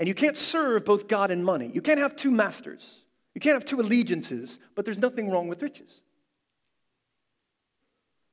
And 0.00 0.08
you 0.08 0.14
can't 0.14 0.36
serve 0.36 0.86
both 0.86 1.08
God 1.08 1.30
and 1.30 1.44
money. 1.44 1.70
You 1.72 1.82
can't 1.82 2.00
have 2.00 2.16
two 2.16 2.30
masters. 2.30 3.02
You 3.34 3.40
can't 3.40 3.54
have 3.54 3.66
two 3.66 3.80
allegiances, 3.80 4.58
but 4.74 4.86
there's 4.86 4.98
nothing 4.98 5.30
wrong 5.30 5.46
with 5.46 5.62
riches. 5.62 6.00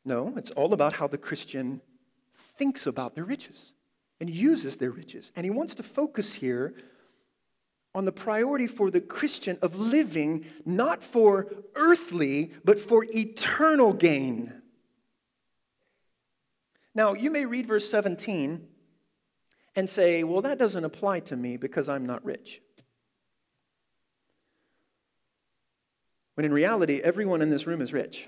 No, 0.05 0.33
it's 0.37 0.49
all 0.51 0.71
about 0.71 0.93
how 0.93 1.07
the 1.07 1.17
Christian 1.17 1.81
thinks 2.33 2.87
about 2.87 3.15
their 3.15 3.25
riches 3.25 3.73
and 4.21 4.29
uses 4.29 4.77
their 4.77 4.91
riches. 4.91 5.33
And 5.35 5.43
he 5.43 5.49
wants 5.49 5.75
to 5.75 5.83
focus 5.83 6.33
here 6.33 6.73
on 7.93 8.05
the 8.05 8.13
priority 8.13 8.67
for 8.67 8.89
the 8.89 9.01
Christian 9.01 9.57
of 9.61 9.77
living 9.77 10.45
not 10.65 11.03
for 11.03 11.47
earthly, 11.75 12.53
but 12.63 12.79
for 12.79 13.05
eternal 13.13 13.91
gain. 13.91 14.61
Now, 16.95 17.13
you 17.13 17.29
may 17.29 17.45
read 17.45 17.67
verse 17.67 17.89
17 17.89 18.65
and 19.77 19.87
say, 19.87 20.23
well, 20.23 20.41
that 20.41 20.57
doesn't 20.57 20.83
apply 20.83 21.19
to 21.19 21.35
me 21.35 21.55
because 21.55 21.87
I'm 21.87 22.03
not 22.03 22.25
rich. 22.25 22.61
When 26.33 26.45
in 26.45 26.51
reality, 26.51 26.99
everyone 27.03 27.43
in 27.43 27.51
this 27.51 27.67
room 27.67 27.79
is 27.81 27.93
rich. 27.93 28.27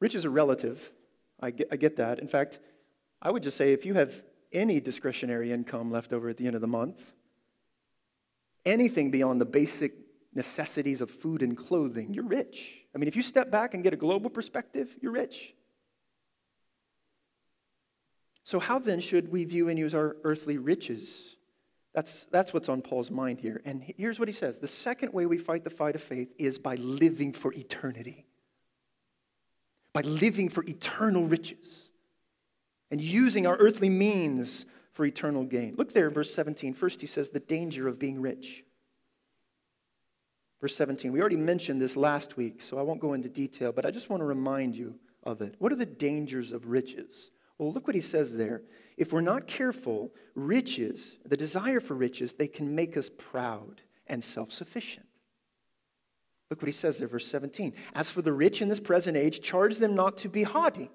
Rich 0.00 0.16
is 0.16 0.24
a 0.24 0.30
relative. 0.30 0.90
I 1.40 1.52
get, 1.52 1.68
I 1.70 1.76
get 1.76 1.96
that. 1.96 2.18
In 2.18 2.26
fact, 2.26 2.58
I 3.22 3.30
would 3.30 3.44
just 3.44 3.56
say 3.56 3.72
if 3.72 3.86
you 3.86 3.94
have 3.94 4.20
any 4.52 4.80
discretionary 4.80 5.52
income 5.52 5.92
left 5.92 6.12
over 6.12 6.28
at 6.28 6.36
the 6.36 6.46
end 6.46 6.56
of 6.56 6.60
the 6.60 6.66
month, 6.66 7.12
anything 8.66 9.12
beyond 9.12 9.40
the 9.40 9.46
basic 9.46 9.92
necessities 10.34 11.00
of 11.00 11.08
food 11.08 11.40
and 11.40 11.56
clothing, 11.56 12.12
you're 12.12 12.26
rich. 12.26 12.80
I 12.92 12.98
mean, 12.98 13.06
if 13.06 13.14
you 13.14 13.22
step 13.22 13.48
back 13.48 13.74
and 13.74 13.84
get 13.84 13.92
a 13.92 13.96
global 13.96 14.28
perspective, 14.28 14.96
you're 15.00 15.12
rich. 15.12 15.54
So, 18.44 18.60
how 18.60 18.78
then 18.78 19.00
should 19.00 19.32
we 19.32 19.44
view 19.44 19.70
and 19.70 19.78
use 19.78 19.94
our 19.94 20.16
earthly 20.22 20.58
riches? 20.58 21.36
That's, 21.94 22.24
that's 22.24 22.52
what's 22.52 22.68
on 22.68 22.82
Paul's 22.82 23.10
mind 23.10 23.40
here. 23.40 23.62
And 23.64 23.82
here's 23.96 24.18
what 24.18 24.28
he 24.28 24.34
says 24.34 24.58
The 24.58 24.68
second 24.68 25.12
way 25.12 25.26
we 25.26 25.38
fight 25.38 25.64
the 25.64 25.70
fight 25.70 25.94
of 25.94 26.02
faith 26.02 26.32
is 26.38 26.58
by 26.58 26.74
living 26.76 27.32
for 27.32 27.52
eternity, 27.54 28.26
by 29.92 30.02
living 30.02 30.50
for 30.50 30.62
eternal 30.64 31.26
riches 31.26 31.88
and 32.90 33.00
using 33.00 33.46
our 33.46 33.56
earthly 33.56 33.88
means 33.88 34.66
for 34.92 35.06
eternal 35.06 35.44
gain. 35.44 35.74
Look 35.76 35.92
there, 35.92 36.08
in 36.08 36.14
verse 36.14 36.32
17. 36.34 36.74
First, 36.74 37.00
he 37.00 37.06
says 37.06 37.30
the 37.30 37.40
danger 37.40 37.88
of 37.88 37.98
being 37.98 38.20
rich. 38.20 38.62
Verse 40.60 40.76
17. 40.76 41.12
We 41.12 41.20
already 41.20 41.36
mentioned 41.36 41.80
this 41.80 41.96
last 41.96 42.36
week, 42.36 42.60
so 42.60 42.78
I 42.78 42.82
won't 42.82 43.00
go 43.00 43.14
into 43.14 43.28
detail, 43.28 43.72
but 43.72 43.86
I 43.86 43.90
just 43.90 44.10
want 44.10 44.20
to 44.20 44.26
remind 44.26 44.76
you 44.76 44.96
of 45.24 45.40
it. 45.40 45.54
What 45.58 45.72
are 45.72 45.76
the 45.76 45.86
dangers 45.86 46.52
of 46.52 46.66
riches? 46.66 47.30
Well, 47.58 47.72
look 47.72 47.86
what 47.86 47.94
he 47.94 48.00
says 48.00 48.36
there. 48.36 48.62
If 48.96 49.12
we're 49.12 49.20
not 49.20 49.46
careful, 49.46 50.12
riches, 50.34 51.18
the 51.24 51.36
desire 51.36 51.80
for 51.80 51.94
riches, 51.94 52.34
they 52.34 52.48
can 52.48 52.74
make 52.74 52.96
us 52.96 53.10
proud 53.16 53.82
and 54.06 54.22
self 54.22 54.52
sufficient. 54.52 55.06
Look 56.50 56.60
what 56.62 56.68
he 56.68 56.72
says 56.72 56.98
there, 56.98 57.08
verse 57.08 57.26
17. 57.26 57.74
As 57.94 58.10
for 58.10 58.22
the 58.22 58.32
rich 58.32 58.60
in 58.60 58.68
this 58.68 58.80
present 58.80 59.16
age, 59.16 59.40
charge 59.40 59.78
them 59.78 59.94
not 59.94 60.18
to 60.18 60.28
be 60.28 60.42
haughty. 60.42 60.90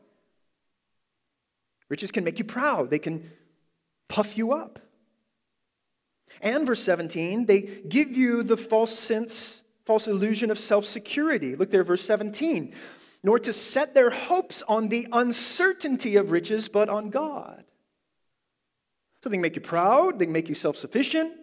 Riches 1.90 2.12
can 2.12 2.24
make 2.24 2.40
you 2.40 2.46
proud, 2.46 2.90
they 2.90 3.00
can 3.00 3.30
puff 4.08 4.38
you 4.38 4.54
up. 4.54 4.80
And 6.42 6.68
verse 6.68 6.84
17, 6.84 7.48
they 7.48 7.62
give 7.62 8.16
you 8.16 8.44
the 8.44 8.56
false 8.56 8.98
sense, 8.98 9.64
false 9.86 10.08
illusion 10.08 10.52
of 10.52 10.60
self 10.60 10.86
security. 10.86 11.56
Look 11.56 11.72
there, 11.72 11.84
verse 11.84 12.04
17 12.04 12.74
nor 13.24 13.40
to 13.40 13.52
set 13.52 13.94
their 13.94 14.10
hopes 14.10 14.64
on 14.68 14.90
the 14.90 15.08
uncertainty 15.12 16.16
of 16.16 16.32
riches, 16.32 16.70
but 16.70 16.90
on 16.90 17.10
God. 17.10 17.64
So 19.24 19.30
they 19.30 19.36
can 19.36 19.42
make 19.42 19.56
you 19.56 19.62
proud, 19.62 20.20
they 20.20 20.26
can 20.26 20.34
make 20.34 20.50
you 20.50 20.56
self 20.56 20.78
sufficient. 20.78 21.34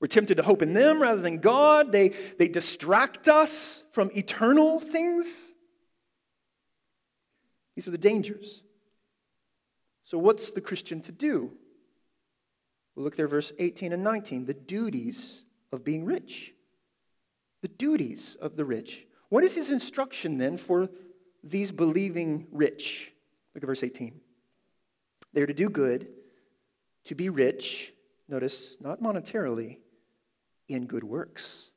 We're 0.00 0.06
tempted 0.06 0.36
to 0.36 0.44
hope 0.44 0.62
in 0.62 0.74
them 0.74 1.02
rather 1.02 1.20
than 1.20 1.38
God. 1.38 1.90
They, 1.90 2.10
they 2.38 2.46
distract 2.46 3.26
us 3.26 3.82
from 3.90 4.10
eternal 4.14 4.78
things. 4.78 5.52
These 7.74 7.88
are 7.88 7.92
the 7.92 7.98
dangers. 7.98 8.62
So, 10.04 10.16
what's 10.18 10.52
the 10.52 10.60
Christian 10.60 11.00
to 11.02 11.12
do? 11.12 11.52
We'll 12.94 13.04
look 13.04 13.16
there, 13.16 13.28
verse 13.28 13.52
18 13.58 13.92
and 13.92 14.02
19. 14.02 14.46
The 14.46 14.54
duties 14.54 15.42
of 15.72 15.84
being 15.84 16.04
rich. 16.04 16.54
The 17.62 17.68
duties 17.68 18.36
of 18.36 18.56
the 18.56 18.64
rich. 18.64 19.06
What 19.28 19.44
is 19.44 19.54
his 19.54 19.70
instruction 19.70 20.38
then 20.38 20.56
for 20.56 20.88
these 21.42 21.70
believing 21.70 22.46
rich? 22.50 23.12
Look 23.54 23.62
at 23.62 23.66
verse 23.66 23.82
18. 23.82 24.20
They're 25.32 25.46
to 25.46 25.54
do 25.54 25.68
good, 25.68 26.08
to 27.04 27.14
be 27.14 27.28
rich, 27.28 27.92
notice, 28.28 28.76
not 28.80 29.00
monetarily, 29.00 29.78
in 30.68 30.86
good 30.86 31.04
works, 31.04 31.70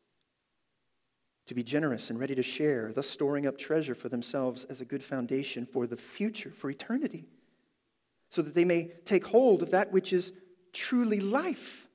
to 1.47 1.53
be 1.53 1.63
generous 1.63 2.09
and 2.09 2.19
ready 2.19 2.35
to 2.35 2.43
share, 2.43 2.91
thus 2.93 3.09
storing 3.09 3.45
up 3.45 3.57
treasure 3.57 3.95
for 3.95 4.09
themselves 4.09 4.63
as 4.65 4.81
a 4.81 4.85
good 4.85 5.03
foundation 5.03 5.65
for 5.65 5.87
the 5.87 5.97
future, 5.97 6.49
for 6.49 6.69
eternity, 6.69 7.25
so 8.29 8.41
that 8.41 8.53
they 8.53 8.65
may 8.65 8.91
take 9.05 9.25
hold 9.25 9.61
of 9.61 9.71
that 9.71 9.91
which 9.91 10.13
is 10.13 10.31
truly 10.71 11.19
life. 11.19 11.87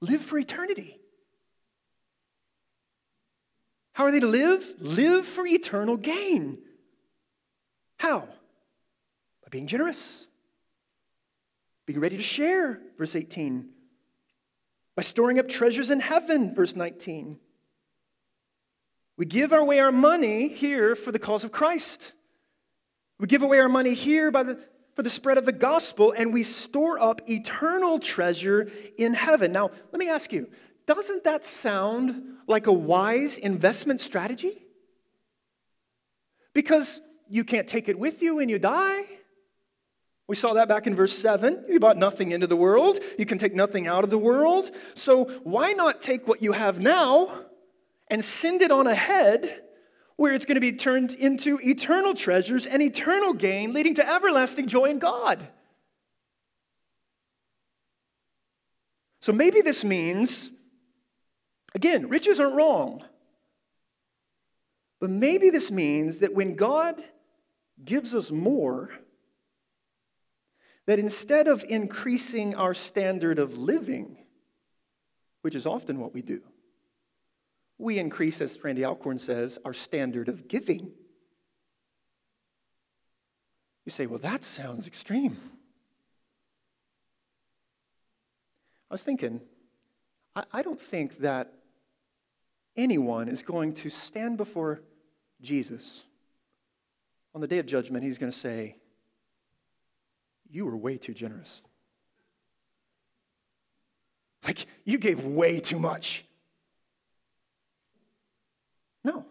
Live 0.00 0.22
for 0.22 0.38
eternity. 0.38 0.98
How 3.92 4.04
are 4.04 4.10
they 4.10 4.20
to 4.20 4.26
live? 4.26 4.74
Live 4.78 5.26
for 5.26 5.46
eternal 5.46 5.96
gain. 5.96 6.58
How? 7.98 8.20
By 8.20 9.48
being 9.50 9.66
generous, 9.66 10.26
being 11.86 12.00
ready 12.00 12.16
to 12.16 12.22
share, 12.22 12.80
verse 12.96 13.14
18. 13.14 13.68
By 14.96 15.02
storing 15.02 15.38
up 15.38 15.48
treasures 15.48 15.90
in 15.90 16.00
heaven, 16.00 16.54
verse 16.54 16.74
19. 16.74 17.38
We 19.16 19.26
give 19.26 19.52
away 19.52 19.78
our 19.80 19.92
money 19.92 20.48
here 20.48 20.96
for 20.96 21.12
the 21.12 21.18
cause 21.18 21.44
of 21.44 21.52
Christ. 21.52 22.14
We 23.20 23.26
give 23.26 23.42
away 23.42 23.60
our 23.60 23.68
money 23.68 23.94
here 23.94 24.30
by 24.30 24.42
the, 24.42 24.58
for 24.96 25.02
the 25.02 25.10
spread 25.10 25.38
of 25.38 25.46
the 25.46 25.52
gospel, 25.52 26.12
and 26.16 26.32
we 26.32 26.42
store 26.42 26.98
up 26.98 27.20
eternal 27.28 27.98
treasure 27.98 28.70
in 28.98 29.14
heaven. 29.14 29.52
Now, 29.52 29.70
let 29.92 29.98
me 29.98 30.08
ask 30.08 30.32
you 30.32 30.48
doesn't 30.86 31.24
that 31.24 31.44
sound 31.44 32.22
like 32.46 32.66
a 32.66 32.72
wise 32.72 33.38
investment 33.38 34.00
strategy? 34.00 34.62
Because 36.54 37.00
you 37.28 37.44
can't 37.44 37.66
take 37.66 37.88
it 37.88 37.98
with 37.98 38.22
you 38.22 38.36
when 38.36 38.48
you 38.48 38.58
die. 38.58 39.02
We 40.28 40.36
saw 40.36 40.54
that 40.54 40.68
back 40.68 40.86
in 40.86 40.94
verse 40.94 41.16
7. 41.16 41.66
You 41.68 41.80
brought 41.80 41.96
nothing 41.96 42.32
into 42.32 42.46
the 42.46 42.56
world, 42.56 42.98
you 43.18 43.26
can 43.26 43.38
take 43.38 43.54
nothing 43.54 43.86
out 43.86 44.04
of 44.04 44.10
the 44.10 44.18
world. 44.18 44.70
So 44.94 45.24
why 45.42 45.72
not 45.72 46.00
take 46.00 46.26
what 46.26 46.42
you 46.42 46.52
have 46.52 46.80
now 46.80 47.30
and 48.08 48.24
send 48.24 48.62
it 48.62 48.70
on 48.70 48.86
ahead 48.86 49.62
where 50.16 50.32
it's 50.32 50.44
going 50.44 50.56
to 50.56 50.60
be 50.60 50.72
turned 50.72 51.12
into 51.14 51.58
eternal 51.62 52.14
treasures 52.14 52.66
and 52.66 52.82
eternal 52.82 53.32
gain, 53.32 53.72
leading 53.72 53.94
to 53.96 54.08
everlasting 54.08 54.68
joy 54.68 54.86
in 54.86 54.98
God? 54.98 55.46
So 59.20 59.32
maybe 59.32 59.60
this 59.60 59.84
means 59.84 60.52
Again, 61.74 62.08
riches 62.08 62.38
aren't 62.38 62.54
wrong. 62.54 63.02
But 65.00 65.10
maybe 65.10 65.50
this 65.50 65.70
means 65.70 66.18
that 66.18 66.34
when 66.34 66.54
God 66.54 67.02
gives 67.84 68.14
us 68.14 68.30
more, 68.30 68.90
that 70.86 70.98
instead 70.98 71.48
of 71.48 71.64
increasing 71.68 72.54
our 72.54 72.74
standard 72.74 73.38
of 73.38 73.58
living, 73.58 74.16
which 75.40 75.54
is 75.54 75.66
often 75.66 75.98
what 75.98 76.14
we 76.14 76.22
do, 76.22 76.42
we 77.78 77.98
increase, 77.98 78.40
as 78.40 78.62
Randy 78.62 78.84
Alcorn 78.84 79.18
says, 79.18 79.58
our 79.64 79.72
standard 79.72 80.28
of 80.28 80.46
giving. 80.46 80.92
You 83.84 83.90
say, 83.90 84.06
well, 84.06 84.20
that 84.20 84.44
sounds 84.44 84.86
extreme. 84.86 85.36
I 88.88 88.94
was 88.94 89.02
thinking, 89.02 89.40
I, 90.34 90.62
don't 90.62 90.80
think 90.80 91.18
that 91.18 91.52
anyone 92.76 93.28
is 93.28 93.42
going 93.42 93.74
to 93.74 93.90
stand 93.90 94.36
before 94.36 94.82
Jesus 95.40 96.04
on 97.34 97.40
the 97.40 97.46
day 97.46 97.58
of 97.58 97.66
judgment, 97.66 98.04
he's 98.04 98.18
going 98.18 98.30
to 98.30 98.38
say, 98.38 98.76
You 100.50 100.66
were 100.66 100.76
way 100.76 100.96
too 100.96 101.14
generous. 101.14 101.62
Like, 104.44 104.66
you 104.84 104.98
gave 104.98 105.24
way 105.24 105.60
too 105.60 105.78
much. 105.78 106.24
No. 109.04 109.24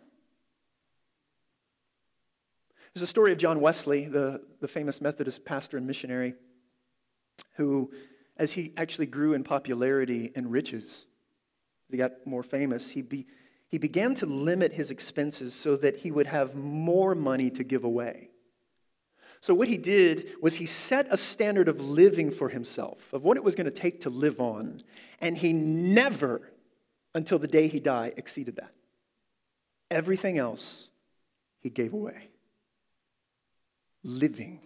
There's 2.94 3.04
a 3.04 3.08
story 3.08 3.32
of 3.32 3.38
John 3.38 3.62
Wesley, 3.62 4.06
the, 4.06 4.42
the 4.60 4.68
famous 4.68 5.02
Methodist 5.02 5.46
pastor 5.46 5.78
and 5.78 5.86
missionary, 5.86 6.34
who, 7.56 7.92
as 8.38 8.54
he 8.54 8.74
actually 8.78 9.06
grew 9.06 9.34
in 9.34 9.44
popularity 9.44 10.32
and 10.36 10.52
riches, 10.52 11.06
he 11.92 11.98
got 11.98 12.26
more 12.26 12.44
famous, 12.44 12.92
he, 12.92 13.02
be, 13.02 13.28
he 13.68 13.78
began 13.78 14.14
to 14.16 14.26
limit 14.26 14.74
his 14.74 14.92
expenses 14.92 15.54
so 15.54 15.76
that 15.78 15.98
he 15.98 16.12
would 16.12 16.28
have 16.28 16.56
more 16.56 17.16
money 17.16 17.50
to 17.52 17.64
give 17.64 17.84
away. 17.84 18.30
So, 19.42 19.56
what 19.56 19.68
he 19.68 19.78
did 19.78 20.30
was 20.40 20.56
he 20.56 20.68
set 20.68 21.08
a 21.10 21.18
standard 21.18 21.68
of 21.68 21.82
living 21.82 22.30
for 22.30 22.50
himself, 22.50 23.12
of 23.12 23.24
what 23.24 23.38
it 23.38 23.44
was 23.44 23.56
going 23.56 23.66
to 23.66 23.72
take 23.72 24.02
to 24.02 24.12
live 24.12 24.40
on, 24.40 24.82
and 25.20 25.36
he 25.36 25.52
never, 25.52 26.52
until 27.16 27.40
the 27.40 27.48
day 27.48 27.68
he 27.68 27.80
died, 27.80 28.14
exceeded 28.18 28.58
that. 28.58 28.72
Everything 29.90 30.38
else 30.38 30.90
he 31.60 31.72
gave 31.72 31.92
away, 31.92 32.30
living 34.04 34.60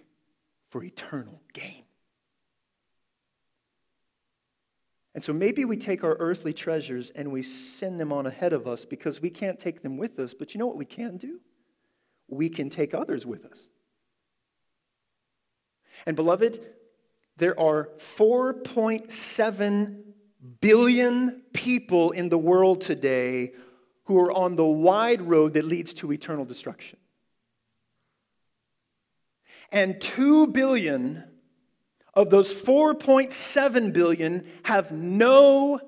for 0.68 0.84
eternal 0.84 1.40
gain. 1.54 1.85
And 5.16 5.24
so 5.24 5.32
maybe 5.32 5.64
we 5.64 5.78
take 5.78 6.04
our 6.04 6.18
earthly 6.20 6.52
treasures 6.52 7.10
and 7.10 7.32
we 7.32 7.42
send 7.42 8.02
them 8.02 8.12
on 8.12 8.28
ahead 8.28 8.52
of 8.52 8.68
us 8.68 8.84
because 8.84 9.22
we 9.22 9.30
can't 9.30 9.58
take 9.58 9.82
them 9.82 9.98
with 9.98 10.20
us. 10.20 10.34
But 10.34 10.54
you 10.54 10.60
know 10.60 10.68
what 10.68 10.76
we 10.76 10.84
can 10.84 11.16
do? 11.16 11.40
We 12.28 12.50
can 12.50 12.70
take 12.70 12.94
others 12.94 13.26
with 13.26 13.46
us. 13.46 13.70
And 16.06 16.18
beloved, 16.18 16.60
there 17.38 17.58
are 17.58 17.92
4.7 17.98 20.04
billion 20.60 21.44
people 21.54 22.12
in 22.12 22.28
the 22.28 22.38
world 22.38 22.82
today 22.82 23.54
who 24.04 24.20
are 24.20 24.34
on 24.34 24.58
the 24.58 24.66
wide 24.66 25.22
road 25.22 25.54
that 25.54 25.64
leads 25.64 25.94
to 25.96 26.12
eternal 26.12 26.44
destruction. 26.44 27.00
And 29.72 30.02
2 30.02 30.48
billion 30.48 31.24
of 32.16 32.30
those 32.30 32.54
4.7 32.54 33.94
billion 33.94 34.46
have 34.64 34.92
no 34.92 35.80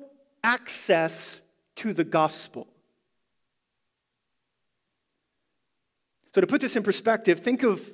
access 0.43 1.41
to 1.75 1.93
the 1.93 2.03
gospel. 2.03 2.67
So, 6.33 6.41
to 6.41 6.47
put 6.47 6.61
this 6.61 6.75
in 6.75 6.83
perspective, 6.83 7.39
think 7.39 7.63
of 7.63 7.91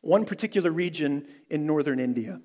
one 0.00 0.24
particular 0.24 0.70
region 0.70 1.26
in 1.50 1.66
northern 1.66 1.98
India. 1.98 2.40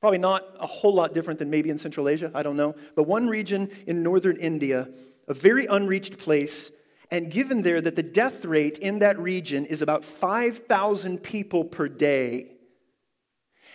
Probably 0.00 0.18
not 0.18 0.44
a 0.60 0.66
whole 0.66 0.94
lot 0.94 1.14
different 1.14 1.38
than 1.38 1.48
maybe 1.48 1.70
in 1.70 1.78
Central 1.78 2.08
Asia, 2.08 2.30
I 2.34 2.42
don't 2.42 2.56
know. 2.56 2.74
But 2.94 3.04
one 3.04 3.28
region 3.28 3.70
in 3.86 4.02
northern 4.02 4.36
India, 4.36 4.88
a 5.26 5.34
very 5.34 5.66
unreached 5.66 6.18
place, 6.18 6.70
and 7.10 7.30
given 7.30 7.62
there 7.62 7.80
that 7.80 7.96
the 7.96 8.02
death 8.02 8.44
rate 8.44 8.78
in 8.78 8.98
that 8.98 9.18
region 9.18 9.64
is 9.64 9.80
about 9.80 10.04
5,000 10.04 11.22
people 11.22 11.64
per 11.64 11.88
day. 11.88 12.55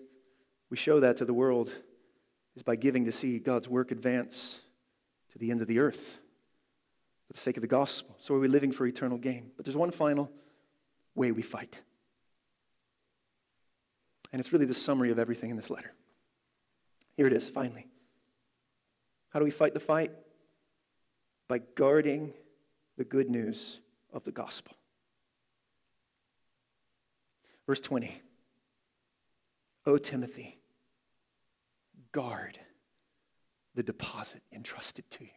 we 0.70 0.76
show 0.76 1.00
that 1.00 1.16
to 1.18 1.24
the 1.24 1.34
world 1.34 1.72
is 2.56 2.62
by 2.62 2.76
giving 2.76 3.04
to 3.04 3.12
see 3.12 3.38
God's 3.38 3.68
work 3.68 3.90
advance 3.90 4.60
to 5.32 5.38
the 5.38 5.50
end 5.50 5.60
of 5.60 5.66
the 5.66 5.78
earth 5.78 6.20
for 7.26 7.32
the 7.32 7.38
sake 7.38 7.56
of 7.56 7.60
the 7.60 7.68
gospel. 7.68 8.16
So 8.20 8.34
are 8.34 8.40
we 8.40 8.48
living 8.48 8.72
for 8.72 8.86
eternal 8.86 9.18
gain? 9.18 9.52
But 9.56 9.64
there's 9.64 9.76
one 9.76 9.90
final 9.90 10.30
way 11.14 11.32
we 11.32 11.42
fight. 11.42 11.80
And 14.32 14.40
it's 14.40 14.52
really 14.52 14.66
the 14.66 14.74
summary 14.74 15.10
of 15.10 15.18
everything 15.18 15.50
in 15.50 15.56
this 15.56 15.70
letter. 15.70 15.92
Here 17.16 17.26
it 17.26 17.32
is, 17.32 17.48
finally. 17.48 17.86
How 19.30 19.38
do 19.38 19.44
we 19.44 19.50
fight 19.50 19.74
the 19.74 19.80
fight? 19.80 20.12
By 21.48 21.58
guarding 21.58 22.32
the 22.96 23.04
good 23.04 23.30
news 23.30 23.80
of 24.12 24.24
the 24.24 24.32
gospel. 24.32 24.74
Verse 27.66 27.80
20. 27.80 28.22
O 29.86 29.96
Timothy, 29.96 30.58
guard 32.12 32.58
the 33.74 33.82
deposit 33.82 34.42
entrusted 34.52 35.08
to 35.10 35.24
you. 35.24 35.30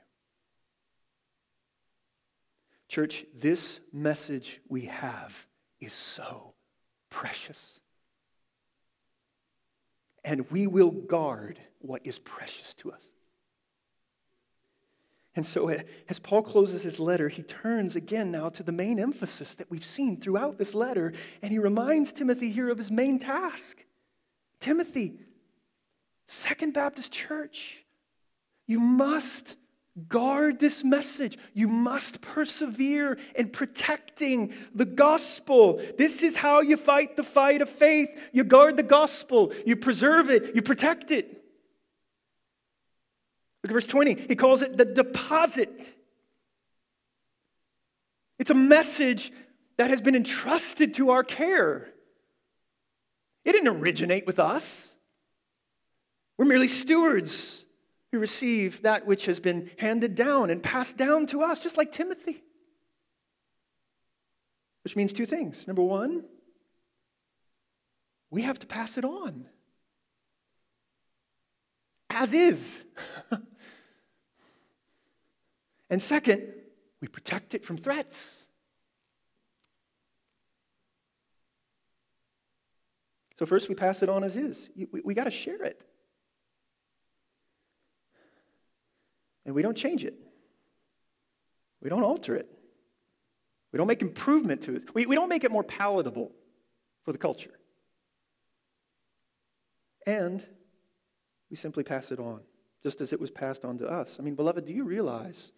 Church, 2.87 3.23
this 3.35 3.79
message 3.93 4.59
we 4.67 4.85
have 4.85 5.47
is 5.79 5.93
so 5.93 6.53
precious 7.09 7.80
and 10.23 10.49
we 10.51 10.67
will 10.67 10.91
guard 10.91 11.59
what 11.79 12.01
is 12.05 12.19
precious 12.19 12.73
to 12.75 12.91
us. 12.91 13.11
And 15.35 15.45
so, 15.45 15.69
uh, 15.69 15.79
as 16.09 16.19
Paul 16.19 16.41
closes 16.41 16.83
his 16.83 16.99
letter, 16.99 17.29
he 17.29 17.41
turns 17.41 17.95
again 17.95 18.31
now 18.31 18.49
to 18.49 18.63
the 18.63 18.73
main 18.73 18.99
emphasis 18.99 19.53
that 19.55 19.71
we've 19.71 19.85
seen 19.85 20.17
throughout 20.17 20.57
this 20.57 20.75
letter, 20.75 21.13
and 21.41 21.51
he 21.51 21.59
reminds 21.59 22.11
Timothy 22.11 22.51
here 22.51 22.69
of 22.69 22.77
his 22.77 22.91
main 22.91 23.17
task. 23.17 23.85
Timothy, 24.59 25.13
Second 26.27 26.73
Baptist 26.73 27.13
Church, 27.13 27.85
you 28.67 28.79
must 28.79 29.55
Guard 30.07 30.59
this 30.59 30.85
message. 30.85 31.37
You 31.53 31.67
must 31.67 32.21
persevere 32.21 33.17
in 33.35 33.49
protecting 33.49 34.53
the 34.73 34.85
gospel. 34.85 35.81
This 35.97 36.23
is 36.23 36.37
how 36.37 36.61
you 36.61 36.77
fight 36.77 37.17
the 37.17 37.23
fight 37.23 37.61
of 37.61 37.69
faith. 37.69 38.09
You 38.31 38.45
guard 38.45 38.77
the 38.77 38.83
gospel, 38.83 39.53
you 39.65 39.75
preserve 39.75 40.29
it, 40.29 40.55
you 40.55 40.61
protect 40.61 41.11
it. 41.11 41.27
Look 43.63 43.69
at 43.69 43.73
verse 43.73 43.85
20. 43.85 44.15
He 44.29 44.35
calls 44.35 44.61
it 44.61 44.77
the 44.77 44.85
deposit. 44.85 45.93
It's 48.39 48.49
a 48.49 48.55
message 48.55 49.31
that 49.77 49.89
has 49.89 50.01
been 50.01 50.15
entrusted 50.15 50.95
to 50.95 51.11
our 51.11 51.23
care. 51.23 51.91
It 53.43 53.51
didn't 53.51 53.67
originate 53.67 54.25
with 54.25 54.39
us. 54.39 54.95
We're 56.37 56.45
merely 56.45 56.67
stewards 56.67 57.65
who 58.11 58.19
receive 58.19 58.81
that 58.81 59.05
which 59.05 59.25
has 59.25 59.39
been 59.39 59.71
handed 59.77 60.15
down 60.15 60.49
and 60.49 60.61
passed 60.61 60.97
down 60.97 61.25
to 61.27 61.43
us, 61.43 61.61
just 61.61 61.77
like 61.77 61.91
Timothy. 61.91 62.43
Which 64.83 64.95
means 64.95 65.13
two 65.13 65.25
things. 65.25 65.67
Number 65.67 65.83
one, 65.83 66.25
we 68.29 68.41
have 68.41 68.59
to 68.59 68.67
pass 68.67 68.97
it 68.97 69.05
on 69.05 69.45
as 72.13 72.33
is. 72.33 72.83
and 75.89 76.01
second, 76.01 76.53
we 77.01 77.07
protect 77.07 77.55
it 77.55 77.65
from 77.65 77.77
threats. 77.77 78.45
So, 83.39 83.45
first, 83.45 83.69
we 83.69 83.75
pass 83.75 84.03
it 84.03 84.09
on 84.09 84.23
as 84.23 84.35
is. 84.35 84.69
We, 84.91 85.01
we 85.03 85.13
got 85.15 85.23
to 85.23 85.31
share 85.31 85.63
it. 85.63 85.83
And 89.51 89.55
we 89.57 89.61
don't 89.61 89.75
change 89.75 90.05
it. 90.05 90.13
We 91.81 91.89
don't 91.89 92.03
alter 92.03 92.37
it. 92.37 92.47
We 93.73 93.77
don't 93.77 93.87
make 93.87 94.01
improvement 94.01 94.61
to 94.61 94.77
it. 94.77 94.95
We, 94.95 95.05
we 95.05 95.13
don't 95.13 95.27
make 95.27 95.43
it 95.43 95.51
more 95.51 95.61
palatable 95.61 96.31
for 97.03 97.11
the 97.11 97.17
culture. 97.17 97.51
And 100.07 100.41
we 101.49 101.57
simply 101.57 101.83
pass 101.83 102.13
it 102.13 102.19
on, 102.19 102.39
just 102.81 103.01
as 103.01 103.11
it 103.11 103.19
was 103.19 103.29
passed 103.29 103.65
on 103.65 103.77
to 103.79 103.87
us. 103.89 104.21
I 104.21 104.23
mean, 104.23 104.35
beloved, 104.35 104.63
do 104.63 104.73
you 104.73 104.85
realize 104.85 105.51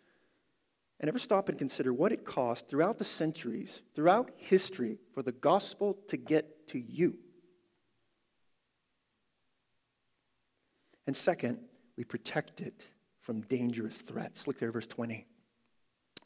and 0.99 1.07
ever 1.07 1.19
stop 1.19 1.49
and 1.49 1.57
consider 1.59 1.93
what 1.93 2.11
it 2.11 2.25
cost 2.25 2.67
throughout 2.67 2.97
the 2.97 3.03
centuries, 3.03 3.83
throughout 3.93 4.31
history, 4.37 4.97
for 5.13 5.21
the 5.21 5.31
gospel 5.31 5.99
to 6.07 6.17
get 6.17 6.67
to 6.69 6.79
you? 6.79 7.19
And 11.05 11.15
second, 11.15 11.59
we 11.95 12.03
protect 12.03 12.59
it 12.59 12.89
from 13.23 13.41
dangerous 13.41 14.01
threats. 14.01 14.47
Look 14.47 14.59
there, 14.59 14.71
verse 14.71 14.85
20. 14.85 15.25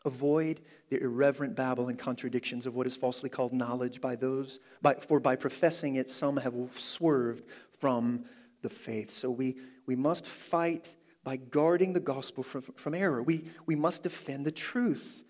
Avoid 0.04 0.62
the 0.90 1.02
irreverent 1.02 1.56
babble 1.56 1.90
and 1.90 1.98
contradictions 1.98 2.66
of 2.66 2.76
what 2.76 2.88
is 2.88 2.98
falsely 2.98 3.30
called 3.30 3.54
knowledge 3.54 4.02
by 4.02 4.16
those, 4.16 4.60
by, 4.82 4.96
for 4.96 5.20
by 5.20 5.36
professing 5.36 5.96
it, 5.96 6.10
some 6.10 6.38
have 6.38 6.56
swerved 6.76 7.46
from 7.80 8.26
the 8.64 8.70
faith. 8.70 9.12
So 9.12 9.30
we, 9.30 9.58
we 9.86 9.96
must 9.96 10.26
fight 10.26 10.94
by 11.24 11.38
guarding 11.38 11.94
the 11.94 12.00
gospel 12.00 12.44
from, 12.44 12.64
from 12.64 12.94
error. 12.94 13.22
We, 13.22 13.46
we 13.66 13.76
must 13.76 14.04
defend 14.04 14.46
the 14.46 14.52
truth. 14.52 15.24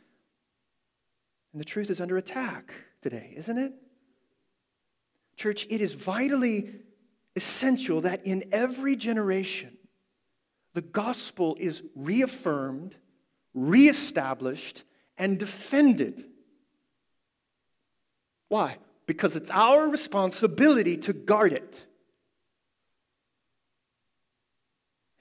And 1.51 1.59
the 1.59 1.65
truth 1.65 1.89
is 1.89 1.99
under 1.99 2.18
attack 2.18 2.74
today, 3.01 3.34
isn't 3.36 3.57
it? 3.57 3.74
Church, 5.36 5.68
it 5.70 5.82
is 5.82 5.93
vitally 5.93 6.70
essential 7.36 8.01
that 8.01 8.26
in 8.26 8.43
every 8.51 8.95
generation, 8.95 9.76
the 10.78 10.84
gospel 10.84 11.57
is 11.59 11.82
reaffirmed, 11.95 12.95
reestablished, 13.55 14.84
and 15.17 15.39
defended. 15.39 16.23
Why? 18.47 18.78
Because 19.07 19.36
it's 19.36 19.49
our 19.49 19.89
responsibility 19.89 20.95
to 20.97 21.13
guard 21.13 21.53
it. 21.53 21.84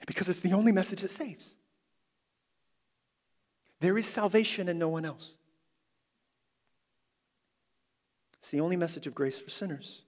Because 0.05 0.29
it's 0.29 0.41
the 0.41 0.53
only 0.53 0.71
message 0.71 1.01
that 1.01 1.09
saves. 1.09 1.55
There 3.79 3.97
is 3.97 4.05
salvation 4.05 4.69
in 4.69 4.77
no 4.77 4.89
one 4.89 5.05
else. 5.05 5.37
It's 8.37 8.51
the 8.51 8.59
only 8.59 8.75
message 8.75 9.07
of 9.07 9.15
grace 9.15 9.41
for 9.41 9.49
sinners. 9.49 10.03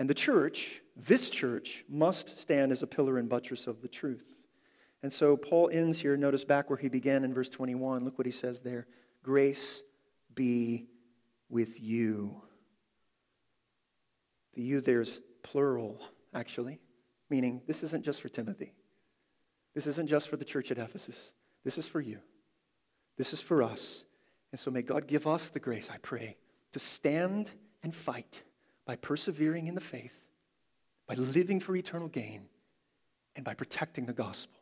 And 0.00 0.08
the 0.08 0.14
church, 0.14 0.80
this 0.96 1.28
church, 1.28 1.84
must 1.86 2.38
stand 2.38 2.72
as 2.72 2.82
a 2.82 2.86
pillar 2.86 3.18
and 3.18 3.28
buttress 3.28 3.66
of 3.66 3.82
the 3.82 3.88
truth. 3.88 4.40
And 5.02 5.12
so 5.12 5.36
Paul 5.36 5.68
ends 5.70 6.00
here. 6.00 6.16
Notice 6.16 6.42
back 6.42 6.70
where 6.70 6.78
he 6.78 6.88
began 6.88 7.22
in 7.22 7.34
verse 7.34 7.50
21. 7.50 8.02
Look 8.02 8.16
what 8.16 8.26
he 8.26 8.32
says 8.32 8.60
there 8.60 8.86
Grace 9.22 9.82
be 10.34 10.86
with 11.50 11.82
you. 11.82 12.40
The 14.54 14.62
you 14.62 14.80
there's 14.80 15.20
plural, 15.42 16.02
actually, 16.32 16.80
meaning 17.28 17.60
this 17.66 17.82
isn't 17.82 18.02
just 18.02 18.22
for 18.22 18.30
Timothy. 18.30 18.72
This 19.74 19.86
isn't 19.86 20.08
just 20.08 20.30
for 20.30 20.38
the 20.38 20.46
church 20.46 20.70
at 20.70 20.78
Ephesus. 20.78 21.32
This 21.62 21.76
is 21.76 21.86
for 21.86 22.00
you. 22.00 22.20
This 23.18 23.34
is 23.34 23.42
for 23.42 23.62
us. 23.62 24.04
And 24.50 24.58
so 24.58 24.70
may 24.70 24.80
God 24.80 25.06
give 25.06 25.26
us 25.26 25.50
the 25.50 25.60
grace, 25.60 25.90
I 25.92 25.98
pray, 25.98 26.38
to 26.72 26.78
stand 26.78 27.52
and 27.82 27.94
fight 27.94 28.42
by 28.90 28.96
persevering 28.96 29.68
in 29.68 29.76
the 29.76 29.80
faith, 29.80 30.18
by 31.06 31.14
living 31.14 31.60
for 31.60 31.76
eternal 31.76 32.08
gain, 32.08 32.48
and 33.36 33.44
by 33.44 33.54
protecting 33.54 34.04
the 34.04 34.12
gospel. 34.12 34.58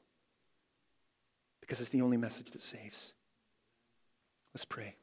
Because 1.62 1.80
it's 1.80 1.88
the 1.88 2.02
only 2.02 2.18
message 2.18 2.50
that 2.50 2.60
saves. 2.60 3.14
Let's 4.52 4.66
pray. 4.66 4.96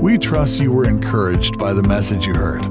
We 0.00 0.16
trust 0.16 0.58
you 0.58 0.72
were 0.72 0.88
encouraged 0.88 1.58
by 1.58 1.74
the 1.74 1.82
message 1.82 2.26
you 2.26 2.32
heard. 2.32 2.64